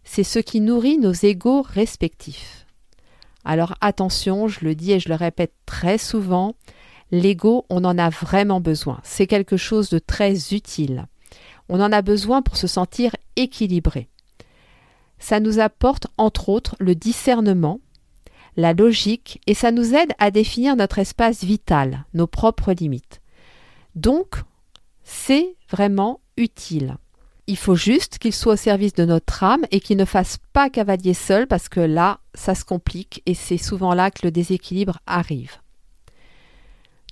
c'est 0.03 0.23
ce 0.23 0.39
qui 0.39 0.59
nourrit 0.59 0.97
nos 0.97 1.13
égaux 1.13 1.61
respectifs. 1.61 2.65
Alors 3.45 3.75
attention, 3.81 4.47
je 4.47 4.63
le 4.63 4.75
dis 4.75 4.93
et 4.93 4.99
je 4.99 5.09
le 5.09 5.15
répète 5.15 5.53
très 5.65 5.97
souvent, 5.97 6.55
l'ego, 7.11 7.65
on 7.69 7.83
en 7.83 7.97
a 7.97 8.09
vraiment 8.09 8.61
besoin. 8.61 8.99
C'est 9.03 9.27
quelque 9.27 9.57
chose 9.57 9.89
de 9.89 9.99
très 9.99 10.53
utile. 10.53 11.07
On 11.69 11.79
en 11.81 11.91
a 11.91 12.01
besoin 12.01 12.41
pour 12.41 12.57
se 12.57 12.67
sentir 12.67 13.15
équilibré. 13.35 14.09
Ça 15.19 15.39
nous 15.39 15.59
apporte 15.59 16.07
entre 16.17 16.49
autres 16.49 16.75
le 16.79 16.95
discernement, 16.95 17.79
la 18.57 18.73
logique, 18.73 19.41
et 19.47 19.53
ça 19.53 19.71
nous 19.71 19.95
aide 19.95 20.13
à 20.19 20.31
définir 20.31 20.75
notre 20.75 20.99
espace 20.99 21.43
vital, 21.43 22.05
nos 22.13 22.27
propres 22.27 22.73
limites. 22.73 23.21
Donc, 23.95 24.41
c'est 25.03 25.55
vraiment 25.69 26.19
utile. 26.37 26.97
Il 27.47 27.57
faut 27.57 27.75
juste 27.75 28.19
qu'il 28.19 28.33
soit 28.33 28.53
au 28.53 28.57
service 28.57 28.93
de 28.93 29.03
notre 29.03 29.43
âme 29.43 29.65
et 29.71 29.81
qu'il 29.81 29.97
ne 29.97 30.05
fasse 30.05 30.37
pas 30.53 30.69
cavalier 30.69 31.13
seul 31.13 31.45
parce 31.45 31.67
que 31.67 31.81
là, 31.81 32.19
ça 32.33 32.55
se 32.55 32.63
complique 32.63 33.21
et 33.25 33.33
c'est 33.33 33.57
souvent 33.57 33.93
là 33.93 34.11
que 34.11 34.25
le 34.25 34.31
déséquilibre 34.31 34.99
arrive. 35.05 35.57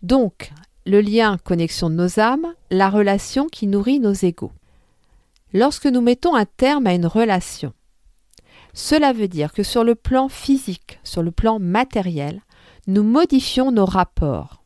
Donc, 0.03 0.51
le 0.85 1.01
lien 1.01 1.37
connexion 1.37 1.89
de 1.89 1.95
nos 1.95 2.19
âmes, 2.19 2.53
la 2.69 2.89
relation 2.89 3.47
qui 3.47 3.67
nourrit 3.67 3.99
nos 3.99 4.13
égaux. 4.13 4.53
Lorsque 5.53 5.85
nous 5.85 6.01
mettons 6.01 6.33
un 6.33 6.45
terme 6.45 6.87
à 6.87 6.93
une 6.93 7.05
relation, 7.05 7.73
cela 8.73 9.11
veut 9.11 9.27
dire 9.27 9.51
que 9.51 9.63
sur 9.63 9.83
le 9.83 9.95
plan 9.95 10.29
physique, 10.29 10.99
sur 11.03 11.23
le 11.23 11.31
plan 11.31 11.59
matériel, 11.59 12.41
nous 12.87 13.03
modifions 13.03 13.71
nos 13.71 13.85
rapports. 13.85 14.63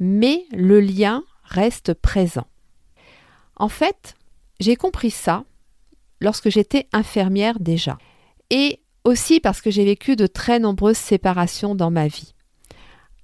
Mais 0.00 0.44
le 0.52 0.80
lien 0.80 1.22
reste 1.44 1.94
présent. 1.94 2.46
En 3.56 3.68
fait, 3.68 4.16
j'ai 4.60 4.76
compris 4.76 5.10
ça 5.10 5.44
lorsque 6.20 6.48
j'étais 6.48 6.88
infirmière 6.92 7.60
déjà. 7.60 7.98
Et 8.50 8.80
aussi 9.04 9.40
parce 9.40 9.60
que 9.60 9.70
j'ai 9.70 9.84
vécu 9.84 10.16
de 10.16 10.26
très 10.26 10.58
nombreuses 10.58 10.96
séparations 10.96 11.74
dans 11.74 11.90
ma 11.90 12.08
vie. 12.08 12.34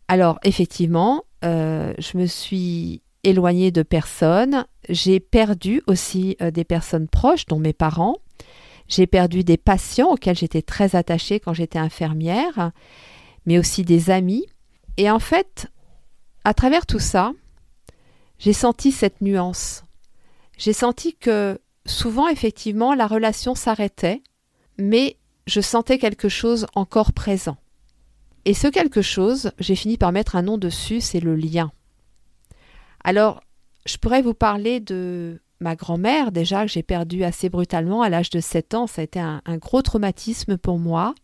Alors 0.09 0.38
effectivement, 0.45 1.25
euh, 1.45 1.95
je 1.99 2.19
me 2.19 2.27
suis 2.27 3.03
éloignée 3.23 3.71
de 3.71 3.83
personnes, 3.83 4.66
j'ai 4.88 5.21
perdu 5.21 5.83
aussi 5.87 6.37
euh, 6.43 6.51
des 6.51 6.64
personnes 6.64 7.09
proches, 7.09 7.47
dont 7.47 7.59
mes 7.59 7.73
parents, 7.73 8.16
j'ai 8.88 9.07
perdu 9.07 9.45
des 9.45 9.57
patients 9.57 10.11
auxquels 10.11 10.37
j'étais 10.37 10.62
très 10.62 10.97
attachée 10.97 11.38
quand 11.38 11.55
j'étais 11.55 11.79
infirmière, 11.79 12.73
mais 13.47 13.59
aussi 13.59 13.85
des 13.85 14.11
amis. 14.11 14.47
Et 14.97 15.11
en 15.11 15.21
fait, 15.21 15.69
à 16.45 16.55
travers 16.55 16.87
tout 16.87 16.99
ça, 16.99 17.33
j'ai 18.38 18.53
senti 18.53 18.90
cette 18.90 19.21
nuance. 19.21 19.85
J'ai 20.61 20.75
senti 20.75 21.14
que 21.14 21.59
souvent, 21.87 22.29
effectivement, 22.29 22.94
la 22.94 23.07
relation 23.07 23.55
s'arrêtait, 23.55 24.23
mais 24.77 25.16
je 25.46 25.62
sentais 25.62 25.96
quelque 25.96 26.29
chose 26.29 26.66
encore 26.75 27.14
présent. 27.14 27.57
Et 28.44 28.53
ce 28.53 28.68
quelque 28.68 29.01
chose, 29.01 29.53
j'ai 29.59 29.75
fini 29.75 29.96
par 29.96 30.12
mettre 30.12 30.37
un 30.37 30.42
nom 30.42 30.59
dessus, 30.59 31.01
c'est 31.01 31.20
le 31.20 31.35
lien. 31.35 31.73
Alors, 33.05 33.40
je 33.87 33.96
pourrais 33.96 34.20
vous 34.20 34.35
parler 34.35 34.81
de 34.81 35.40
ma 35.61 35.77
grand-mère, 35.77 36.31
déjà, 36.31 36.66
que 36.66 36.70
j'ai 36.70 36.83
perdue 36.83 37.25
assez 37.25 37.49
brutalement 37.49 38.03
à 38.03 38.11
l'âge 38.11 38.29
de 38.29 38.40
7 38.40 38.75
ans, 38.75 38.87
ça 38.87 39.01
a 39.01 39.05
été 39.05 39.18
un, 39.18 39.40
gros 39.57 39.81
traumatisme 39.81 40.59
pour 40.59 40.79
moi. 40.79 41.14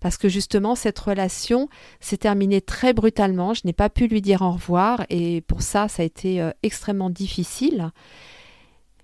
Parce 0.00 0.16
que 0.16 0.28
justement, 0.28 0.74
cette 0.74 0.98
relation 0.98 1.68
s'est 2.00 2.16
terminée 2.16 2.60
très 2.60 2.94
brutalement. 2.94 3.54
Je 3.54 3.62
n'ai 3.64 3.72
pas 3.72 3.90
pu 3.90 4.08
lui 4.08 4.22
dire 4.22 4.42
au 4.42 4.50
revoir 4.50 5.06
et 5.08 5.40
pour 5.42 5.62
ça, 5.62 5.86
ça 5.86 6.02
a 6.02 6.04
été 6.04 6.40
euh, 6.40 6.50
extrêmement 6.64 7.10
difficile. 7.10 7.92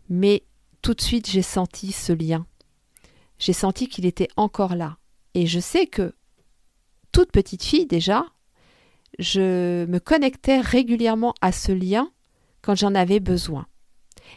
Mais 0.09 0.45
tout 0.83 0.95
de 0.95 1.01
suite, 1.01 1.29
j'ai 1.31 1.43
senti 1.43 1.93
ce 1.93 2.13
lien. 2.13 2.47
J'ai 3.39 3.53
senti 3.53 3.89
qu'il 3.89 4.07
était 4.07 4.29
encore 4.37 4.75
là. 4.75 4.97
Et 5.35 5.47
je 5.47 5.61
sais 5.61 5.87
que, 5.87 6.15
toute 7.13 7.31
petite 7.31 7.63
fille 7.63 7.87
déjà, 7.87 8.25
je 9.19 9.87
me 9.87 9.99
connectais 9.99 10.61
régulièrement 10.61 11.35
à 11.41 11.53
ce 11.53 11.73
lien 11.73 12.11
quand 12.63 12.75
j'en 12.75 12.95
avais 12.95 13.21
besoin. 13.21 13.67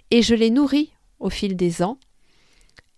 Et 0.09 0.21
je 0.21 0.35
l'ai 0.35 0.49
nourri 0.49 0.93
au 1.19 1.29
fil 1.29 1.55
des 1.55 1.83
ans. 1.83 1.97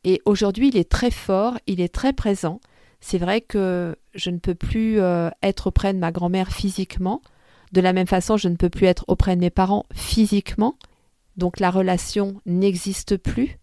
Et 0.03 0.21
aujourd'hui, 0.25 0.69
il 0.69 0.77
est 0.77 0.89
très 0.89 1.12
fort, 1.12 1.57
il 1.67 1.79
est 1.81 1.93
très 1.93 2.13
présent. 2.13 2.59
C'est 2.99 3.17
vrai 3.17 3.41
que 3.41 3.95
je 4.13 4.29
ne 4.29 4.38
peux 4.38 4.55
plus 4.55 4.99
euh, 4.99 5.29
être 5.41 5.67
auprès 5.67 5.93
de 5.93 5.99
ma 5.99 6.12
grand-mère 6.12 6.51
physiquement. 6.51 7.21
De 7.71 7.81
la 7.81 7.93
même 7.93 8.07
façon, 8.07 8.38
je 8.38 8.47
ne 8.47 8.55
peux 8.55 8.69
plus 8.69 8.86
être 8.86 9.05
auprès 9.07 9.36
de 9.36 9.41
mes 9.41 9.49
parents 9.49 9.86
physiquement. 9.93 10.77
Donc 11.37 11.59
la 11.59 11.71
relation 11.71 12.41
n'existe 12.45 13.17
plus. 13.17 13.59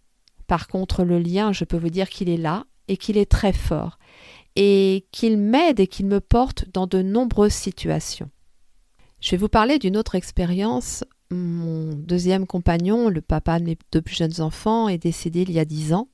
Par 0.46 0.66
contre, 0.66 1.04
le 1.04 1.18
lien, 1.18 1.52
je 1.52 1.64
peux 1.64 1.76
vous 1.76 1.90
dire 1.90 2.08
qu'il 2.08 2.28
est 2.28 2.36
là 2.36 2.64
et 2.88 2.96
qu'il 2.96 3.16
est 3.16 3.30
très 3.30 3.52
fort. 3.52 3.98
Et 4.56 5.06
qu'il 5.12 5.38
m'aide 5.38 5.80
et 5.80 5.86
qu'il 5.86 6.06
me 6.06 6.20
porte 6.20 6.64
dans 6.72 6.86
de 6.86 7.02
nombreuses 7.02 7.52
situations. 7.52 8.30
Je 9.20 9.30
vais 9.32 9.36
vous 9.36 9.48
parler 9.48 9.78
d'une 9.78 9.96
autre 9.96 10.16
expérience 10.16 11.04
mon 11.30 11.94
deuxième 11.94 12.46
compagnon, 12.46 13.08
le 13.08 13.20
papa 13.20 13.58
de 13.58 13.64
mes 13.64 13.78
deux 13.92 14.02
plus 14.02 14.16
jeunes 14.16 14.40
enfants, 14.40 14.88
est 14.88 14.98
décédé 14.98 15.42
il 15.42 15.52
y 15.52 15.58
a 15.58 15.64
dix 15.64 15.92
ans. 15.92 16.08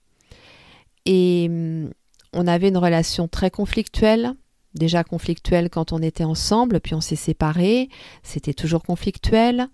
Et 1.07 1.49
mm, 1.49 1.91
on 2.33 2.47
avait 2.47 2.69
une 2.69 2.77
relation 2.77 3.29
très 3.29 3.51
conflictuelle, 3.51 4.35
déjà 4.75 5.05
conflictuelle 5.05 5.71
quand 5.71 5.93
on 5.93 6.03
était 6.03 6.25
ensemble, 6.25 6.81
puis 6.81 6.95
on 6.95 7.01
s'est 7.01 7.17
séparés, 7.17 7.89
c'était 8.23 8.55
toujours 8.55 8.83
conflictuel. 8.83 9.69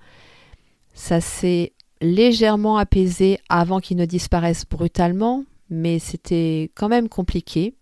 Ça 0.95 1.21
s'est 1.21 1.72
légèrement 2.03 2.77
apaisé 2.77 3.39
avant 3.49 3.81
qu'il 3.81 3.97
ne 3.97 4.05
disparaisse 4.05 4.67
brutalement, 4.69 5.45
mais 5.71 5.99
c'était 5.99 6.71
quand 6.75 6.89
même 6.89 7.09
compliqué. 7.09 7.75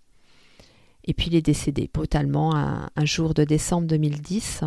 Et 1.04 1.14
puis 1.14 1.28
il 1.28 1.34
est 1.34 1.42
décédé 1.42 1.90
brutalement 1.92 2.54
un, 2.54 3.04
jour 3.04 3.34
de 3.34 3.42
décembre 3.44 3.86
2010. 3.88 4.64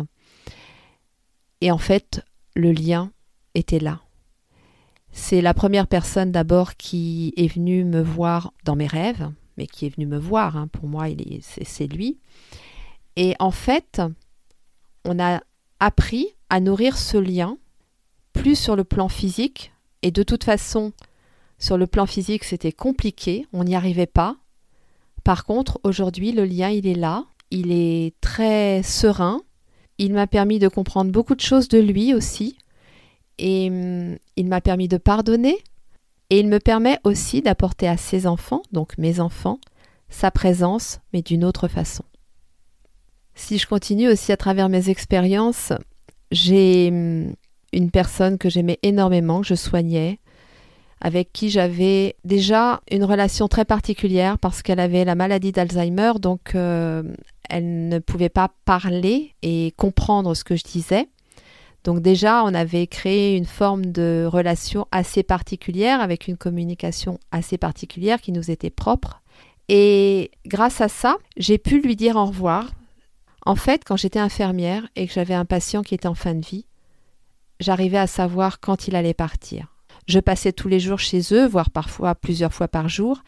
Et 1.60 1.70
en 1.70 1.78
fait, 1.78 2.22
le 2.54 2.72
lien 2.72 3.12
était 3.54 3.78
là. 3.78 4.00
C'est 5.12 5.40
la 5.40 5.54
première 5.54 5.86
personne 5.86 6.32
d'abord 6.32 6.74
qui 6.74 7.32
est 7.36 7.46
venue 7.46 7.84
me 7.84 8.02
voir 8.02 8.52
dans 8.64 8.74
mes 8.74 8.88
rêves, 8.88 9.30
mais 9.56 9.68
qui 9.68 9.86
est 9.86 9.94
venue 9.94 10.08
me 10.08 10.18
voir. 10.18 10.56
Hein. 10.56 10.66
Pour 10.66 10.88
moi, 10.88 11.06
c'est 11.40 11.86
lui. 11.86 12.18
Et 13.14 13.36
en 13.38 13.52
fait, 13.52 14.02
on 15.04 15.20
a 15.20 15.40
appris 15.78 16.26
à 16.50 16.58
nourrir 16.58 16.98
ce 16.98 17.16
lien 17.16 17.56
plus 18.34 18.56
sur 18.56 18.76
le 18.76 18.84
plan 18.84 19.08
physique. 19.08 19.72
Et 20.02 20.10
de 20.10 20.22
toute 20.22 20.44
façon, 20.44 20.92
sur 21.58 21.78
le 21.78 21.86
plan 21.86 22.04
physique, 22.04 22.44
c'était 22.44 22.72
compliqué. 22.72 23.46
On 23.54 23.64
n'y 23.64 23.74
arrivait 23.74 24.06
pas. 24.06 24.36
Par 25.22 25.46
contre, 25.46 25.80
aujourd'hui, 25.82 26.32
le 26.32 26.44
lien, 26.44 26.68
il 26.68 26.86
est 26.86 26.94
là. 26.94 27.24
il 27.50 27.72
est 27.72 28.14
très 28.20 28.82
serein. 28.82 29.40
Il 29.96 30.12
m'a 30.12 30.26
permis 30.26 30.58
de 30.58 30.68
comprendre 30.68 31.10
beaucoup 31.10 31.34
de 31.34 31.40
choses 31.40 31.68
de 31.68 31.78
lui 31.78 32.12
aussi. 32.12 32.58
Et 33.38 33.70
hum, 33.70 34.18
il 34.36 34.46
m'a 34.46 34.60
permis 34.60 34.88
de 34.88 34.98
pardonner. 34.98 35.56
Et 36.30 36.40
il 36.40 36.48
me 36.48 36.58
permet 36.58 36.98
aussi 37.04 37.42
d'apporter 37.42 37.86
à 37.86 37.96
ses 37.96 38.26
enfants, 38.26 38.62
donc 38.72 38.98
mes 38.98 39.20
enfants, 39.20 39.60
sa 40.08 40.30
présence, 40.30 41.00
mais 41.12 41.22
d'une 41.22 41.44
autre 41.44 41.68
façon. 41.68 42.04
Si 43.34 43.58
je 43.58 43.66
continue 43.66 44.08
aussi 44.08 44.32
à 44.32 44.36
travers 44.36 44.68
mes 44.68 44.90
expériences, 44.90 45.72
j'ai 46.30 46.88
hum, 46.90 47.34
une 47.74 47.90
personne 47.90 48.38
que 48.38 48.48
j'aimais 48.48 48.78
énormément, 48.82 49.40
que 49.40 49.48
je 49.48 49.54
soignais, 49.54 50.18
avec 51.00 51.32
qui 51.32 51.50
j'avais 51.50 52.16
déjà 52.24 52.80
une 52.90 53.04
relation 53.04 53.48
très 53.48 53.64
particulière 53.64 54.38
parce 54.38 54.62
qu'elle 54.62 54.80
avait 54.80 55.04
la 55.04 55.14
maladie 55.14 55.52
d'Alzheimer, 55.52 56.12
donc 56.20 56.54
euh, 56.54 57.02
elle 57.50 57.88
ne 57.88 57.98
pouvait 57.98 58.30
pas 58.30 58.50
parler 58.64 59.34
et 59.42 59.74
comprendre 59.76 60.34
ce 60.34 60.44
que 60.44 60.56
je 60.56 60.64
disais. 60.64 61.08
Donc 61.84 62.00
déjà, 62.00 62.42
on 62.44 62.54
avait 62.54 62.86
créé 62.86 63.36
une 63.36 63.44
forme 63.44 63.84
de 63.84 64.26
relation 64.26 64.86
assez 64.90 65.22
particulière, 65.22 66.00
avec 66.00 66.28
une 66.28 66.38
communication 66.38 67.18
assez 67.30 67.58
particulière 67.58 68.22
qui 68.22 68.32
nous 68.32 68.50
était 68.50 68.70
propre. 68.70 69.20
Et 69.68 70.30
grâce 70.46 70.80
à 70.80 70.88
ça, 70.88 71.16
j'ai 71.36 71.58
pu 71.58 71.82
lui 71.82 71.96
dire 71.96 72.16
au 72.16 72.24
revoir. 72.24 72.72
En 73.44 73.56
fait, 73.56 73.82
quand 73.84 73.98
j'étais 73.98 74.18
infirmière 74.18 74.88
et 74.96 75.06
que 75.06 75.12
j'avais 75.12 75.34
un 75.34 75.44
patient 75.44 75.82
qui 75.82 75.94
était 75.94 76.08
en 76.08 76.14
fin 76.14 76.34
de 76.34 76.44
vie, 76.44 76.64
j'arrivais 77.60 77.98
à 77.98 78.06
savoir 78.06 78.60
quand 78.60 78.88
il 78.88 78.96
allait 78.96 79.14
partir. 79.14 79.74
Je 80.06 80.20
passais 80.20 80.52
tous 80.52 80.68
les 80.68 80.80
jours 80.80 80.98
chez 80.98 81.20
eux, 81.32 81.46
voire 81.46 81.70
parfois 81.70 82.14
plusieurs 82.14 82.52
fois 82.52 82.68
par 82.68 82.88
jour, 82.88 83.22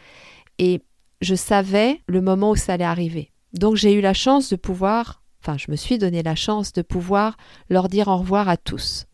et 0.59 0.83
je 1.21 1.35
savais 1.35 2.01
le 2.07 2.21
moment 2.21 2.51
où 2.51 2.57
ça 2.57 2.75
allait 2.75 2.85
arriver. 2.85 3.33
Donc 3.53 3.77
j'ai 3.77 3.95
eu 3.95 4.01
la 4.01 4.15
chance 4.15 4.51
de 4.51 4.57
pouvoir, 4.57 5.23
enfin 5.41 5.57
je 5.57 5.71
me 5.71 5.77
suis 5.77 5.99
donné 5.99 6.23
la 6.23 6.35
chance 6.35 6.73
de 6.73 6.83
pouvoir 6.83 7.37
leur 7.71 7.89
dire 7.89 8.09
au 8.09 8.17
revoir 8.17 8.49
à 8.49 8.57
tous. 8.57 9.07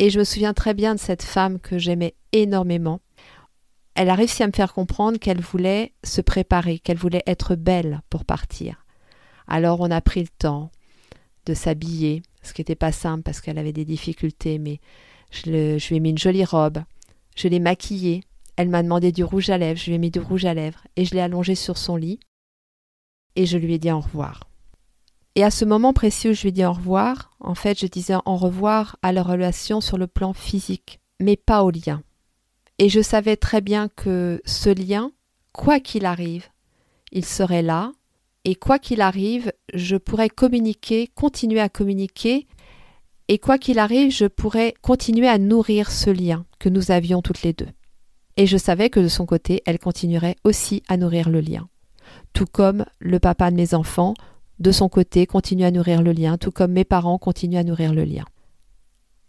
Et 0.00 0.10
je 0.10 0.18
me 0.18 0.24
souviens 0.24 0.54
très 0.54 0.74
bien 0.74 0.94
de 0.94 1.00
cette 1.00 1.22
femme 1.22 1.60
que 1.60 1.78
j'aimais 1.78 2.14
énormément. 2.32 3.00
Elle 3.94 4.10
a 4.10 4.14
réussi 4.14 4.42
à 4.42 4.46
me 4.46 4.52
faire 4.52 4.72
comprendre 4.72 5.18
qu'elle 5.18 5.40
voulait 5.40 5.92
se 6.04 6.20
préparer, 6.20 6.78
qu'elle 6.78 6.96
voulait 6.96 7.24
être 7.26 7.56
belle 7.56 8.00
pour 8.10 8.24
partir. 8.24 8.84
Alors 9.48 9.80
on 9.80 9.90
a 9.90 10.00
pris 10.00 10.22
le 10.22 10.28
temps 10.28 10.70
de 11.46 11.54
s'habiller, 11.54 12.22
ce 12.42 12.52
qui 12.52 12.60
n'était 12.60 12.74
pas 12.74 12.92
simple 12.92 13.22
parce 13.22 13.40
qu'elle 13.40 13.58
avait 13.58 13.72
des 13.72 13.84
difficultés, 13.84 14.58
mais 14.58 14.80
je, 15.30 15.50
lui 15.50 15.96
ai 15.96 16.00
mis 16.00 16.10
une 16.10 16.18
jolie 16.18 16.44
robe. 16.44 16.78
Je 17.36 17.48
l'ai 17.48 17.60
maquillée. 17.60 18.22
Elle 18.56 18.68
m'a 18.68 18.82
demandé 18.82 19.12
du 19.12 19.24
rouge 19.24 19.50
à 19.50 19.58
lèvres. 19.58 19.78
Je 19.78 19.86
lui 19.86 19.94
ai 19.94 19.98
mis 19.98 20.10
du 20.10 20.20
rouge 20.20 20.44
à 20.44 20.54
lèvres. 20.54 20.86
Et 20.96 21.04
je 21.04 21.14
l'ai 21.14 21.20
allongée 21.20 21.54
sur 21.54 21.78
son 21.78 21.96
lit. 21.96 22.18
Et 23.36 23.46
je 23.46 23.58
lui 23.58 23.74
ai 23.74 23.78
dit 23.78 23.92
au 23.92 24.00
revoir. 24.00 24.48
Et 25.34 25.44
à 25.44 25.50
ce 25.50 25.64
moment 25.64 25.92
précis 25.92 26.28
où 26.28 26.32
je 26.32 26.42
lui 26.42 26.48
ai 26.48 26.52
dit 26.52 26.64
au 26.64 26.72
revoir, 26.72 27.30
en 27.38 27.54
fait, 27.54 27.78
je 27.78 27.86
disais 27.86 28.16
au 28.24 28.36
revoir 28.36 28.96
à 29.02 29.12
leur 29.12 29.26
relation 29.28 29.80
sur 29.80 29.96
le 29.96 30.08
plan 30.08 30.32
physique, 30.32 30.98
mais 31.20 31.36
pas 31.36 31.62
au 31.62 31.70
lien. 31.70 32.02
Et 32.78 32.88
je 32.88 33.00
savais 33.00 33.36
très 33.36 33.60
bien 33.60 33.88
que 33.88 34.42
ce 34.44 34.70
lien, 34.70 35.12
quoi 35.52 35.78
qu'il 35.78 36.06
arrive, 36.06 36.46
il 37.12 37.24
serait 37.24 37.62
là, 37.62 37.92
et 38.48 38.54
quoi 38.54 38.78
qu'il 38.78 39.02
arrive, 39.02 39.52
je 39.74 39.96
pourrais 39.96 40.30
communiquer, 40.30 41.10
continuer 41.14 41.60
à 41.60 41.68
communiquer 41.68 42.46
et 43.28 43.38
quoi 43.38 43.58
qu'il 43.58 43.78
arrive, 43.78 44.10
je 44.10 44.24
pourrais 44.24 44.72
continuer 44.80 45.28
à 45.28 45.36
nourrir 45.36 45.90
ce 45.90 46.08
lien 46.08 46.46
que 46.58 46.70
nous 46.70 46.90
avions 46.90 47.20
toutes 47.20 47.42
les 47.42 47.52
deux. 47.52 47.68
Et 48.38 48.46
je 48.46 48.56
savais 48.56 48.88
que 48.88 49.00
de 49.00 49.08
son 49.08 49.26
côté, 49.26 49.62
elle 49.66 49.78
continuerait 49.78 50.36
aussi 50.44 50.82
à 50.88 50.96
nourrir 50.96 51.28
le 51.28 51.40
lien. 51.40 51.68
Tout 52.32 52.46
comme 52.50 52.86
le 53.00 53.18
papa 53.18 53.50
de 53.50 53.56
mes 53.56 53.74
enfants, 53.74 54.14
de 54.60 54.72
son 54.72 54.88
côté, 54.88 55.26
continue 55.26 55.64
à 55.64 55.70
nourrir 55.70 56.00
le 56.00 56.12
lien, 56.12 56.38
tout 56.38 56.50
comme 56.50 56.72
mes 56.72 56.86
parents 56.86 57.18
continuent 57.18 57.58
à 57.58 57.64
nourrir 57.64 57.92
le 57.92 58.04
lien. 58.04 58.24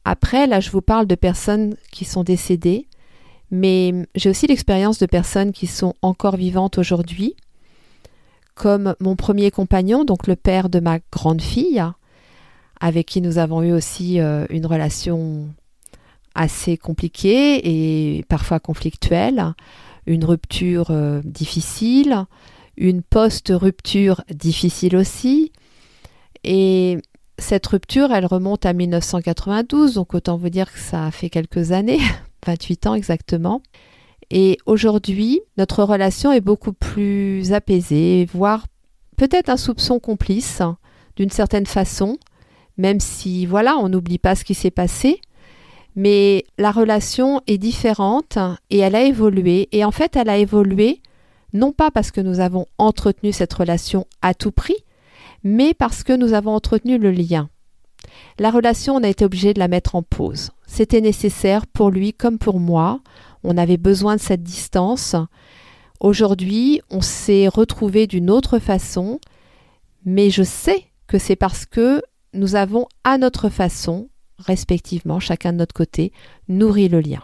Après, 0.05 0.47
là, 0.47 0.61
je 0.61 0.71
vous 0.71 0.81
parle 0.81 1.07
de 1.07 1.15
personnes 1.15 1.75
qui 1.91 2.05
sont 2.05 2.23
décédées, 2.23 2.87
mais 3.51 4.07
j'ai 4.15 4.29
aussi 4.29 4.47
l'expérience 4.47 4.97
de 4.97 5.07
personnes 5.07 5.51
qui 5.51 5.67
sont 5.67 5.93
encore 6.01 6.37
vivantes 6.37 6.77
aujourd'hui, 6.77 7.35
comme 8.59 8.93
mon 8.99 9.15
premier 9.15 9.51
compagnon, 9.51 10.03
donc 10.03 10.27
le 10.27 10.35
père 10.35 10.67
de 10.67 10.81
ma 10.81 10.99
grande 11.13 11.41
fille, 11.41 11.81
avec 12.81 13.07
qui 13.07 13.21
nous 13.21 13.37
avons 13.37 13.63
eu 13.63 13.71
aussi 13.71 14.19
euh, 14.19 14.45
une 14.49 14.65
relation 14.65 15.47
assez 16.35 16.75
compliquée 16.75 17.61
et 17.63 18.25
parfois 18.25 18.59
conflictuelle, 18.59 19.53
une 20.07 20.25
rupture 20.25 20.87
euh, 20.91 21.21
difficile, 21.23 22.25
une 22.75 23.01
post-rupture 23.01 24.25
difficile 24.29 24.97
aussi. 24.97 25.53
Et 26.43 26.97
cette 27.37 27.65
rupture, 27.65 28.11
elle 28.11 28.25
remonte 28.25 28.65
à 28.65 28.73
1992, 28.73 29.93
donc 29.93 30.13
autant 30.13 30.35
vous 30.35 30.49
dire 30.49 30.69
que 30.69 30.79
ça 30.79 31.05
a 31.05 31.11
fait 31.11 31.29
quelques 31.29 31.71
années, 31.71 32.01
28 32.45 32.87
ans 32.87 32.93
exactement. 32.95 33.61
Et 34.31 34.57
aujourd'hui, 34.65 35.41
notre 35.57 35.83
relation 35.83 36.31
est 36.31 36.41
beaucoup 36.41 36.73
plus 36.73 37.51
apaisée, 37.51 38.27
voire 38.31 38.65
peut-être 39.17 39.49
un 39.49 39.57
soupçon 39.57 39.99
complice 39.99 40.61
d'une 41.15 41.31
certaine 41.31 41.65
façon, 41.65 42.17
même 42.77 42.99
si, 42.99 43.45
voilà, 43.45 43.77
on 43.77 43.89
n'oublie 43.89 44.19
pas 44.19 44.35
ce 44.35 44.45
qui 44.45 44.53
s'est 44.53 44.71
passé, 44.71 45.19
mais 45.95 46.45
la 46.57 46.71
relation 46.71 47.41
est 47.47 47.57
différente 47.57 48.37
et 48.69 48.77
elle 48.77 48.95
a 48.95 49.03
évolué. 49.03 49.67
Et 49.71 49.83
en 49.83 49.91
fait, 49.91 50.15
elle 50.15 50.29
a 50.29 50.37
évolué 50.37 51.01
non 51.51 51.71
pas 51.71 51.91
parce 51.91 52.11
que 52.11 52.21
nous 52.21 52.39
avons 52.39 52.67
entretenu 52.77 53.33
cette 53.33 53.53
relation 53.53 54.05
à 54.21 54.33
tout 54.33 54.51
prix, 54.51 54.77
mais 55.43 55.73
parce 55.73 56.03
que 56.03 56.13
nous 56.13 56.33
avons 56.33 56.53
entretenu 56.53 56.97
le 56.97 57.11
lien. 57.11 57.49
La 58.37 58.51
relation, 58.51 58.95
on 58.95 59.03
a 59.03 59.09
été 59.09 59.25
obligé 59.25 59.53
de 59.53 59.59
la 59.59 59.67
mettre 59.67 59.95
en 59.95 60.03
pause. 60.03 60.51
C'était 60.67 61.01
nécessaire 61.01 61.67
pour 61.67 61.89
lui 61.89 62.13
comme 62.13 62.37
pour 62.37 62.59
moi. 62.59 63.01
On 63.43 63.57
avait 63.57 63.77
besoin 63.77 64.15
de 64.15 64.21
cette 64.21 64.43
distance. 64.43 65.15
Aujourd'hui, 65.99 66.81
on 66.89 67.01
s'est 67.01 67.47
retrouvé 67.47 68.07
d'une 68.07 68.29
autre 68.29 68.59
façon, 68.59 69.19
mais 70.05 70.29
je 70.29 70.43
sais 70.43 70.85
que 71.07 71.17
c'est 71.17 71.35
parce 71.35 71.65
que 71.65 72.01
nous 72.33 72.55
avons 72.55 72.87
à 73.03 73.17
notre 73.17 73.49
façon, 73.49 74.09
respectivement, 74.37 75.19
chacun 75.19 75.53
de 75.53 75.57
notre 75.57 75.73
côté, 75.73 76.11
nourri 76.47 76.89
le 76.89 77.01
lien. 77.01 77.23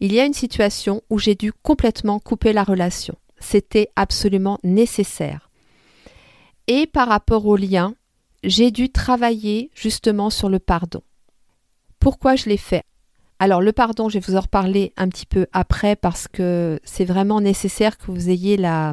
Il 0.00 0.12
y 0.12 0.20
a 0.20 0.24
une 0.24 0.34
situation 0.34 1.02
où 1.10 1.18
j'ai 1.18 1.34
dû 1.34 1.52
complètement 1.52 2.18
couper 2.18 2.52
la 2.52 2.64
relation. 2.64 3.16
C'était 3.38 3.90
absolument 3.96 4.58
nécessaire. 4.64 5.50
Et 6.66 6.86
par 6.86 7.08
rapport 7.08 7.46
au 7.46 7.56
lien, 7.56 7.94
j'ai 8.42 8.70
dû 8.70 8.90
travailler 8.90 9.70
justement 9.74 10.30
sur 10.30 10.48
le 10.48 10.58
pardon. 10.58 11.02
Pourquoi 11.98 12.36
je 12.36 12.48
l'ai 12.48 12.56
fait? 12.56 12.84
Alors 13.42 13.62
le 13.62 13.72
pardon, 13.72 14.10
je 14.10 14.18
vais 14.18 14.24
vous 14.28 14.36
en 14.36 14.40
reparler 14.40 14.92
un 14.98 15.08
petit 15.08 15.24
peu 15.24 15.46
après 15.54 15.96
parce 15.96 16.28
que 16.28 16.78
c'est 16.84 17.06
vraiment 17.06 17.40
nécessaire 17.40 17.96
que 17.96 18.12
vous 18.12 18.28
ayez 18.28 18.58
la, 18.58 18.92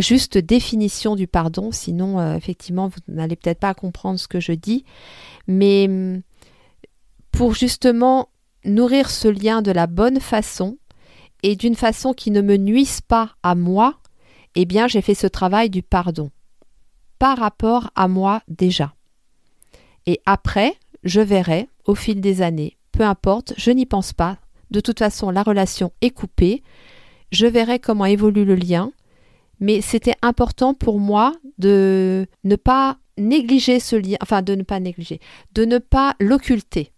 juste 0.00 0.36
définition 0.36 1.16
du 1.16 1.26
pardon, 1.26 1.72
sinon 1.72 2.20
euh, 2.20 2.34
effectivement 2.34 2.88
vous 2.88 2.98
n'allez 3.08 3.34
peut-être 3.34 3.58
pas 3.58 3.72
comprendre 3.72 4.20
ce 4.20 4.28
que 4.28 4.40
je 4.40 4.52
dis, 4.52 4.84
mais 5.46 5.86
hum, 5.88 6.20
pour 7.32 7.54
justement 7.54 8.28
nourrir 8.66 9.08
ce 9.08 9.26
lien 9.26 9.62
de 9.62 9.70
la 9.70 9.86
bonne 9.86 10.20
façon 10.20 10.76
et 11.42 11.56
d'une 11.56 11.76
façon 11.76 12.12
qui 12.12 12.30
ne 12.30 12.42
me 12.42 12.58
nuise 12.58 13.00
pas 13.00 13.36
à 13.42 13.54
moi, 13.54 13.94
eh 14.54 14.66
bien 14.66 14.86
j'ai 14.86 15.00
fait 15.00 15.14
ce 15.14 15.26
travail 15.26 15.70
du 15.70 15.82
pardon 15.82 16.30
par 17.18 17.38
rapport 17.38 17.90
à 17.94 18.06
moi 18.06 18.42
déjà. 18.48 18.92
Et 20.04 20.20
après, 20.26 20.74
je 21.04 21.22
verrai 21.22 21.70
au 21.86 21.94
fil 21.94 22.20
des 22.20 22.42
années, 22.42 22.75
peu 22.96 23.04
importe, 23.04 23.52
je 23.58 23.70
n'y 23.70 23.84
pense 23.84 24.14
pas, 24.14 24.38
de 24.70 24.80
toute 24.80 24.98
façon 24.98 25.30
la 25.30 25.42
relation 25.42 25.92
est 26.00 26.10
coupée, 26.10 26.62
je 27.30 27.46
verrai 27.46 27.78
comment 27.78 28.06
évolue 28.06 28.46
le 28.46 28.54
lien, 28.54 28.90
mais 29.60 29.82
c'était 29.82 30.14
important 30.22 30.72
pour 30.72 30.98
moi 30.98 31.34
de 31.58 32.26
ne 32.44 32.56
pas 32.56 32.96
négliger 33.18 33.80
ce 33.80 33.96
lien, 33.96 34.16
enfin 34.22 34.40
de 34.40 34.54
ne 34.54 34.62
pas 34.62 34.80
négliger, 34.80 35.20
de 35.52 35.66
ne 35.66 35.76
pas 35.78 36.14
l'occulter. 36.20 36.90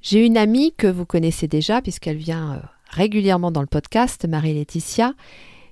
J'ai 0.00 0.24
une 0.24 0.36
amie 0.36 0.72
que 0.76 0.86
vous 0.86 1.04
connaissez 1.04 1.48
déjà 1.48 1.82
puisqu'elle 1.82 2.16
vient 2.16 2.54
euh, 2.54 2.60
régulièrement 2.90 3.50
dans 3.50 3.60
le 3.60 3.66
podcast, 3.66 4.24
Marie-Laetitia, 4.28 5.14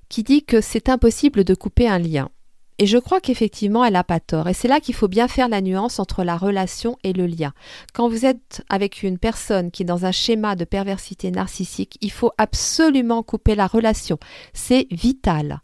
qui 0.08 0.24
dit 0.24 0.44
que 0.44 0.60
c'est 0.60 0.88
impossible 0.88 1.44
de 1.44 1.54
couper 1.54 1.88
un 1.88 2.00
lien. 2.00 2.30
Et 2.78 2.86
je 2.86 2.98
crois 2.98 3.20
qu'effectivement, 3.20 3.84
elle 3.84 3.94
n'a 3.94 4.04
pas 4.04 4.20
tort. 4.20 4.48
Et 4.48 4.54
c'est 4.54 4.68
là 4.68 4.80
qu'il 4.80 4.94
faut 4.94 5.08
bien 5.08 5.28
faire 5.28 5.48
la 5.48 5.62
nuance 5.62 5.98
entre 5.98 6.24
la 6.24 6.36
relation 6.36 6.98
et 7.04 7.14
le 7.14 7.26
lien. 7.26 7.52
Quand 7.94 8.08
vous 8.08 8.26
êtes 8.26 8.62
avec 8.68 9.02
une 9.02 9.18
personne 9.18 9.70
qui 9.70 9.82
est 9.82 9.86
dans 9.86 10.04
un 10.04 10.12
schéma 10.12 10.56
de 10.56 10.64
perversité 10.64 11.30
narcissique, 11.30 11.96
il 12.02 12.12
faut 12.12 12.32
absolument 12.36 13.22
couper 13.22 13.54
la 13.54 13.66
relation. 13.66 14.18
C'est 14.52 14.86
vital. 14.90 15.60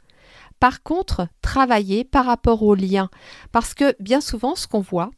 Par 0.59 0.83
contre, 0.83 1.29
travailler 1.43 2.05
par 2.05 2.25
rapport 2.25 2.63
au 2.63 2.75
lien. 2.75 3.11
Parce 3.51 3.75
que 3.75 3.95
bien 4.01 4.21
souvent, 4.21 4.55
ce 4.55 4.67
qu'on 4.67 4.81
voit, 4.81 5.11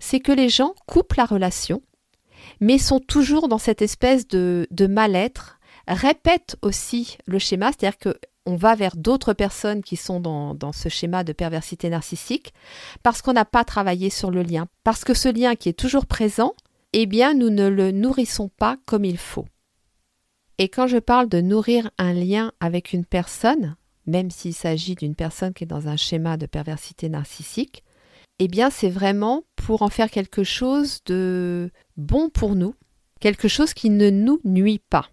c'est 0.00 0.20
que 0.20 0.32
les 0.32 0.48
gens 0.48 0.74
coupent 0.86 1.14
la 1.14 1.26
relation, 1.26 1.82
mais 2.60 2.78
sont 2.78 3.00
toujours 3.00 3.48
dans 3.48 3.58
cette 3.58 3.82
espèce 3.82 4.26
de, 4.26 4.66
de 4.70 4.86
mal-être, 4.86 5.58
répètent 5.88 6.56
aussi 6.62 7.18
le 7.26 7.38
schéma, 7.38 7.72
c'est-à-dire 7.72 7.98
que 7.98 8.16
on 8.46 8.56
va 8.56 8.74
vers 8.74 8.96
d'autres 8.96 9.32
personnes 9.32 9.82
qui 9.82 9.96
sont 9.96 10.20
dans, 10.20 10.72
ce 10.72 10.88
schéma 10.88 11.24
de 11.24 11.32
perversité 11.32 11.90
narcissique 11.90 12.54
parce 13.02 13.20
qu'on 13.20 13.32
n'a 13.32 13.44
pas 13.44 13.64
travaillé 13.64 14.08
sur 14.08 14.30
le 14.30 14.42
lien. 14.42 14.68
Parce 14.84 15.04
que 15.04 15.14
ce 15.14 15.28
lien 15.28 15.56
qui 15.56 15.68
est 15.68 15.78
toujours 15.78 16.06
présent, 16.06 16.54
eh 16.92 17.06
bien, 17.06 17.34
nous 17.34 17.50
ne 17.50 17.68
le 17.68 17.90
nourrissons 17.90 18.48
pas 18.48 18.78
comme 18.86 19.04
il 19.04 19.18
faut. 19.18 19.46
Et 20.58 20.68
quand 20.68 20.86
je 20.86 20.98
parle 20.98 21.28
de 21.28 21.40
nourrir 21.40 21.90
un 21.98 22.12
lien 22.12 22.52
avec 22.60 22.92
une 22.92 23.04
personne, 23.04 23.76
même 24.06 24.30
s'il 24.30 24.54
s'agit 24.54 24.94
d'une 24.94 25.14
personne 25.14 25.52
qui 25.52 25.64
est 25.64 25.66
dans 25.66 25.88
un 25.88 25.96
schéma 25.96 26.36
de 26.36 26.46
perversité 26.46 27.08
narcissique, 27.08 27.82
eh 28.38 28.48
bien 28.48 28.70
c'est 28.70 28.90
vraiment 28.90 29.44
pour 29.56 29.82
en 29.82 29.88
faire 29.88 30.10
quelque 30.10 30.44
chose 30.44 31.00
de 31.04 31.70
bon 31.96 32.30
pour 32.30 32.54
nous, 32.54 32.74
quelque 33.20 33.48
chose 33.48 33.74
qui 33.74 33.90
ne 33.90 34.08
nous 34.08 34.40
nuit 34.44 34.78
pas. 34.78 35.10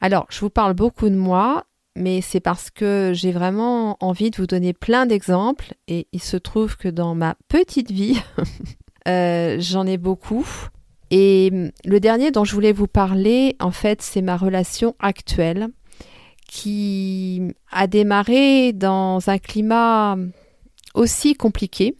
Alors, 0.00 0.26
je 0.30 0.40
vous 0.40 0.50
parle 0.50 0.74
beaucoup 0.74 1.08
de 1.08 1.14
moi, 1.14 1.66
mais 1.96 2.20
c'est 2.20 2.40
parce 2.40 2.70
que 2.70 3.12
j'ai 3.14 3.32
vraiment 3.32 3.96
envie 4.00 4.30
de 4.30 4.36
vous 4.36 4.46
donner 4.46 4.72
plein 4.72 5.06
d'exemples, 5.06 5.74
et 5.88 6.06
il 6.12 6.22
se 6.22 6.36
trouve 6.36 6.76
que 6.76 6.88
dans 6.88 7.14
ma 7.14 7.36
petite 7.48 7.90
vie, 7.90 8.20
euh, 9.08 9.56
j'en 9.58 9.86
ai 9.86 9.96
beaucoup. 9.96 10.46
Et 11.10 11.50
le 11.84 12.00
dernier 12.00 12.30
dont 12.30 12.44
je 12.44 12.54
voulais 12.54 12.72
vous 12.72 12.86
parler, 12.86 13.56
en 13.60 13.70
fait, 13.70 14.02
c'est 14.02 14.22
ma 14.22 14.36
relation 14.36 14.94
actuelle 14.98 15.68
qui 16.46 17.42
a 17.72 17.86
démarré 17.86 18.72
dans 18.72 19.28
un 19.28 19.38
climat 19.38 20.16
aussi 20.94 21.34
compliqué. 21.34 21.96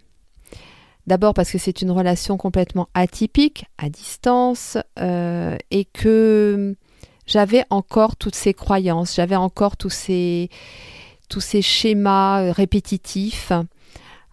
D'abord 1.06 1.34
parce 1.34 1.50
que 1.52 1.58
c'est 1.58 1.82
une 1.82 1.90
relation 1.90 2.36
complètement 2.36 2.88
atypique, 2.94 3.66
à 3.78 3.88
distance, 3.88 4.76
euh, 4.98 5.56
et 5.70 5.84
que 5.84 6.74
j'avais 7.26 7.64
encore 7.70 8.16
toutes 8.16 8.34
ces 8.34 8.54
croyances, 8.54 9.14
j'avais 9.14 9.36
encore 9.36 9.76
tous 9.76 9.90
ces, 9.90 10.50
schémas 11.60 12.52
répétitifs. 12.52 13.52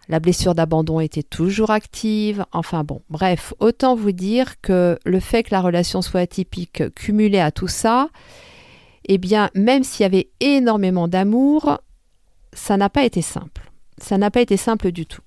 La 0.08 0.20
blessure 0.20 0.54
d'abandon 0.54 1.00
était 1.00 1.22
toujours 1.22 1.70
active. 1.70 2.44
Enfin 2.52 2.84
bon, 2.84 3.00
bref, 3.08 3.54
autant 3.58 3.94
vous 3.94 4.12
dire 4.12 4.60
que 4.60 4.98
le 5.04 5.20
fait 5.20 5.44
que 5.44 5.50
la 5.52 5.62
relation 5.62 6.02
soit 6.02 6.20
atypique 6.20 6.94
cumulé 6.94 7.40
à 7.40 7.50
tout 7.50 7.68
ça, 7.68 8.10
eh 9.06 9.18
bien, 9.18 9.50
même 9.54 9.82
s'il 9.82 10.02
y 10.02 10.06
avait 10.06 10.28
énormément 10.40 11.08
d'amour, 11.08 11.78
ça 12.52 12.76
n'a 12.76 12.90
pas 12.90 13.04
été 13.04 13.22
simple. 13.22 13.70
Ça 13.98 14.18
n'a 14.18 14.30
pas 14.30 14.40
été 14.40 14.56
simple 14.56 14.92
du 14.92 15.06
tout. 15.06 15.22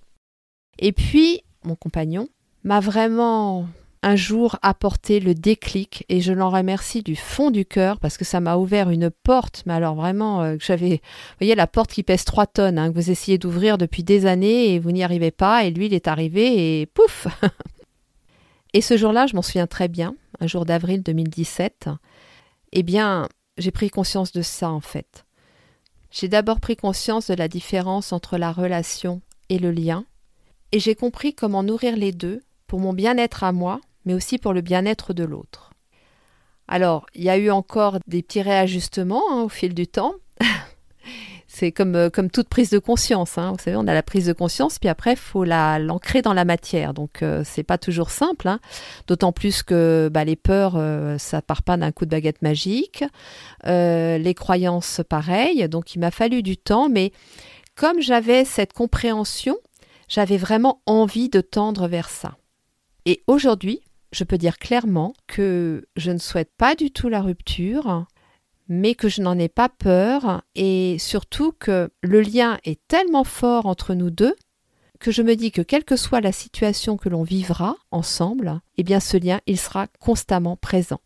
Et 0.79 0.91
puis, 0.91 1.41
mon 1.63 1.75
compagnon 1.75 2.27
m'a 2.63 2.79
vraiment 2.79 3.67
un 4.07 4.15
jour 4.15 4.57
apporté 4.61 5.19
le 5.19 5.35
déclic 5.35 6.05
et 6.07 6.21
je 6.21 6.31
l'en 6.31 6.49
remercie 6.49 7.03
du 7.03 7.17
fond 7.17 7.51
du 7.51 7.65
cœur 7.65 7.99
parce 7.99 8.17
que 8.17 8.23
ça 8.23 8.39
m'a 8.39 8.55
ouvert 8.55 8.89
une 8.89 9.09
porte, 9.09 9.63
mais 9.65 9.73
alors 9.73 9.95
vraiment, 9.95 10.41
euh, 10.43 10.55
j'avais, 10.61 11.01
voyez, 11.41 11.55
la 11.55 11.67
porte 11.67 11.91
qui 11.91 12.03
pèse 12.03 12.23
3 12.23 12.47
tonnes, 12.47 12.79
hein, 12.79 12.89
que 12.89 12.95
vous 12.95 13.11
essayez 13.11 13.37
d'ouvrir 13.37 13.77
depuis 13.77 14.03
des 14.03 14.25
années 14.25 14.73
et 14.73 14.79
vous 14.79 14.93
n'y 14.93 15.03
arrivez 15.03 15.31
pas, 15.31 15.65
et 15.65 15.71
lui, 15.71 15.87
il 15.87 15.93
est 15.93 16.07
arrivé 16.07 16.79
et 16.79 16.85
pouf 16.85 17.27
Et 18.73 18.79
ce 18.79 18.95
jour-là, 18.95 19.27
je 19.27 19.35
m'en 19.35 19.41
souviens 19.41 19.67
très 19.67 19.89
bien, 19.89 20.15
un 20.39 20.47
jour 20.47 20.63
d'avril 20.63 21.03
2017, 21.03 21.89
eh 22.71 22.83
bien, 22.83 23.27
j'ai 23.57 23.71
pris 23.71 23.89
conscience 23.89 24.31
de 24.31 24.41
ça 24.41 24.69
en 24.69 24.81
fait. 24.81 25.25
J'ai 26.11 26.29
d'abord 26.29 26.61
pris 26.61 26.77
conscience 26.77 27.27
de 27.27 27.33
la 27.33 27.49
différence 27.49 28.13
entre 28.13 28.37
la 28.37 28.53
relation 28.53 29.19
et 29.49 29.59
le 29.59 29.71
lien, 29.71 30.05
et 30.71 30.79
j'ai 30.79 30.95
compris 30.95 31.33
comment 31.33 31.61
nourrir 31.61 31.97
les 31.97 32.13
deux 32.13 32.41
pour 32.67 32.79
mon 32.79 32.93
bien-être 32.93 33.43
à 33.43 33.51
moi, 33.51 33.81
mais 34.07 34.13
aussi 34.13 34.37
pour 34.37 34.53
le 34.53 34.61
bien-être 34.61 35.13
de 35.13 35.25
l'autre. 35.25 35.71
Alors, 36.67 37.05
il 37.13 37.23
y 37.23 37.29
a 37.29 37.37
eu 37.37 37.51
encore 37.51 37.99
des 38.07 38.21
petits 38.21 38.41
réajustements 38.41 39.23
hein, 39.31 39.43
au 39.43 39.49
fil 39.49 39.73
du 39.73 39.85
temps, 39.85 40.15
c'est 41.47 41.71
comme, 41.71 41.95
euh, 41.95 42.09
comme 42.09 42.29
toute 42.29 42.47
prise 42.49 42.69
de 42.69 42.79
conscience. 42.79 43.37
Hein. 43.37 43.51
Vous 43.51 43.63
savez, 43.63 43.77
on 43.77 43.87
a 43.87 43.93
la 43.93 44.03
prise 44.03 44.25
de 44.25 44.33
conscience, 44.33 44.79
puis 44.79 44.89
après, 44.89 45.13
il 45.13 45.17
faut 45.17 45.43
l'ancrer 45.43 46.21
dans 46.21 46.33
la 46.33 46.45
matière. 46.45 46.93
Donc, 46.93 47.21
euh, 47.21 47.41
c'est 47.45 47.63
pas 47.63 47.77
toujours 47.77 48.09
simple. 48.09 48.47
Hein. 48.47 48.59
D'autant 49.07 49.31
plus 49.31 49.61
que 49.61 50.09
bah, 50.11 50.23
les 50.23 50.35
peurs, 50.35 50.75
euh, 50.77 51.17
ça 51.17 51.41
part 51.41 51.63
pas 51.63 51.77
d'un 51.77 51.91
coup 51.91 52.05
de 52.05 52.11
baguette 52.11 52.41
magique. 52.41 53.03
les 53.65 54.33
croyances, 54.35 55.01
pareil. 55.07 55.67
Donc, 55.67 55.95
il 55.95 55.99
m'a 55.99 56.11
fallu 56.11 56.43
du 56.43 56.57
temps. 56.57 56.89
Mais 56.89 57.11
comme 57.75 58.01
j'avais 58.01 58.45
cette 58.45 58.73
compréhension, 58.73 59.57
j'avais 60.07 60.37
vraiment 60.37 60.81
envie 60.85 61.29
de 61.29 61.41
tendre 61.41 61.87
vers 61.87 62.09
ça. 62.09 62.37
Et 63.05 63.23
aujourd'hui, 63.27 63.81
je 64.11 64.23
peux 64.23 64.37
dire 64.37 64.57
clairement 64.57 65.13
que 65.27 65.87
je 65.95 66.11
ne 66.11 66.17
souhaite 66.17 66.51
pas 66.57 66.75
du 66.75 66.91
tout 66.91 67.09
la 67.09 67.21
rupture 67.21 68.05
mais 68.69 68.95
que 68.95 69.07
je 69.07 69.21
n'en 69.21 69.39
ai 69.39 69.47
pas 69.49 69.69
peur 69.69 70.43
et 70.55 70.97
surtout 70.99 71.53
que 71.57 71.89
le 72.01 72.21
lien 72.21 72.57
est 72.65 72.79
tellement 72.87 73.23
fort 73.23 73.65
entre 73.65 73.93
nous 73.93 74.09
deux 74.09 74.35
que 74.99 75.11
je 75.11 75.21
me 75.21 75.35
dis 75.35 75.51
que 75.51 75.61
quelle 75.61 75.83
que 75.83 75.95
soit 75.95 76.21
la 76.21 76.31
situation 76.31 76.97
que 76.97 77.09
l'on 77.09 77.23
vivra 77.23 77.75
ensemble, 77.91 78.61
eh 78.77 78.83
bien 78.83 78.99
ce 78.99 79.17
lien, 79.17 79.39
il 79.45 79.59
sera 79.59 79.87
constamment 79.99 80.57
présent. 80.57 80.99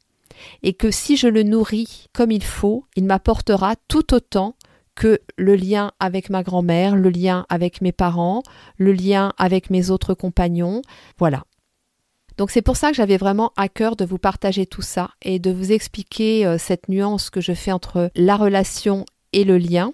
Et 0.63 0.73
que 0.73 0.91
si 0.91 1.17
je 1.17 1.27
le 1.27 1.43
nourris 1.43 2.07
comme 2.13 2.31
il 2.31 2.43
faut, 2.43 2.85
il 2.95 3.03
m'apportera 3.03 3.75
tout 3.87 4.13
autant 4.13 4.55
que 4.95 5.19
le 5.37 5.55
lien 5.55 5.91
avec 5.99 6.29
ma 6.29 6.43
grand-mère, 6.43 6.95
le 6.95 7.09
lien 7.09 7.45
avec 7.49 7.81
mes 7.81 7.91
parents, 7.91 8.43
le 8.77 8.93
lien 8.93 9.33
avec 9.37 9.69
mes 9.69 9.89
autres 9.89 10.13
compagnons. 10.13 10.81
Voilà. 11.17 11.43
Donc 12.41 12.49
c'est 12.49 12.63
pour 12.63 12.75
ça 12.75 12.89
que 12.89 12.95
j'avais 12.95 13.17
vraiment 13.17 13.51
à 13.55 13.69
cœur 13.69 13.95
de 13.95 14.03
vous 14.03 14.17
partager 14.17 14.65
tout 14.65 14.81
ça 14.81 15.11
et 15.21 15.37
de 15.37 15.51
vous 15.51 15.71
expliquer 15.71 16.43
euh, 16.43 16.57
cette 16.57 16.89
nuance 16.89 17.29
que 17.29 17.39
je 17.39 17.53
fais 17.53 17.71
entre 17.71 18.09
la 18.15 18.35
relation 18.35 19.05
et 19.31 19.43
le 19.43 19.59
lien. 19.59 19.93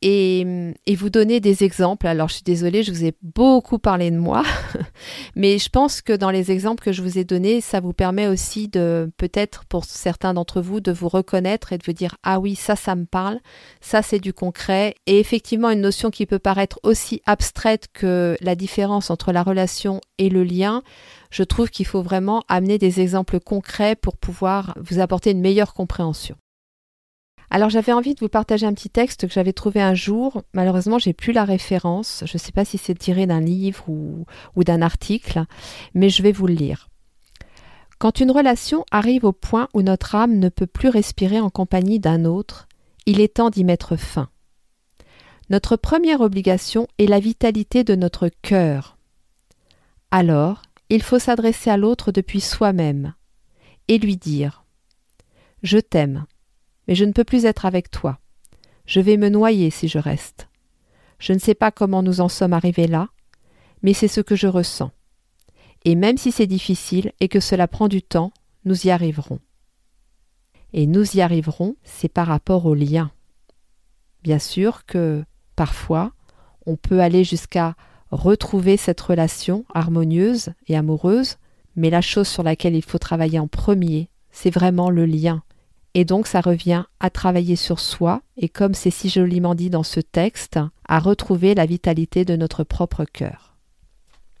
Et, 0.00 0.74
et, 0.86 0.94
vous 0.94 1.10
donner 1.10 1.40
des 1.40 1.64
exemples. 1.64 2.06
Alors 2.06 2.28
je 2.28 2.34
suis 2.34 2.44
désolée, 2.44 2.84
je 2.84 2.92
vous 2.92 3.04
ai 3.04 3.14
beaucoup 3.22 3.80
parlé 3.80 4.10
de 4.12 4.16
moi, 4.16 4.44
mais 5.34 5.58
je 5.58 5.68
pense 5.68 6.02
que 6.02 6.12
dans 6.12 6.30
les 6.30 6.52
exemples 6.52 6.84
que 6.84 6.92
je 6.92 7.02
vous 7.02 7.18
ai 7.18 7.24
donnés, 7.24 7.60
ça 7.60 7.80
vous 7.80 7.92
permet 7.92 8.28
aussi 8.28 8.68
de, 8.68 9.10
peut-être 9.16 9.64
pour 9.64 9.84
certains 9.84 10.34
d'entre 10.34 10.60
vous, 10.60 10.80
de 10.80 10.92
vous 10.92 11.08
reconnaître 11.08 11.72
et 11.72 11.78
de 11.78 11.84
vous 11.84 11.92
dire 11.92 12.16
ah 12.22 12.38
oui, 12.38 12.54
ça, 12.54 12.76
ça 12.76 12.94
me 12.94 13.06
parle, 13.06 13.40
ça 13.80 14.02
c'est 14.02 14.20
du 14.20 14.32
concret. 14.32 14.94
Et 15.06 15.18
effectivement, 15.18 15.70
une 15.70 15.80
notion 15.80 16.10
qui 16.10 16.26
peut 16.26 16.38
paraître 16.38 16.78
aussi 16.84 17.20
abstraite 17.26 17.88
que 17.92 18.36
la 18.40 18.54
différence 18.54 19.10
entre 19.10 19.32
la 19.32 19.42
relation 19.42 20.00
et 20.18 20.28
le 20.28 20.44
lien, 20.44 20.82
je 21.30 21.42
trouve 21.42 21.70
qu'il 21.70 21.86
faut 21.86 22.02
vraiment 22.02 22.44
amener 22.48 22.78
des 22.78 23.00
exemples 23.00 23.40
concrets 23.40 23.96
pour 23.96 24.16
pouvoir 24.16 24.74
vous 24.80 25.00
apporter 25.00 25.32
une 25.32 25.40
meilleure 25.40 25.74
compréhension. 25.74 26.36
Alors 27.50 27.70
j'avais 27.70 27.92
envie 27.92 28.14
de 28.14 28.20
vous 28.20 28.28
partager 28.28 28.66
un 28.66 28.74
petit 28.74 28.90
texte 28.90 29.26
que 29.26 29.32
j'avais 29.32 29.52
trouvé 29.52 29.80
un 29.80 29.94
jour. 29.94 30.42
Malheureusement, 30.52 30.98
j'ai 30.98 31.12
plus 31.12 31.32
la 31.32 31.44
référence. 31.44 32.22
Je 32.26 32.34
ne 32.34 32.38
sais 32.38 32.52
pas 32.52 32.64
si 32.64 32.76
c'est 32.78 32.98
tiré 32.98 33.26
d'un 33.26 33.40
livre 33.40 33.88
ou, 33.88 34.26
d'un 34.64 34.82
article, 34.82 35.44
mais 35.94 36.10
je 36.10 36.22
vais 36.22 36.32
vous 36.32 36.46
le 36.46 36.54
lire. 36.54 36.88
Quand 37.98 38.20
une 38.20 38.30
relation 38.30 38.84
arrive 38.90 39.24
au 39.24 39.32
point 39.32 39.68
où 39.74 39.82
notre 39.82 40.14
âme 40.14 40.38
ne 40.38 40.50
peut 40.50 40.66
plus 40.66 40.88
respirer 40.88 41.40
en 41.40 41.50
compagnie 41.50 41.98
d'un 41.98 42.24
autre, 42.24 42.68
il 43.06 43.20
est 43.20 43.36
temps 43.36 43.50
d'y 43.50 43.64
mettre 43.64 43.96
fin. 43.96 44.28
Notre 45.50 45.76
première 45.76 46.20
obligation 46.20 46.86
est 46.98 47.06
la 47.06 47.18
vitalité 47.18 47.82
de 47.82 47.94
notre 47.94 48.28
cœur. 48.42 48.98
Alors, 50.10 50.62
il 50.90 51.02
faut 51.02 51.18
s'adresser 51.18 51.70
à 51.70 51.76
l'autre 51.76 52.12
depuis 52.12 52.40
soi-même 52.40 53.14
et 53.88 53.98
lui 53.98 54.16
dire 54.16 54.64
Je 55.62 55.78
t'aime, 55.78 56.26
mais 56.88 56.94
je 56.94 57.04
ne 57.04 57.12
peux 57.12 57.24
plus 57.24 57.44
être 57.44 57.66
avec 57.66 57.90
toi. 57.90 58.18
Je 58.86 59.00
vais 59.00 59.18
me 59.18 59.28
noyer 59.28 59.70
si 59.70 59.86
je 59.86 59.98
reste. 59.98 60.48
Je 61.18 61.34
ne 61.34 61.38
sais 61.38 61.54
pas 61.54 61.70
comment 61.70 62.02
nous 62.02 62.20
en 62.20 62.28
sommes 62.28 62.54
arrivés 62.54 62.86
là, 62.86 63.10
mais 63.82 63.92
c'est 63.92 64.08
ce 64.08 64.22
que 64.22 64.34
je 64.34 64.46
ressens. 64.46 64.90
Et 65.84 65.94
même 65.94 66.16
si 66.16 66.32
c'est 66.32 66.46
difficile 66.46 67.12
et 67.20 67.28
que 67.28 67.40
cela 67.40 67.68
prend 67.68 67.88
du 67.88 68.02
temps, 68.02 68.32
nous 68.64 68.86
y 68.86 68.90
arriverons. 68.90 69.38
Et 70.72 70.86
nous 70.86 71.16
y 71.16 71.20
arriverons, 71.20 71.76
c'est 71.84 72.08
par 72.08 72.26
rapport 72.26 72.66
au 72.66 72.74
lien. 72.74 73.10
Bien 74.22 74.38
sûr 74.38 74.84
que, 74.86 75.24
parfois, 75.56 76.12
on 76.66 76.76
peut 76.76 77.00
aller 77.00 77.24
jusqu'à 77.24 77.74
retrouver 78.10 78.76
cette 78.76 79.00
relation 79.00 79.64
harmonieuse 79.74 80.50
et 80.66 80.76
amoureuse, 80.76 81.36
mais 81.76 81.90
la 81.90 82.00
chose 82.00 82.28
sur 82.28 82.42
laquelle 82.42 82.74
il 82.74 82.84
faut 82.84 82.98
travailler 82.98 83.38
en 83.38 83.48
premier, 83.48 84.08
c'est 84.30 84.50
vraiment 84.50 84.90
le 84.90 85.06
lien. 85.06 85.42
Et 85.98 86.04
donc 86.04 86.28
ça 86.28 86.40
revient 86.40 86.84
à 87.00 87.10
travailler 87.10 87.56
sur 87.56 87.80
soi, 87.80 88.22
et 88.36 88.48
comme 88.48 88.74
c'est 88.74 88.92
si 88.92 89.08
joliment 89.08 89.56
dit 89.56 89.68
dans 89.68 89.82
ce 89.82 89.98
texte, 89.98 90.60
à 90.86 91.00
retrouver 91.00 91.56
la 91.56 91.66
vitalité 91.66 92.24
de 92.24 92.36
notre 92.36 92.62
propre 92.62 93.04
cœur. 93.04 93.56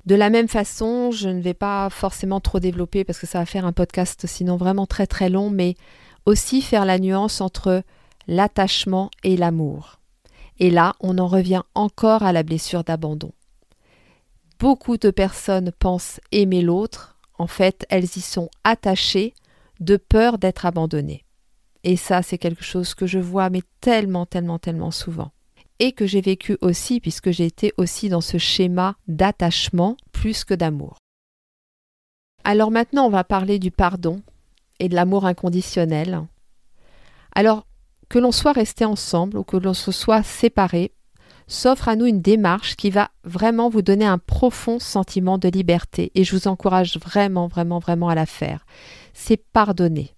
De 0.06 0.14
la 0.14 0.30
même 0.30 0.46
façon, 0.46 1.10
je 1.10 1.28
ne 1.28 1.40
vais 1.40 1.54
pas 1.54 1.90
forcément 1.90 2.38
trop 2.38 2.60
développer 2.60 3.02
parce 3.02 3.18
que 3.18 3.26
ça 3.26 3.40
va 3.40 3.44
faire 3.44 3.66
un 3.66 3.72
podcast 3.72 4.28
sinon 4.28 4.56
vraiment 4.56 4.86
très 4.86 5.08
très 5.08 5.30
long, 5.30 5.50
mais 5.50 5.74
aussi 6.26 6.62
faire 6.62 6.84
la 6.84 7.00
nuance 7.00 7.40
entre 7.40 7.82
l'attachement 8.28 9.10
et 9.24 9.36
l'amour. 9.36 9.98
Et 10.60 10.70
là, 10.70 10.94
on 11.00 11.18
en 11.18 11.26
revient 11.26 11.62
encore 11.74 12.22
à 12.22 12.32
la 12.32 12.44
blessure 12.44 12.84
d'abandon 12.84 13.32
beaucoup 14.58 14.96
de 14.96 15.10
personnes 15.10 15.72
pensent 15.78 16.20
aimer 16.32 16.62
l'autre, 16.62 17.16
en 17.38 17.46
fait, 17.46 17.86
elles 17.88 18.04
y 18.04 18.20
sont 18.20 18.50
attachées 18.64 19.34
de 19.80 19.96
peur 19.96 20.38
d'être 20.38 20.66
abandonnées. 20.66 21.24
Et 21.88 21.96
ça, 21.96 22.20
c'est 22.20 22.36
quelque 22.36 22.64
chose 22.64 22.92
que 22.92 23.06
je 23.06 23.18
vois, 23.18 23.48
mais 23.48 23.62
tellement, 23.80 24.26
tellement, 24.26 24.58
tellement 24.58 24.90
souvent. 24.90 25.30
Et 25.78 25.92
que 25.92 26.06
j'ai 26.06 26.20
vécu 26.20 26.58
aussi, 26.60 27.00
puisque 27.00 27.30
j'ai 27.30 27.46
été 27.46 27.72
aussi 27.78 28.10
dans 28.10 28.20
ce 28.20 28.36
schéma 28.36 28.96
d'attachement 29.06 29.96
plus 30.12 30.44
que 30.44 30.52
d'amour. 30.52 30.98
Alors 32.44 32.70
maintenant, 32.70 33.06
on 33.06 33.10
va 33.10 33.24
parler 33.24 33.58
du 33.58 33.70
pardon 33.70 34.20
et 34.80 34.90
de 34.90 34.94
l'amour 34.94 35.24
inconditionnel. 35.24 36.26
Alors, 37.34 37.66
que 38.10 38.18
l'on 38.18 38.32
soit 38.32 38.52
resté 38.52 38.84
ensemble 38.84 39.38
ou 39.38 39.42
que 39.42 39.56
l'on 39.56 39.72
se 39.72 39.90
soit 39.90 40.22
séparés, 40.22 40.92
s'offre 41.46 41.88
à 41.88 41.96
nous 41.96 42.04
une 42.04 42.20
démarche 42.20 42.76
qui 42.76 42.90
va 42.90 43.08
vraiment 43.24 43.70
vous 43.70 43.80
donner 43.80 44.04
un 44.04 44.18
profond 44.18 44.78
sentiment 44.78 45.38
de 45.38 45.48
liberté 45.48 46.12
et 46.14 46.24
je 46.24 46.36
vous 46.36 46.48
encourage 46.48 46.98
vraiment, 46.98 47.46
vraiment, 47.48 47.78
vraiment 47.78 48.10
à 48.10 48.14
la 48.14 48.26
faire. 48.26 48.66
C'est 49.14 49.38
pardonner. 49.38 50.17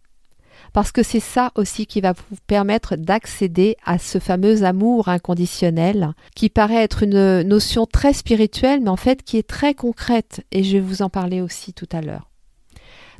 Parce 0.72 0.92
que 0.92 1.02
c'est 1.02 1.20
ça 1.20 1.50
aussi 1.56 1.86
qui 1.86 2.00
va 2.00 2.12
vous 2.12 2.36
permettre 2.46 2.96
d'accéder 2.96 3.76
à 3.84 3.98
ce 3.98 4.18
fameux 4.18 4.64
amour 4.64 5.08
inconditionnel 5.08 6.12
qui 6.34 6.48
paraît 6.48 6.82
être 6.82 7.02
une 7.02 7.42
notion 7.42 7.86
très 7.86 8.12
spirituelle 8.12 8.80
mais 8.80 8.90
en 8.90 8.96
fait 8.96 9.22
qui 9.22 9.36
est 9.36 9.46
très 9.46 9.74
concrète 9.74 10.44
et 10.52 10.62
je 10.62 10.72
vais 10.72 10.80
vous 10.80 11.02
en 11.02 11.08
parler 11.08 11.40
aussi 11.40 11.72
tout 11.72 11.88
à 11.92 12.00
l'heure. 12.00 12.30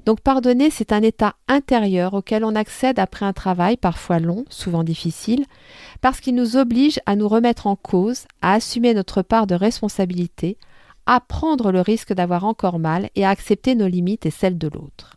Donc 0.06 0.20
pardonner, 0.20 0.70
c'est 0.70 0.92
un 0.92 1.02
état 1.02 1.34
intérieur 1.46 2.14
auquel 2.14 2.44
on 2.44 2.54
accède 2.54 2.98
après 2.98 3.26
un 3.26 3.32
travail 3.32 3.76
parfois 3.76 4.18
long, 4.18 4.44
souvent 4.48 4.82
difficile, 4.82 5.44
parce 6.00 6.20
qu'il 6.20 6.34
nous 6.34 6.56
oblige 6.56 7.00
à 7.06 7.16
nous 7.16 7.28
remettre 7.28 7.66
en 7.66 7.76
cause, 7.76 8.24
à 8.40 8.54
assumer 8.54 8.94
notre 8.94 9.22
part 9.22 9.46
de 9.46 9.54
responsabilité, 9.54 10.56
à 11.06 11.20
prendre 11.20 11.72
le 11.72 11.80
risque 11.80 12.12
d'avoir 12.12 12.44
encore 12.44 12.78
mal 12.78 13.10
et 13.14 13.24
à 13.24 13.30
accepter 13.30 13.74
nos 13.74 13.88
limites 13.88 14.26
et 14.26 14.30
celles 14.30 14.58
de 14.58 14.68
l'autre. 14.68 15.14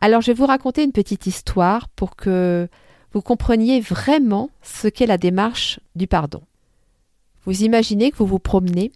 Alors 0.00 0.22
je 0.22 0.28
vais 0.28 0.34
vous 0.34 0.46
raconter 0.46 0.82
une 0.82 0.92
petite 0.92 1.26
histoire 1.26 1.88
pour 1.90 2.16
que 2.16 2.68
vous 3.12 3.20
compreniez 3.20 3.80
vraiment 3.80 4.50
ce 4.62 4.88
qu'est 4.88 5.06
la 5.06 5.18
démarche 5.18 5.80
du 5.94 6.06
pardon. 6.06 6.42
Vous 7.44 7.62
imaginez 7.62 8.10
que 8.10 8.16
vous 8.16 8.26
vous 8.26 8.38
promenez 8.38 8.92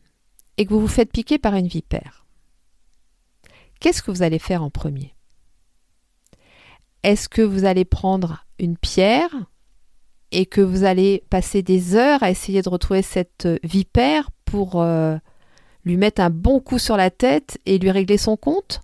et 0.57 0.65
que 0.65 0.73
vous 0.73 0.81
vous 0.81 0.89
faites 0.89 1.13
piquer 1.13 1.39
par 1.39 1.55
une 1.55 1.67
vipère. 1.67 2.25
Qu'est-ce 3.81 4.03
que 4.03 4.11
vous 4.11 4.23
allez 4.23 4.39
faire 4.39 4.63
en 4.63 4.71
premier? 4.71 5.15
Est-ce 7.03 7.29
que 7.29 7.43
vous 7.43 7.65
allez 7.65 7.85
prendre 7.85 8.47
une 8.59 8.79
pierre 8.79 9.35
et 10.31 10.47
que 10.47 10.63
vous 10.63 10.85
allez 10.85 11.23
passer 11.29 11.63
des 11.63 11.97
heures 11.97 12.23
à 12.23 12.31
essayer 12.31 12.63
de 12.63 12.69
retrouver 12.69 13.03
cette 13.03 13.47
vipère 13.63 14.31
pour 14.47 14.81
euh, 14.81 15.17
lui 15.85 15.99
mettre 15.99 16.23
un 16.23 16.31
bon 16.31 16.61
coup 16.61 16.79
sur 16.79 16.97
la 16.97 17.11
tête 17.11 17.59
et 17.67 17.79
lui 17.79 17.91
régler 17.91 18.17
son 18.17 18.37
compte? 18.39 18.81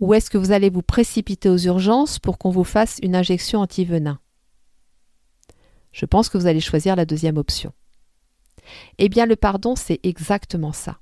Ou 0.00 0.14
est-ce 0.14 0.30
que 0.30 0.38
vous 0.38 0.52
allez 0.52 0.70
vous 0.70 0.82
précipiter 0.82 1.48
aux 1.48 1.58
urgences 1.58 2.18
pour 2.18 2.38
qu'on 2.38 2.50
vous 2.50 2.64
fasse 2.64 2.98
une 3.02 3.16
injection 3.16 3.60
anti-venin? 3.60 4.18
Je 5.92 6.04
pense 6.04 6.28
que 6.28 6.36
vous 6.36 6.46
allez 6.46 6.60
choisir 6.60 6.96
la 6.96 7.06
deuxième 7.06 7.38
option. 7.38 7.72
Eh 8.98 9.08
bien, 9.08 9.26
le 9.26 9.36
pardon, 9.36 9.76
c'est 9.76 10.00
exactement 10.02 10.72
ça. 10.72 10.98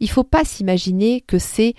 Il 0.00 0.08
ne 0.08 0.12
faut 0.12 0.24
pas 0.24 0.44
s'imaginer 0.44 1.20
que 1.20 1.38
c'est 1.38 1.74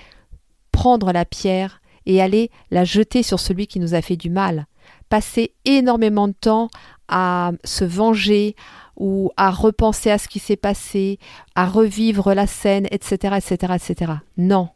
prendre 0.72 1.12
la 1.12 1.26
pierre 1.26 1.82
et 2.06 2.22
aller 2.22 2.52
la 2.72 2.86
jeter 2.86 3.24
sur 3.24 3.40
celui 3.40 3.68
qui 3.68 3.80
nous 3.80 3.94
a 3.94 4.02
fait 4.02 4.16
du 4.16 4.30
mal. 4.30 4.68
Passer 5.10 5.54
énormément 5.66 6.28
de 6.28 6.36
temps 6.40 6.70
à 7.10 7.52
se 7.64 7.84
venger 7.84 8.56
ou 8.96 9.32
à 9.38 9.52
repenser 9.52 10.10
à 10.10 10.18
ce 10.18 10.28
qui 10.28 10.40
s'est 10.40 10.56
passé, 10.56 11.20
à 11.56 11.66
revivre 11.66 12.34
la 12.34 12.48
scène, 12.48 12.88
etc., 12.92 13.38
etc., 13.38 13.74
etc. 13.76 14.14
Non. 14.38 14.70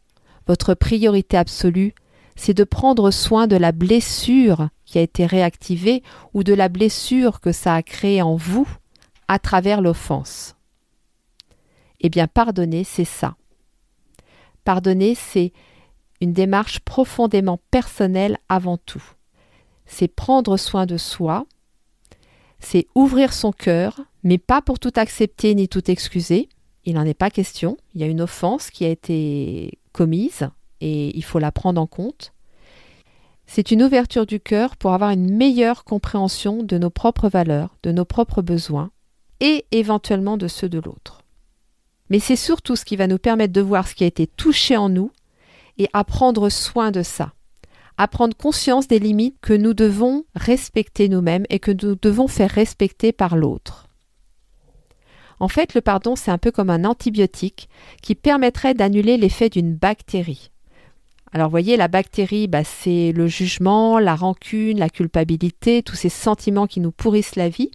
Votre 0.48 0.74
priorité 0.74 1.38
absolue, 1.38 1.94
c'est 2.36 2.54
de 2.54 2.64
prendre 2.64 3.12
soin 3.12 3.48
de 3.48 3.56
la 3.56 3.72
blessure 3.72 4.70
qui 4.86 4.98
a 4.98 5.02
été 5.02 5.26
réactivée 5.26 6.04
ou 6.34 6.44
de 6.44 6.54
la 6.54 6.70
blessure 6.70 7.40
que 7.40 7.52
ça 7.52 7.76
a 7.76 7.84
créée 7.84 8.22
en 8.22 8.36
vous 8.36 8.68
à 9.28 9.40
travers 9.40 9.82
l'offense. 9.82 10.56
Eh 12.00 12.10
bien, 12.10 12.28
pardonner, 12.28 12.84
c'est 12.84 13.06
ça. 13.06 13.36
Pardonner, 14.64 15.16
c'est 15.16 15.54
une 16.20 16.34
démarche 16.34 16.80
profondément 16.80 17.60
personnelle 17.72 18.38
avant 18.50 18.78
tout. 18.78 19.04
C'est 19.86 20.08
prendre 20.08 20.58
soin 20.58 20.86
de 20.86 20.98
soi, 20.98 21.46
c'est 22.60 22.88
ouvrir 22.96 23.34
son 23.34 23.52
cœur, 23.52 24.00
mais 24.24 24.38
pas 24.38 24.62
pour 24.62 24.80
tout 24.80 24.94
accepter 24.96 25.56
ni 25.56 25.68
tout 25.68 25.90
excuser. 25.90 26.48
Il 26.86 26.96
n'en 26.96 27.06
est 27.06 27.14
pas 27.14 27.30
question. 27.30 27.78
Il 27.94 28.02
y 28.02 28.04
a 28.04 28.08
une 28.08 28.22
offense 28.22 28.70
qui 28.70 28.86
a 28.86 28.90
été 28.90 29.80
commise 29.92 30.50
et 30.80 31.16
il 31.16 31.24
faut 31.24 31.40
la 31.40 31.52
prendre 31.52 31.80
en 31.80 31.88
compte. 31.88 32.34
C'est 33.46 33.72
une 33.72 33.84
ouverture 33.84 34.26
du 34.26 34.40
cœur 34.40 34.78
pour 34.78 34.94
avoir 34.94 35.12
une 35.12 35.36
meilleure 35.36 35.84
compréhension 35.84 36.64
de 36.64 36.78
nos 36.78 36.90
propres 36.90 37.30
valeurs, 37.30 37.76
de 37.84 37.92
nos 37.92 38.06
propres 38.06 38.42
besoins 38.42 38.92
et 39.40 39.66
éventuellement 39.72 40.38
de 40.38 40.48
ceux 40.48 40.70
de 40.70 40.80
l'autre 40.80 41.22
mais 42.12 42.20
c'est 42.20 42.36
surtout 42.36 42.76
ce 42.76 42.84
qui 42.84 42.98
va 42.98 43.08
nous 43.08 43.18
permettre 43.18 43.54
de 43.54 43.62
voir 43.62 43.88
ce 43.88 43.96
qui 43.96 44.04
a 44.04 44.08
été 44.08 44.28
touché 44.28 44.76
en 44.76 44.90
nous 44.90 45.12
et 45.78 45.88
à 45.94 46.04
prendre 46.04 46.50
soin 46.50 46.92
de 46.92 47.04
ça, 47.04 47.32
à 47.98 48.10
prendre 48.10 48.36
conscience 48.36 48.90
des 48.90 49.00
limites 49.00 49.38
que 49.42 49.54
nous 49.54 49.74
devons 49.74 50.26
respecter 50.36 51.08
nous-mêmes 51.08 51.46
et 51.50 51.60
que 51.60 51.72
nous 51.72 51.96
devons 51.96 52.28
faire 52.28 52.52
respecter 52.52 53.14
par 53.14 53.38
l'autre. 53.38 53.81
En 55.42 55.50
fait, 55.50 55.74
le 55.74 55.82
pardon, 55.82 56.16
c'est 56.16 56.32
un 56.32 56.38
peu 56.38 56.52
comme 56.52 56.70
un 56.70 56.86
antibiotique 56.86 57.68
qui 58.02 58.16
permettrait 58.16 58.74
d'annuler 58.74 59.18
l'effet 59.18 59.50
d'une 59.50 59.76
bactérie. 59.76 60.52
Alors, 61.34 61.50
voyez, 61.50 61.76
la 61.76 61.88
bactérie, 61.90 62.48
bah, 62.48 62.64
c'est 62.64 63.12
le 63.12 63.28
jugement, 63.28 64.00
la 64.00 64.16
rancune, 64.16 64.80
la 64.80 64.90
culpabilité, 64.90 65.84
tous 65.84 65.96
ces 65.96 66.10
sentiments 66.10 66.68
qui 66.68 66.80
nous 66.80 66.92
pourrissent 66.92 67.36
la 67.36 67.50
vie. 67.50 67.72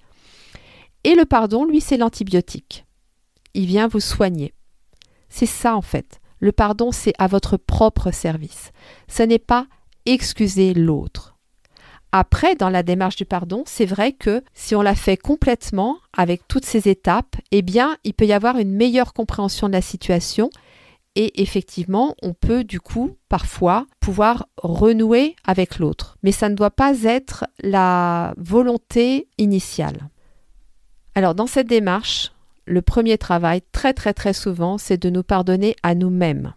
Et 1.04 1.14
le 1.14 1.26
pardon, 1.26 1.64
lui, 1.64 1.80
c'est 1.80 1.96
l'antibiotique 1.98 2.86
il 3.56 3.66
vient 3.66 3.88
vous 3.88 4.00
soigner. 4.00 4.52
C'est 5.28 5.46
ça 5.46 5.76
en 5.76 5.82
fait. 5.82 6.20
Le 6.38 6.52
pardon, 6.52 6.92
c'est 6.92 7.14
à 7.18 7.26
votre 7.26 7.56
propre 7.56 8.10
service. 8.10 8.70
Ce 9.08 9.22
n'est 9.22 9.40
pas 9.40 9.66
excuser 10.04 10.74
l'autre. 10.74 11.35
Après, 12.18 12.54
dans 12.54 12.70
la 12.70 12.82
démarche 12.82 13.16
du 13.16 13.26
pardon, 13.26 13.62
c'est 13.66 13.84
vrai 13.84 14.12
que 14.12 14.42
si 14.54 14.74
on 14.74 14.80
la 14.80 14.94
fait 14.94 15.18
complètement, 15.18 15.98
avec 16.16 16.48
toutes 16.48 16.64
ces 16.64 16.88
étapes, 16.88 17.36
eh 17.52 17.60
bien, 17.60 17.98
il 18.04 18.14
peut 18.14 18.24
y 18.24 18.32
avoir 18.32 18.56
une 18.56 18.72
meilleure 18.72 19.12
compréhension 19.12 19.68
de 19.68 19.74
la 19.74 19.82
situation 19.82 20.48
et 21.14 21.42
effectivement, 21.42 22.14
on 22.22 22.32
peut 22.32 22.64
du 22.64 22.80
coup, 22.80 23.18
parfois, 23.28 23.86
pouvoir 24.00 24.46
renouer 24.56 25.36
avec 25.44 25.78
l'autre. 25.78 26.16
Mais 26.22 26.32
ça 26.32 26.48
ne 26.48 26.54
doit 26.54 26.70
pas 26.70 27.02
être 27.02 27.44
la 27.60 28.32
volonté 28.38 29.28
initiale. 29.36 30.08
Alors, 31.14 31.34
dans 31.34 31.46
cette 31.46 31.68
démarche, 31.68 32.32
le 32.64 32.80
premier 32.80 33.18
travail, 33.18 33.60
très 33.72 33.92
très 33.92 34.14
très 34.14 34.32
souvent, 34.32 34.78
c'est 34.78 34.96
de 34.96 35.10
nous 35.10 35.22
pardonner 35.22 35.76
à 35.82 35.94
nous-mêmes. 35.94 36.54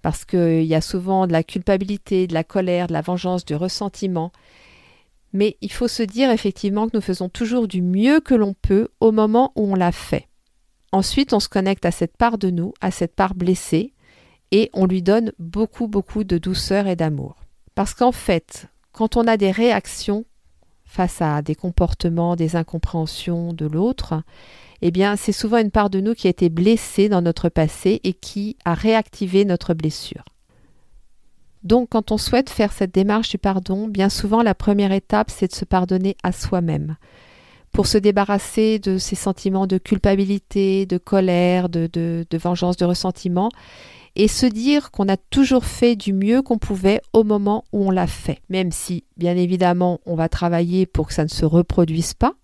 Parce 0.00 0.24
qu'il 0.24 0.62
y 0.62 0.76
a 0.76 0.80
souvent 0.80 1.26
de 1.26 1.32
la 1.32 1.42
culpabilité, 1.42 2.28
de 2.28 2.34
la 2.34 2.44
colère, 2.44 2.86
de 2.86 2.92
la 2.92 3.00
vengeance, 3.00 3.44
du 3.44 3.56
ressentiment. 3.56 4.30
Mais 5.36 5.58
il 5.60 5.70
faut 5.70 5.86
se 5.86 6.02
dire 6.02 6.30
effectivement 6.30 6.88
que 6.88 6.96
nous 6.96 7.02
faisons 7.02 7.28
toujours 7.28 7.68
du 7.68 7.82
mieux 7.82 8.20
que 8.20 8.34
l'on 8.34 8.54
peut 8.54 8.88
au 9.00 9.12
moment 9.12 9.52
où 9.54 9.70
on 9.70 9.74
l'a 9.74 9.92
fait. 9.92 10.28
Ensuite, 10.92 11.34
on 11.34 11.40
se 11.40 11.50
connecte 11.50 11.84
à 11.84 11.90
cette 11.90 12.16
part 12.16 12.38
de 12.38 12.48
nous, 12.48 12.72
à 12.80 12.90
cette 12.90 13.14
part 13.14 13.34
blessée, 13.34 13.92
et 14.50 14.70
on 14.72 14.86
lui 14.86 15.02
donne 15.02 15.32
beaucoup, 15.38 15.88
beaucoup 15.88 16.24
de 16.24 16.38
douceur 16.38 16.86
et 16.86 16.96
d'amour. 16.96 17.36
Parce 17.74 17.92
qu'en 17.92 18.12
fait, 18.12 18.68
quand 18.92 19.18
on 19.18 19.26
a 19.26 19.36
des 19.36 19.50
réactions 19.50 20.24
face 20.86 21.20
à 21.20 21.42
des 21.42 21.54
comportements, 21.54 22.34
des 22.34 22.56
incompréhensions 22.56 23.52
de 23.52 23.66
l'autre, 23.66 24.22
eh 24.80 24.90
bien, 24.90 25.16
c'est 25.16 25.32
souvent 25.32 25.58
une 25.58 25.70
part 25.70 25.90
de 25.90 26.00
nous 26.00 26.14
qui 26.14 26.28
a 26.28 26.30
été 26.30 26.48
blessée 26.48 27.10
dans 27.10 27.20
notre 27.20 27.50
passé 27.50 28.00
et 28.04 28.14
qui 28.14 28.56
a 28.64 28.72
réactivé 28.72 29.44
notre 29.44 29.74
blessure. 29.74 30.24
Donc, 31.66 31.88
quand 31.90 32.12
on 32.12 32.16
souhaite 32.16 32.48
faire 32.48 32.72
cette 32.72 32.94
démarche 32.94 33.30
du 33.30 33.38
pardon, 33.38 33.88
bien 33.88 34.08
souvent, 34.08 34.44
la 34.44 34.54
première 34.54 34.92
étape, 34.92 35.32
c'est 35.32 35.48
de 35.48 35.54
se 35.54 35.64
pardonner 35.64 36.16
à 36.22 36.30
soi-même. 36.30 36.94
Pour 37.72 37.88
se 37.88 37.98
débarrasser 37.98 38.78
de 38.78 38.98
ces 38.98 39.16
sentiments 39.16 39.66
de 39.66 39.76
culpabilité, 39.76 40.86
de 40.86 40.96
colère, 40.96 41.68
de, 41.68 42.24
vengeance, 42.34 42.76
de 42.76 42.84
ressentiment, 42.84 43.50
et 44.14 44.28
se 44.28 44.46
dire 44.46 44.92
qu'on 44.92 45.08
a 45.08 45.16
toujours 45.16 45.64
fait 45.64 45.96
du 45.96 46.12
mieux 46.12 46.40
qu'on 46.40 46.56
pouvait 46.56 47.02
au 47.12 47.24
moment 47.24 47.64
où 47.72 47.88
on 47.88 47.90
l'a 47.90 48.06
fait. 48.06 48.38
Même 48.48 48.70
si, 48.70 49.02
bien 49.16 49.36
évidemment, 49.36 49.98
on 50.06 50.14
va 50.14 50.28
travailler 50.28 50.86
pour 50.86 51.08
que 51.08 51.14
ça 51.14 51.24
ne 51.24 51.28
se 51.28 51.44
reproduise 51.44 52.14
pas, 52.14 52.34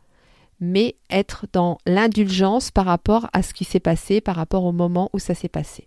mais 0.58 0.96
être 1.10 1.46
dans 1.52 1.78
l'indulgence 1.86 2.72
par 2.72 2.86
rapport 2.86 3.30
à 3.32 3.44
ce 3.44 3.54
qui 3.54 3.62
s'est 3.62 3.78
passé, 3.78 4.20
par 4.20 4.34
rapport 4.34 4.64
au 4.64 4.72
moment 4.72 5.10
où 5.12 5.20
ça 5.20 5.36
s'est 5.36 5.48
passé. 5.48 5.86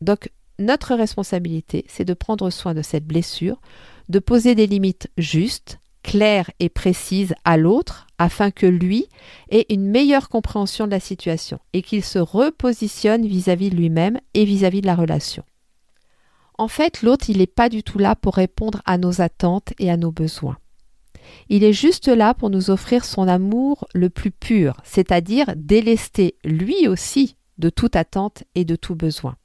Donc, 0.00 0.30
notre 0.58 0.94
responsabilité, 0.94 1.84
c'est 1.88 2.04
de 2.04 2.14
prendre 2.14 2.50
soin 2.50 2.74
de 2.74 2.82
cette 2.82 3.06
blessure, 3.06 3.60
de 4.08 4.18
poser 4.18 4.54
des 4.54 4.66
limites 4.66 5.08
justes, 5.18 5.80
claires 6.02 6.50
et 6.60 6.68
précises 6.68 7.34
à 7.44 7.56
l'autre, 7.56 8.06
afin 8.18 8.50
que 8.50 8.66
lui 8.66 9.06
ait 9.50 9.66
une 9.70 9.88
meilleure 9.88 10.28
compréhension 10.28 10.86
de 10.86 10.92
la 10.92 11.00
situation 11.00 11.58
et 11.72 11.82
qu'il 11.82 12.04
se 12.04 12.18
repositionne 12.18 13.26
vis-à-vis 13.26 13.70
de 13.70 13.76
lui-même 13.76 14.20
et 14.34 14.44
vis-à-vis 14.44 14.82
de 14.82 14.86
la 14.86 14.94
relation. 14.94 15.42
En 16.56 16.68
fait, 16.68 17.02
l'autre, 17.02 17.30
il 17.30 17.38
n'est 17.38 17.48
pas 17.48 17.68
du 17.68 17.82
tout 17.82 17.98
là 17.98 18.14
pour 18.14 18.36
répondre 18.36 18.80
à 18.84 18.98
nos 18.98 19.20
attentes 19.20 19.72
et 19.78 19.90
à 19.90 19.96
nos 19.96 20.12
besoins. 20.12 20.58
Il 21.48 21.64
est 21.64 21.72
juste 21.72 22.08
là 22.08 22.34
pour 22.34 22.50
nous 22.50 22.70
offrir 22.70 23.04
son 23.04 23.26
amour 23.26 23.88
le 23.94 24.10
plus 24.10 24.30
pur, 24.30 24.76
c'est-à-dire 24.84 25.52
délester 25.56 26.36
lui 26.44 26.86
aussi 26.86 27.36
de 27.58 27.70
toute 27.70 27.96
attente 27.96 28.44
et 28.54 28.64
de 28.64 28.76
tout 28.76 28.94
besoin. 28.94 29.36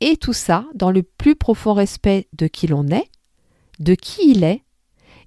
Et 0.00 0.16
tout 0.16 0.32
ça 0.32 0.66
dans 0.74 0.90
le 0.90 1.02
plus 1.02 1.36
profond 1.36 1.72
respect 1.72 2.28
de 2.32 2.46
qui 2.46 2.66
l'on 2.66 2.88
est, 2.88 3.08
de 3.78 3.94
qui 3.94 4.30
il 4.30 4.44
est 4.44 4.62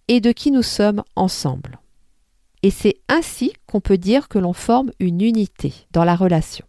et 0.08 0.20
de 0.22 0.32
qui 0.32 0.52
nous 0.52 0.64
sommes 0.64 1.04
ensemble. 1.16 1.80
Et 2.62 2.72
c'est 2.72 2.96
ainsi 3.08 3.54
qu'on 3.68 3.80
peut 3.80 3.98
dire 3.98 4.28
que 4.28 4.40
l'on 4.40 4.54
forme 4.54 4.92
une 5.00 5.22
unité 5.22 5.74
dans 5.92 6.04
la 6.04 6.16
relation. 6.16 6.66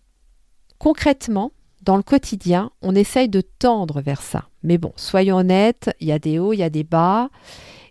Concrètement, 0.79 1.53
dans 1.83 1.97
le 1.97 2.03
quotidien, 2.03 2.71
on 2.83 2.95
essaye 2.95 3.29
de 3.29 3.41
tendre 3.41 4.01
vers 4.01 4.23
ça. 4.23 4.49
Mais 4.63 4.79
bon, 4.79 4.93
soyons 4.97 5.37
honnêtes, 5.37 5.91
il 6.01 6.09
y 6.09 6.13
a 6.13 6.19
des 6.19 6.39
hauts, 6.39 6.53
il 6.53 6.59
y 6.59 6.63
a 6.63 6.71
des 6.71 6.85
bas, 6.85 7.31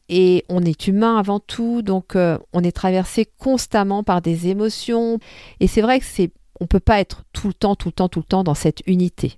et 0.08 0.46
on 0.50 0.64
est 0.64 0.88
humain 0.88 1.18
avant 1.18 1.40
tout, 1.40 1.82
donc 1.82 2.16
euh, 2.16 2.38
on 2.54 2.64
est 2.64 2.72
traversé 2.72 3.28
constamment 3.38 4.04
par 4.04 4.22
des 4.22 4.48
émotions. 4.48 5.20
Et 5.60 5.68
c'est 5.68 5.82
vrai 5.82 6.00
que 6.00 6.06
c'est, 6.06 6.32
on 6.60 6.68
peut 6.68 6.80
pas 6.80 7.00
être 7.00 7.24
tout 7.34 7.48
le 7.48 7.54
temps, 7.54 7.76
tout 7.76 7.90
le 7.90 7.94
temps, 7.94 8.10
tout 8.10 8.20
le 8.20 8.26
temps 8.26 8.44
dans 8.44 8.56
cette 8.56 8.82
unité. 8.88 9.38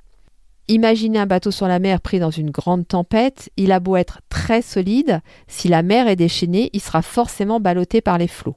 Imaginez 0.72 1.20
un 1.20 1.26
bateau 1.26 1.52
sur 1.52 1.68
la 1.68 1.80
mer 1.80 2.00
pris 2.00 2.20
dans 2.20 2.32
une 2.32 2.50
grande 2.50 2.88
tempête, 2.88 3.50
il 3.58 3.74
a 3.74 3.82
beau 3.82 3.98
être 3.98 4.22
très 4.30 4.62
solide, 4.62 5.20
si 5.50 5.68
la 5.68 5.84
mer 5.84 6.08
est 6.08 6.16
déchaînée, 6.16 6.70
il 6.72 6.80
sera 6.80 7.02
forcément 7.02 7.60
ballotté 7.60 8.00
par 8.00 8.18
les 8.18 8.30
flots. 8.30 8.56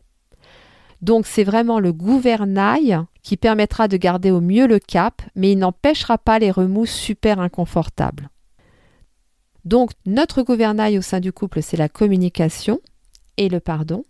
Donc 1.03 1.27
c'est 1.27 1.43
vraiment 1.43 1.81
le 1.81 1.93
gouvernail 1.93 3.01
qui 3.25 3.37
permettra 3.37 3.89
de 3.89 3.97
garder 3.97 4.31
au 4.31 4.41
mieux 4.41 4.69
le 4.69 4.79
cap, 4.79 5.23
mais 5.35 5.51
il 5.51 5.59
n'empêchera 5.59 6.17
pas 6.17 6.39
les 6.39 6.53
remous 6.53 6.87
super 6.87 7.41
inconfortables. 7.41 8.29
Donc 9.65 9.91
notre 10.07 10.45
gouvernail 10.45 10.97
au 10.99 11.03
sein 11.03 11.19
du 11.19 11.33
couple, 11.33 11.63
c'est 11.63 11.77
la 11.77 11.89
communication 11.89 12.79
et 13.39 13.49
le 13.49 13.59
pardon, 13.59 14.05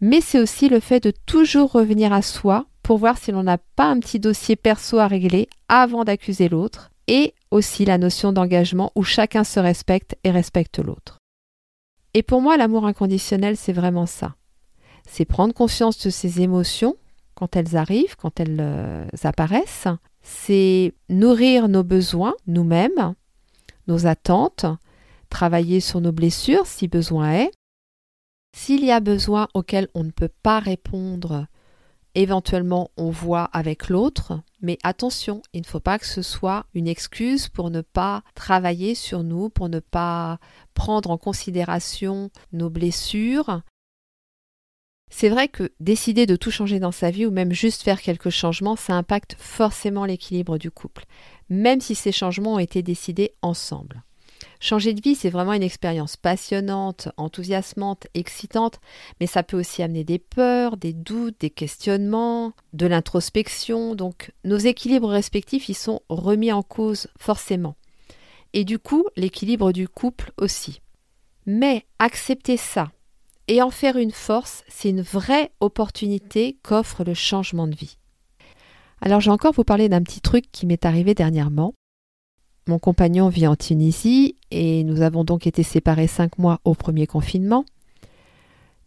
mais 0.00 0.20
c'est 0.20 0.38
aussi 0.38 0.68
le 0.68 0.78
fait 0.78 1.02
de 1.02 1.12
toujours 1.26 1.72
revenir 1.72 2.12
à 2.12 2.22
soi 2.22 2.66
pour 2.84 2.98
voir 2.98 3.18
si 3.18 3.32
l'on 3.32 3.42
n'a 3.42 3.58
pas 3.58 3.86
un 3.86 3.98
petit 3.98 4.20
dossier 4.20 4.54
perso 4.54 4.98
à 4.98 5.08
régler 5.08 5.48
avant 5.68 6.04
d'accuser 6.04 6.48
l'autre, 6.48 6.92
et 7.10 7.34
aussi 7.50 7.84
la 7.84 7.98
notion 7.98 8.32
d'engagement 8.32 8.92
où 8.94 9.02
chacun 9.02 9.42
se 9.42 9.58
respecte 9.58 10.16
et 10.22 10.30
respecte 10.30 10.78
l'autre. 10.78 11.18
Et 12.14 12.22
pour 12.22 12.40
moi, 12.40 12.56
l'amour 12.56 12.86
inconditionnel, 12.86 13.56
c'est 13.56 13.72
vraiment 13.72 14.06
ça. 14.06 14.36
C'est 15.08 15.24
prendre 15.24 15.52
conscience 15.52 15.98
de 15.98 16.08
ses 16.08 16.40
émotions 16.40 16.96
quand 17.34 17.56
elles 17.56 17.76
arrivent, 17.76 18.14
quand 18.16 18.38
elles 18.38 18.58
euh, 18.60 19.06
apparaissent. 19.24 19.88
C'est 20.22 20.94
nourrir 21.08 21.68
nos 21.68 21.82
besoins 21.82 22.34
nous-mêmes, 22.46 23.14
nos 23.88 24.06
attentes, 24.06 24.66
travailler 25.30 25.80
sur 25.80 26.00
nos 26.00 26.12
blessures 26.12 26.66
si 26.66 26.86
besoin 26.86 27.32
est. 27.32 27.50
S'il 28.56 28.84
y 28.84 28.92
a 28.92 29.00
besoin 29.00 29.48
auquel 29.54 29.88
on 29.94 30.04
ne 30.04 30.12
peut 30.12 30.30
pas 30.44 30.60
répondre, 30.60 31.46
éventuellement 32.14 32.92
on 32.96 33.10
voit 33.10 33.44
avec 33.44 33.88
l'autre, 33.88 34.40
mais 34.62 34.78
attention, 34.82 35.42
il 35.52 35.62
ne 35.62 35.66
faut 35.66 35.80
pas 35.80 35.98
que 35.98 36.06
ce 36.06 36.22
soit 36.22 36.66
une 36.74 36.88
excuse 36.88 37.48
pour 37.48 37.70
ne 37.70 37.80
pas 37.80 38.22
travailler 38.34 38.94
sur 38.94 39.22
nous, 39.22 39.48
pour 39.48 39.68
ne 39.68 39.80
pas 39.80 40.38
prendre 40.74 41.10
en 41.10 41.18
considération 41.18 42.30
nos 42.52 42.70
blessures. 42.70 43.62
C'est 45.10 45.28
vrai 45.28 45.48
que 45.48 45.72
décider 45.80 46.26
de 46.26 46.36
tout 46.36 46.50
changer 46.50 46.78
dans 46.78 46.92
sa 46.92 47.10
vie 47.10 47.26
ou 47.26 47.30
même 47.30 47.52
juste 47.52 47.82
faire 47.82 48.00
quelques 48.00 48.30
changements, 48.30 48.76
ça 48.76 48.94
impacte 48.94 49.34
forcément 49.38 50.04
l'équilibre 50.04 50.56
du 50.56 50.70
couple, 50.70 51.04
même 51.48 51.80
si 51.80 51.94
ces 51.94 52.12
changements 52.12 52.54
ont 52.54 52.58
été 52.60 52.82
décidés 52.82 53.34
ensemble. 53.42 54.04
Changer 54.62 54.92
de 54.92 55.00
vie, 55.00 55.14
c'est 55.14 55.30
vraiment 55.30 55.54
une 55.54 55.62
expérience 55.62 56.18
passionnante, 56.18 57.08
enthousiasmante, 57.16 58.08
excitante, 58.12 58.78
mais 59.18 59.26
ça 59.26 59.42
peut 59.42 59.58
aussi 59.58 59.82
amener 59.82 60.04
des 60.04 60.18
peurs, 60.18 60.76
des 60.76 60.92
doutes, 60.92 61.40
des 61.40 61.48
questionnements, 61.48 62.52
de 62.74 62.86
l'introspection. 62.86 63.94
Donc 63.94 64.32
nos 64.44 64.58
équilibres 64.58 65.08
respectifs, 65.08 65.70
ils 65.70 65.74
sont 65.74 66.00
remis 66.10 66.52
en 66.52 66.62
cause 66.62 67.08
forcément. 67.18 67.74
Et 68.52 68.64
du 68.64 68.78
coup, 68.78 69.06
l'équilibre 69.16 69.72
du 69.72 69.88
couple 69.88 70.30
aussi. 70.36 70.82
Mais 71.46 71.86
accepter 71.98 72.58
ça 72.58 72.90
et 73.48 73.62
en 73.62 73.70
faire 73.70 73.96
une 73.96 74.12
force, 74.12 74.62
c'est 74.68 74.90
une 74.90 75.00
vraie 75.00 75.52
opportunité 75.60 76.58
qu'offre 76.62 77.02
le 77.02 77.14
changement 77.14 77.66
de 77.66 77.74
vie. 77.74 77.96
Alors 79.00 79.20
j'ai 79.20 79.30
encore 79.30 79.54
vous 79.54 79.64
parler 79.64 79.88
d'un 79.88 80.02
petit 80.02 80.20
truc 80.20 80.44
qui 80.52 80.66
m'est 80.66 80.84
arrivé 80.84 81.14
dernièrement. 81.14 81.72
Mon 82.66 82.78
compagnon 82.78 83.28
vit 83.28 83.46
en 83.46 83.56
Tunisie 83.56 84.36
et 84.50 84.84
nous 84.84 85.02
avons 85.02 85.24
donc 85.24 85.46
été 85.46 85.62
séparés 85.62 86.06
cinq 86.06 86.38
mois 86.38 86.60
au 86.64 86.74
premier 86.74 87.06
confinement. 87.06 87.64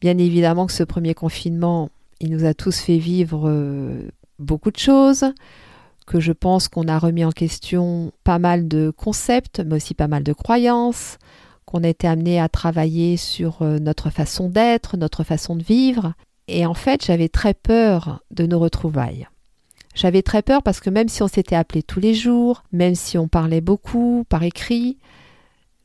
Bien 0.01 0.17
évidemment 0.17 0.65
que 0.65 0.73
ce 0.73 0.83
premier 0.83 1.13
confinement, 1.13 1.89
il 2.19 2.29
nous 2.31 2.45
a 2.45 2.53
tous 2.53 2.79
fait 2.79 2.97
vivre 2.97 3.49
euh, 3.49 4.09
beaucoup 4.37 4.71
de 4.71 4.77
choses, 4.77 5.25
que 6.05 6.19
je 6.19 6.33
pense 6.33 6.67
qu'on 6.67 6.87
a 6.87 6.99
remis 6.99 7.25
en 7.25 7.31
question 7.31 8.11
pas 8.23 8.39
mal 8.39 8.67
de 8.67 8.91
concepts, 8.95 9.61
mais 9.65 9.75
aussi 9.75 9.93
pas 9.93 10.07
mal 10.07 10.23
de 10.23 10.33
croyances, 10.33 11.17
qu'on 11.65 11.83
a 11.83 11.87
été 11.87 12.07
amené 12.07 12.39
à 12.39 12.49
travailler 12.49 13.17
sur 13.17 13.61
euh, 13.61 13.79
notre 13.79 14.09
façon 14.09 14.49
d'être, 14.49 14.97
notre 14.97 15.23
façon 15.23 15.55
de 15.55 15.63
vivre. 15.63 16.13
Et 16.47 16.65
en 16.65 16.73
fait, 16.73 17.05
j'avais 17.05 17.29
très 17.29 17.53
peur 17.53 18.21
de 18.31 18.45
nos 18.45 18.59
retrouvailles. 18.59 19.27
J'avais 19.95 20.21
très 20.23 20.41
peur 20.41 20.63
parce 20.63 20.79
que 20.79 20.89
même 20.89 21.09
si 21.09 21.21
on 21.21 21.27
s'était 21.27 21.55
appelé 21.55 21.83
tous 21.83 21.99
les 21.99 22.13
jours, 22.13 22.63
même 22.71 22.95
si 22.95 23.17
on 23.17 23.27
parlait 23.27 23.61
beaucoup 23.61 24.25
par 24.27 24.43
écrit, 24.43 24.97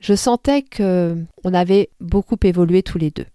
je 0.00 0.14
sentais 0.14 0.62
que 0.62 1.16
on 1.44 1.52
avait 1.52 1.90
beaucoup 2.00 2.38
évolué 2.42 2.82
tous 2.82 2.98
les 2.98 3.10
deux. 3.10 3.26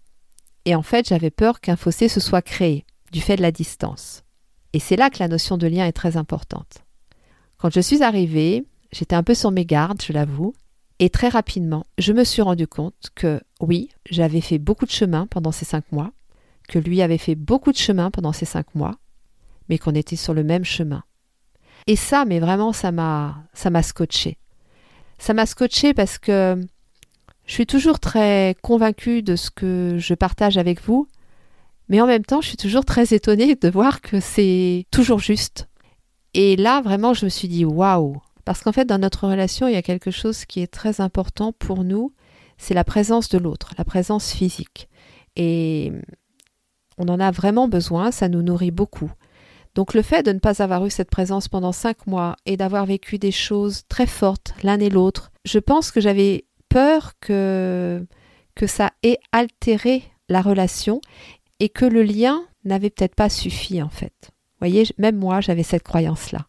Et 0.64 0.74
en 0.74 0.82
fait, 0.82 1.08
j'avais 1.08 1.30
peur 1.30 1.60
qu'un 1.60 1.76
fossé 1.76 2.08
se 2.08 2.20
soit 2.20 2.42
créé 2.42 2.84
du 3.12 3.20
fait 3.20 3.36
de 3.36 3.42
la 3.42 3.52
distance. 3.52 4.24
Et 4.72 4.80
c'est 4.80 4.96
là 4.96 5.10
que 5.10 5.18
la 5.20 5.28
notion 5.28 5.56
de 5.56 5.66
lien 5.66 5.86
est 5.86 5.92
très 5.92 6.16
importante. 6.16 6.78
Quand 7.58 7.72
je 7.72 7.80
suis 7.80 8.02
arrivée, 8.02 8.64
j'étais 8.90 9.14
un 9.14 9.22
peu 9.22 9.34
sur 9.34 9.50
mes 9.50 9.64
gardes, 9.64 10.02
je 10.02 10.12
l'avoue, 10.12 10.54
et 10.98 11.10
très 11.10 11.28
rapidement, 11.28 11.84
je 11.98 12.12
me 12.12 12.24
suis 12.24 12.42
rendu 12.42 12.66
compte 12.66 13.10
que 13.14 13.40
oui, 13.60 13.90
j'avais 14.08 14.40
fait 14.40 14.58
beaucoup 14.58 14.86
de 14.86 14.90
chemin 14.90 15.26
pendant 15.26 15.52
ces 15.52 15.64
cinq 15.64 15.84
mois, 15.92 16.12
que 16.68 16.78
lui 16.78 17.02
avait 17.02 17.18
fait 17.18 17.34
beaucoup 17.34 17.72
de 17.72 17.76
chemin 17.76 18.10
pendant 18.10 18.32
ces 18.32 18.46
cinq 18.46 18.74
mois, 18.74 18.96
mais 19.68 19.78
qu'on 19.78 19.94
était 19.94 20.16
sur 20.16 20.34
le 20.34 20.44
même 20.44 20.64
chemin. 20.64 21.02
Et 21.86 21.96
ça, 21.96 22.24
mais 22.24 22.40
vraiment, 22.40 22.72
ça 22.72 22.92
m'a, 22.92 23.44
ça 23.52 23.70
m'a 23.70 23.82
scotché. 23.82 24.38
Ça 25.18 25.34
m'a 25.34 25.46
scotché 25.46 25.94
parce 25.94 26.18
que 26.18 26.60
je 27.46 27.52
suis 27.52 27.66
toujours 27.66 28.00
très 28.00 28.56
convaincue 28.62 29.22
de 29.22 29.36
ce 29.36 29.50
que 29.50 29.96
je 29.98 30.14
partage 30.14 30.56
avec 30.56 30.82
vous, 30.82 31.06
mais 31.88 32.00
en 32.00 32.06
même 32.06 32.24
temps, 32.24 32.40
je 32.40 32.48
suis 32.48 32.56
toujours 32.56 32.84
très 32.84 33.12
étonnée 33.12 33.54
de 33.54 33.68
voir 33.68 34.00
que 34.00 34.20
c'est 34.20 34.86
toujours 34.90 35.18
juste. 35.18 35.68
Et 36.32 36.56
là, 36.56 36.80
vraiment, 36.80 37.14
je 37.14 37.26
me 37.26 37.30
suis 37.30 37.48
dit 37.48 37.64
waouh, 37.64 38.16
parce 38.44 38.62
qu'en 38.62 38.72
fait, 38.72 38.86
dans 38.86 38.98
notre 38.98 39.28
relation, 39.28 39.68
il 39.68 39.74
y 39.74 39.76
a 39.76 39.82
quelque 39.82 40.10
chose 40.10 40.46
qui 40.46 40.60
est 40.60 40.72
très 40.72 41.00
important 41.00 41.52
pour 41.52 41.84
nous, 41.84 42.12
c'est 42.56 42.74
la 42.74 42.84
présence 42.84 43.28
de 43.28 43.38
l'autre, 43.38 43.72
la 43.76 43.84
présence 43.84 44.32
physique. 44.32 44.88
Et 45.36 45.92
on 46.96 47.08
en 47.08 47.20
a 47.20 47.30
vraiment 47.30 47.68
besoin, 47.68 48.10
ça 48.10 48.28
nous 48.28 48.42
nourrit 48.42 48.70
beaucoup. 48.70 49.10
Donc 49.74 49.94
le 49.94 50.02
fait 50.02 50.22
de 50.22 50.32
ne 50.32 50.38
pas 50.38 50.62
avoir 50.62 50.86
eu 50.86 50.90
cette 50.90 51.10
présence 51.10 51.48
pendant 51.48 51.72
cinq 51.72 52.06
mois 52.06 52.36
et 52.46 52.56
d'avoir 52.56 52.86
vécu 52.86 53.18
des 53.18 53.32
choses 53.32 53.82
très 53.88 54.06
fortes 54.06 54.54
l'un 54.62 54.78
et 54.78 54.90
l'autre, 54.90 55.32
je 55.44 55.58
pense 55.58 55.90
que 55.90 56.00
j'avais 56.00 56.44
peur 56.68 57.12
que, 57.20 58.06
que 58.54 58.66
ça 58.66 58.92
ait 59.02 59.18
altéré 59.32 60.04
la 60.28 60.42
relation 60.42 61.00
et 61.60 61.68
que 61.68 61.84
le 61.84 62.02
lien 62.02 62.42
n'avait 62.64 62.90
peut-être 62.90 63.14
pas 63.14 63.28
suffi 63.28 63.82
en 63.82 63.88
fait. 63.88 64.12
Vous 64.22 64.68
voyez, 64.68 64.84
même 64.98 65.16
moi 65.16 65.40
j'avais 65.40 65.62
cette 65.62 65.82
croyance-là. 65.82 66.46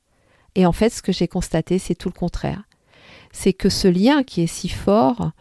Et 0.55 0.65
en 0.65 0.71
fait, 0.71 0.89
ce 0.89 1.01
que 1.01 1.11
j'ai 1.11 1.28
constaté, 1.28 1.80
c'est 1.80 1.95
tout 1.95 2.07
le 2.07 2.17
contraire. 2.17 2.63
C'est 3.34 3.53
que 3.53 3.69
ce 3.69 3.89
lien 3.89 4.23
qui 4.23 4.41
est 4.41 4.47
si 4.47 4.69
fort 4.69 5.32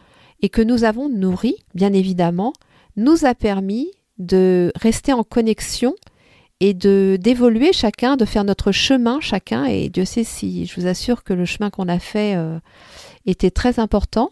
et 0.41 0.49
que 0.49 0.61
nous 0.61 0.83
avons 0.83 1.07
nourri, 1.07 1.55
bien 1.73 1.93
évidemment, 1.93 2.51
nous 2.97 3.25
a 3.25 3.33
permis 3.33 3.91
de 4.17 4.71
rester 4.75 5.13
en 5.13 5.23
connexion 5.23 5.95
et 6.59 6.73
de 6.73 7.17
d'évoluer 7.19 7.73
chacun, 7.73 8.15
de 8.15 8.25
faire 8.25 8.43
notre 8.43 8.71
chemin 8.71 9.19
chacun. 9.19 9.65
Et 9.65 9.89
Dieu 9.89 10.05
sait 10.05 10.23
si, 10.23 10.65
je 10.65 10.79
vous 10.79 10.87
assure 10.87 11.23
que 11.23 11.33
le 11.33 11.45
chemin 11.45 11.69
qu'on 11.69 11.87
a 11.87 11.99
fait 11.99 12.35
euh, 12.35 12.59
était 13.25 13.51
très 13.51 13.79
important, 13.79 14.31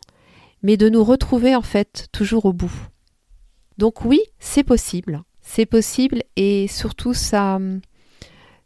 mais 0.61 0.77
de 0.77 0.89
nous 0.89 1.03
retrouver 1.03 1.55
en 1.55 1.61
fait 1.61 2.07
toujours 2.11 2.45
au 2.45 2.53
bout. 2.53 2.73
Donc 3.77 4.05
oui, 4.05 4.21
c'est 4.39 4.63
possible, 4.63 5.23
c'est 5.41 5.65
possible 5.65 6.23
et 6.35 6.67
surtout 6.67 7.13
ça, 7.13 7.59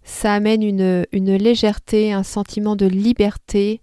ça 0.04 0.34
amène 0.34 0.62
une, 0.62 1.06
légèreté, 1.14 2.12
un 2.12 2.24
sentiment 2.24 2.76
de 2.76 2.86
liberté 2.86 3.82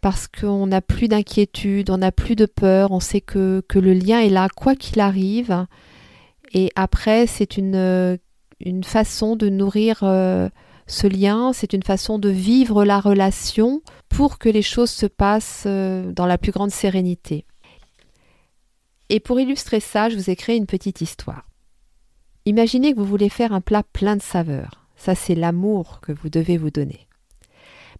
parce 0.00 0.26
qu'on 0.26 0.68
n'a 0.68 0.80
plus 0.80 1.08
d'inquiétude, 1.08 1.90
on 1.90 1.98
n'a 1.98 2.12
plus 2.12 2.34
de 2.34 2.46
peur, 2.46 2.92
on 2.92 3.00
sait 3.00 3.20
que 3.20 3.62
le 3.74 3.92
lien 3.92 4.20
est 4.20 4.30
là 4.30 4.48
quoi 4.48 4.74
qu'il 4.74 5.00
arrive. 5.00 5.66
Et 6.54 6.70
après, 6.76 7.26
c'est 7.26 7.58
une 7.58 8.18
une 8.60 8.84
façon 8.84 9.36
de 9.36 9.48
nourrir 9.48 10.00
euh, 10.02 10.48
ce 10.86 11.06
lien, 11.06 11.52
c'est 11.52 11.72
une 11.72 11.82
façon 11.82 12.18
de 12.18 12.28
vivre 12.28 12.84
la 12.84 13.00
relation 13.00 13.82
pour 14.08 14.38
que 14.38 14.48
les 14.48 14.62
choses 14.62 14.90
se 14.90 15.06
passent 15.06 15.64
euh, 15.66 16.12
dans 16.12 16.26
la 16.26 16.38
plus 16.38 16.52
grande 16.52 16.70
sérénité. 16.70 17.44
Et 19.10 19.20
pour 19.20 19.40
illustrer 19.40 19.80
ça, 19.80 20.08
je 20.08 20.16
vous 20.16 20.30
ai 20.30 20.36
créé 20.36 20.56
une 20.56 20.66
petite 20.66 21.00
histoire. 21.00 21.48
Imaginez 22.44 22.92
que 22.92 22.98
vous 22.98 23.04
voulez 23.04 23.28
faire 23.28 23.52
un 23.52 23.60
plat 23.60 23.82
plein 23.82 24.16
de 24.16 24.22
saveurs. 24.22 24.86
Ça, 24.96 25.14
c'est 25.14 25.34
l'amour 25.34 26.00
que 26.00 26.12
vous 26.12 26.28
devez 26.28 26.56
vous 26.56 26.70
donner. 26.70 27.06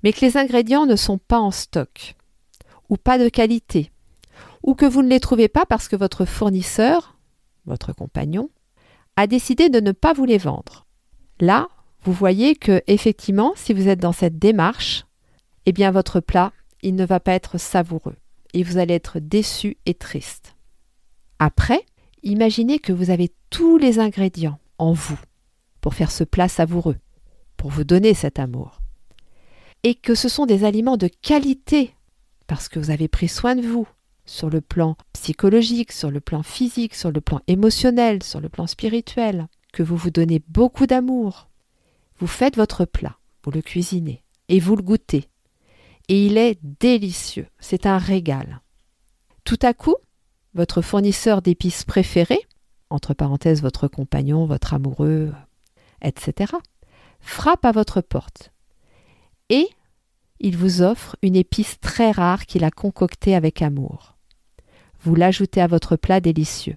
Mais 0.03 0.13
que 0.13 0.25
les 0.25 0.37
ingrédients 0.37 0.87
ne 0.87 0.97
sont 0.97 1.19
pas 1.19 1.39
en 1.39 1.51
stock, 1.51 2.17
ou 2.89 2.97
pas 2.97 3.19
de 3.19 3.29
qualité, 3.29 3.91
ou 4.63 4.75
que 4.75 4.87
vous 4.87 5.03
ne 5.03 5.09
les 5.09 5.21
trouvez 5.21 5.49
pas 5.49 5.67
parce 5.67 5.89
que 5.89 5.97
votre 5.97 6.25
fournisseur, 6.25 7.17
votre 7.67 7.93
compagnon, 7.93 8.51
a 9.19 9.27
décidé 9.27 9.69
de 9.69 9.81
ne 9.81 9.91
pas 9.91 10.13
vous 10.13 10.27
les 10.27 10.39
vendre. 10.39 10.87
Là, 11.41 11.67
vous 12.05 12.13
voyez 12.13 12.55
que 12.55 12.83
effectivement, 12.87 13.53
si 13.57 13.73
vous 13.73 13.89
êtes 13.89 13.99
dans 13.99 14.13
cette 14.13 14.39
démarche, 14.39 15.07
eh 15.67 15.73
bien 15.73 15.91
votre 15.91 16.21
plat, 16.21 16.53
il 16.83 16.95
ne 16.95 17.05
va 17.05 17.19
pas 17.19 17.33
être 17.33 17.59
savoureux 17.59 18.15
et 18.55 18.63
vous 18.63 18.79
allez 18.79 18.95
être 18.95 19.19
déçu 19.19 19.77
et 19.87 19.95
triste. 19.95 20.55
Après, 21.41 21.85
imaginez 22.23 22.79
que 22.79 22.93
vous 22.93 23.11
avez 23.11 23.33
tous 23.51 23.77
les 23.77 23.99
ingrédients 23.99 24.61
en 24.79 24.93
vous 24.93 25.19
pour 25.81 25.95
faire 25.95 26.13
ce 26.13 26.23
plat 26.23 26.49
savoureux, 26.49 26.99
pour 27.57 27.71
vous 27.71 27.83
donner 27.83 28.15
cet 28.15 28.39
amour. 28.39 28.79
Et 29.83 29.97
que 29.97 30.15
ce 30.15 30.29
sont 30.29 30.47
des 30.47 30.63
aliments 30.63 30.97
de 30.97 31.09
qualité, 31.09 31.93
parce 32.47 32.69
que 32.69 32.79
vous 32.79 32.91
avez 32.91 33.09
pris 33.09 33.27
soin 33.27 33.57
de 33.57 33.67
vous, 33.67 33.89
sur 34.29 34.51
le 34.51 34.61
plan 34.61 34.97
psychologique, 35.15 35.91
sur 35.91 36.11
le 36.11 36.21
plan 36.21 36.43
physique, 36.43 36.95
sur 36.95 37.11
le 37.11 37.21
plan 37.23 37.41
émotionnel, 37.47 38.23
sur 38.23 38.41
le 38.41 38.51
plan 38.51 38.67
spirituel, 38.67 39.49
que 39.73 39.83
vous 39.83 39.97
vous 39.97 40.11
donnez 40.11 40.43
beaucoup 40.49 40.87
d'amour. 40.87 41.49
Vous 42.19 42.27
faites 42.27 42.57
votre 42.57 42.85
plat, 42.85 43.17
vous 43.43 43.51
le 43.51 43.63
cuisinez, 43.63 44.23
et 44.49 44.61
vous 44.61 44.77
le 44.77 44.83
goûtez. 44.83 45.29
Et 46.09 46.27
il 46.27 46.37
est 46.37 46.59
délicieux, 46.63 47.47
c'est 47.59 47.87
un 47.87 47.97
régal. 47.97 48.61
Tout 49.45 49.59
à 49.63 49.73
coup, 49.73 49.97
votre 50.53 50.83
fournisseur 50.83 51.41
d'épices 51.41 51.85
préféré, 51.85 52.39
entre 52.91 53.15
parenthèses 53.15 53.63
votre 53.63 53.89
compagnon, 53.89 54.45
votre 54.45 54.75
amoureux, 54.75 55.33
etc., 56.03 56.53
frappe 57.21 57.65
à 57.65 57.73
votre 57.73 58.03
porte. 58.03 58.53
Et 59.49 59.69
il 60.39 60.57
vous 60.57 60.83
offre 60.83 61.17
une 61.23 61.35
épice 61.35 61.81
très 61.81 62.11
rare 62.11 62.45
qu'il 62.45 62.65
a 62.65 62.71
concoctée 62.71 63.35
avec 63.35 63.63
amour. 63.63 64.18
Vous 65.01 65.15
l'ajoutez 65.15 65.61
à 65.61 65.67
votre 65.67 65.97
plat 65.97 66.21
délicieux. 66.21 66.77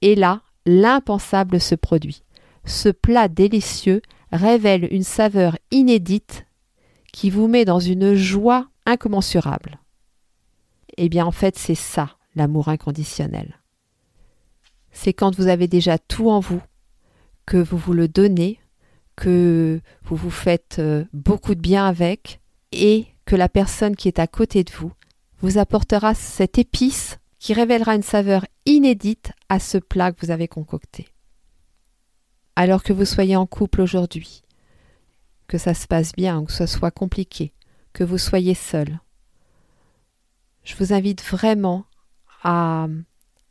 Et 0.00 0.14
là, 0.14 0.42
l'impensable 0.66 1.60
se 1.60 1.74
produit. 1.74 2.22
Ce 2.64 2.88
plat 2.88 3.28
délicieux 3.28 4.02
révèle 4.32 4.88
une 4.92 5.02
saveur 5.02 5.56
inédite 5.70 6.46
qui 7.12 7.30
vous 7.30 7.46
met 7.46 7.64
dans 7.64 7.80
une 7.80 8.14
joie 8.14 8.68
incommensurable. 8.86 9.78
Eh 10.96 11.08
bien, 11.08 11.26
en 11.26 11.32
fait, 11.32 11.58
c'est 11.58 11.74
ça, 11.74 12.16
l'amour 12.34 12.68
inconditionnel. 12.68 13.60
C'est 14.90 15.12
quand 15.12 15.36
vous 15.36 15.46
avez 15.46 15.68
déjà 15.68 15.98
tout 15.98 16.30
en 16.30 16.40
vous, 16.40 16.62
que 17.46 17.56
vous 17.56 17.76
vous 17.76 17.92
le 17.92 18.08
donnez, 18.08 18.58
que 19.16 19.80
vous 20.04 20.16
vous 20.16 20.30
faites 20.30 20.76
euh, 20.78 21.04
beaucoup 21.12 21.54
de 21.54 21.60
bien 21.60 21.86
avec, 21.86 22.40
et 22.72 23.06
que 23.24 23.36
la 23.36 23.48
personne 23.48 23.96
qui 23.96 24.08
est 24.08 24.18
à 24.18 24.26
côté 24.26 24.64
de 24.64 24.72
vous 24.72 24.92
vous 25.42 25.58
apportera 25.58 26.14
cette 26.14 26.56
épice 26.56 27.18
qui 27.38 27.52
révélera 27.52 27.96
une 27.96 28.02
saveur 28.02 28.46
inédite 28.64 29.32
à 29.48 29.58
ce 29.58 29.76
plat 29.76 30.12
que 30.12 30.24
vous 30.24 30.30
avez 30.30 30.48
concocté. 30.48 31.08
Alors 32.54 32.82
que 32.82 32.92
vous 32.92 33.04
soyez 33.04 33.34
en 33.34 33.46
couple 33.46 33.80
aujourd'hui, 33.80 34.42
que 35.48 35.58
ça 35.58 35.74
se 35.74 35.86
passe 35.86 36.12
bien 36.12 36.44
que 36.44 36.52
ce 36.52 36.66
soit 36.66 36.92
compliqué, 36.92 37.52
que 37.92 38.04
vous 38.04 38.18
soyez 38.18 38.54
seul, 38.54 39.00
je 40.62 40.76
vous 40.76 40.92
invite 40.92 41.22
vraiment 41.22 41.84
à 42.44 42.86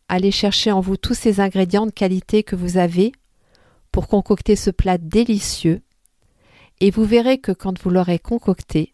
aller 0.08 0.32
chercher 0.32 0.72
en 0.72 0.80
vous 0.80 0.98
tous 0.98 1.14
ces 1.14 1.42
ingrédients 1.42 1.86
de 1.86 1.92
qualité 1.92 2.44
que 2.44 2.56
vous 2.56 2.78
avez 2.78 3.12
pour 3.92 4.08
concocter 4.08 4.56
ce 4.56 4.70
plat 4.70 4.98
délicieux 4.98 5.82
et 6.80 6.89
vous 6.89 7.04
verrez 7.04 7.38
que 7.38 7.52
quand 7.52 7.82
vous 7.82 7.89
l'aurez 7.89 8.20
concocté, 8.20 8.91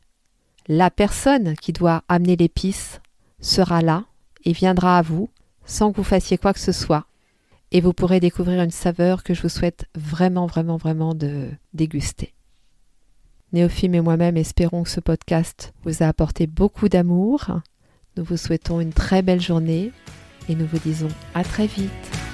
la 0.67 0.89
personne 0.89 1.55
qui 1.55 1.73
doit 1.73 2.03
amener 2.07 2.35
l'épice 2.35 2.99
sera 3.39 3.81
là 3.81 4.05
et 4.43 4.51
viendra 4.51 4.97
à 4.97 5.01
vous 5.01 5.29
sans 5.65 5.91
que 5.91 5.97
vous 5.97 6.03
fassiez 6.03 6.37
quoi 6.37 6.53
que 6.53 6.59
ce 6.59 6.71
soit. 6.71 7.05
Et 7.71 7.81
vous 7.81 7.93
pourrez 7.93 8.19
découvrir 8.19 8.61
une 8.61 8.71
saveur 8.71 9.23
que 9.23 9.33
je 9.33 9.41
vous 9.41 9.49
souhaite 9.49 9.85
vraiment, 9.95 10.45
vraiment, 10.45 10.77
vraiment 10.77 11.13
de 11.13 11.49
déguster. 11.73 12.33
Néophime 13.53 13.95
et 13.95 14.01
moi-même 14.01 14.37
espérons 14.37 14.83
que 14.83 14.89
ce 14.89 14.99
podcast 14.99 15.73
vous 15.83 16.03
a 16.03 16.07
apporté 16.07 16.47
beaucoup 16.47 16.89
d'amour. 16.89 17.47
Nous 18.15 18.23
vous 18.23 18.37
souhaitons 18.37 18.81
une 18.81 18.93
très 18.93 19.21
belle 19.21 19.41
journée 19.41 19.91
et 20.49 20.55
nous 20.55 20.65
vous 20.65 20.79
disons 20.79 21.09
à 21.33 21.43
très 21.43 21.67
vite. 21.67 22.26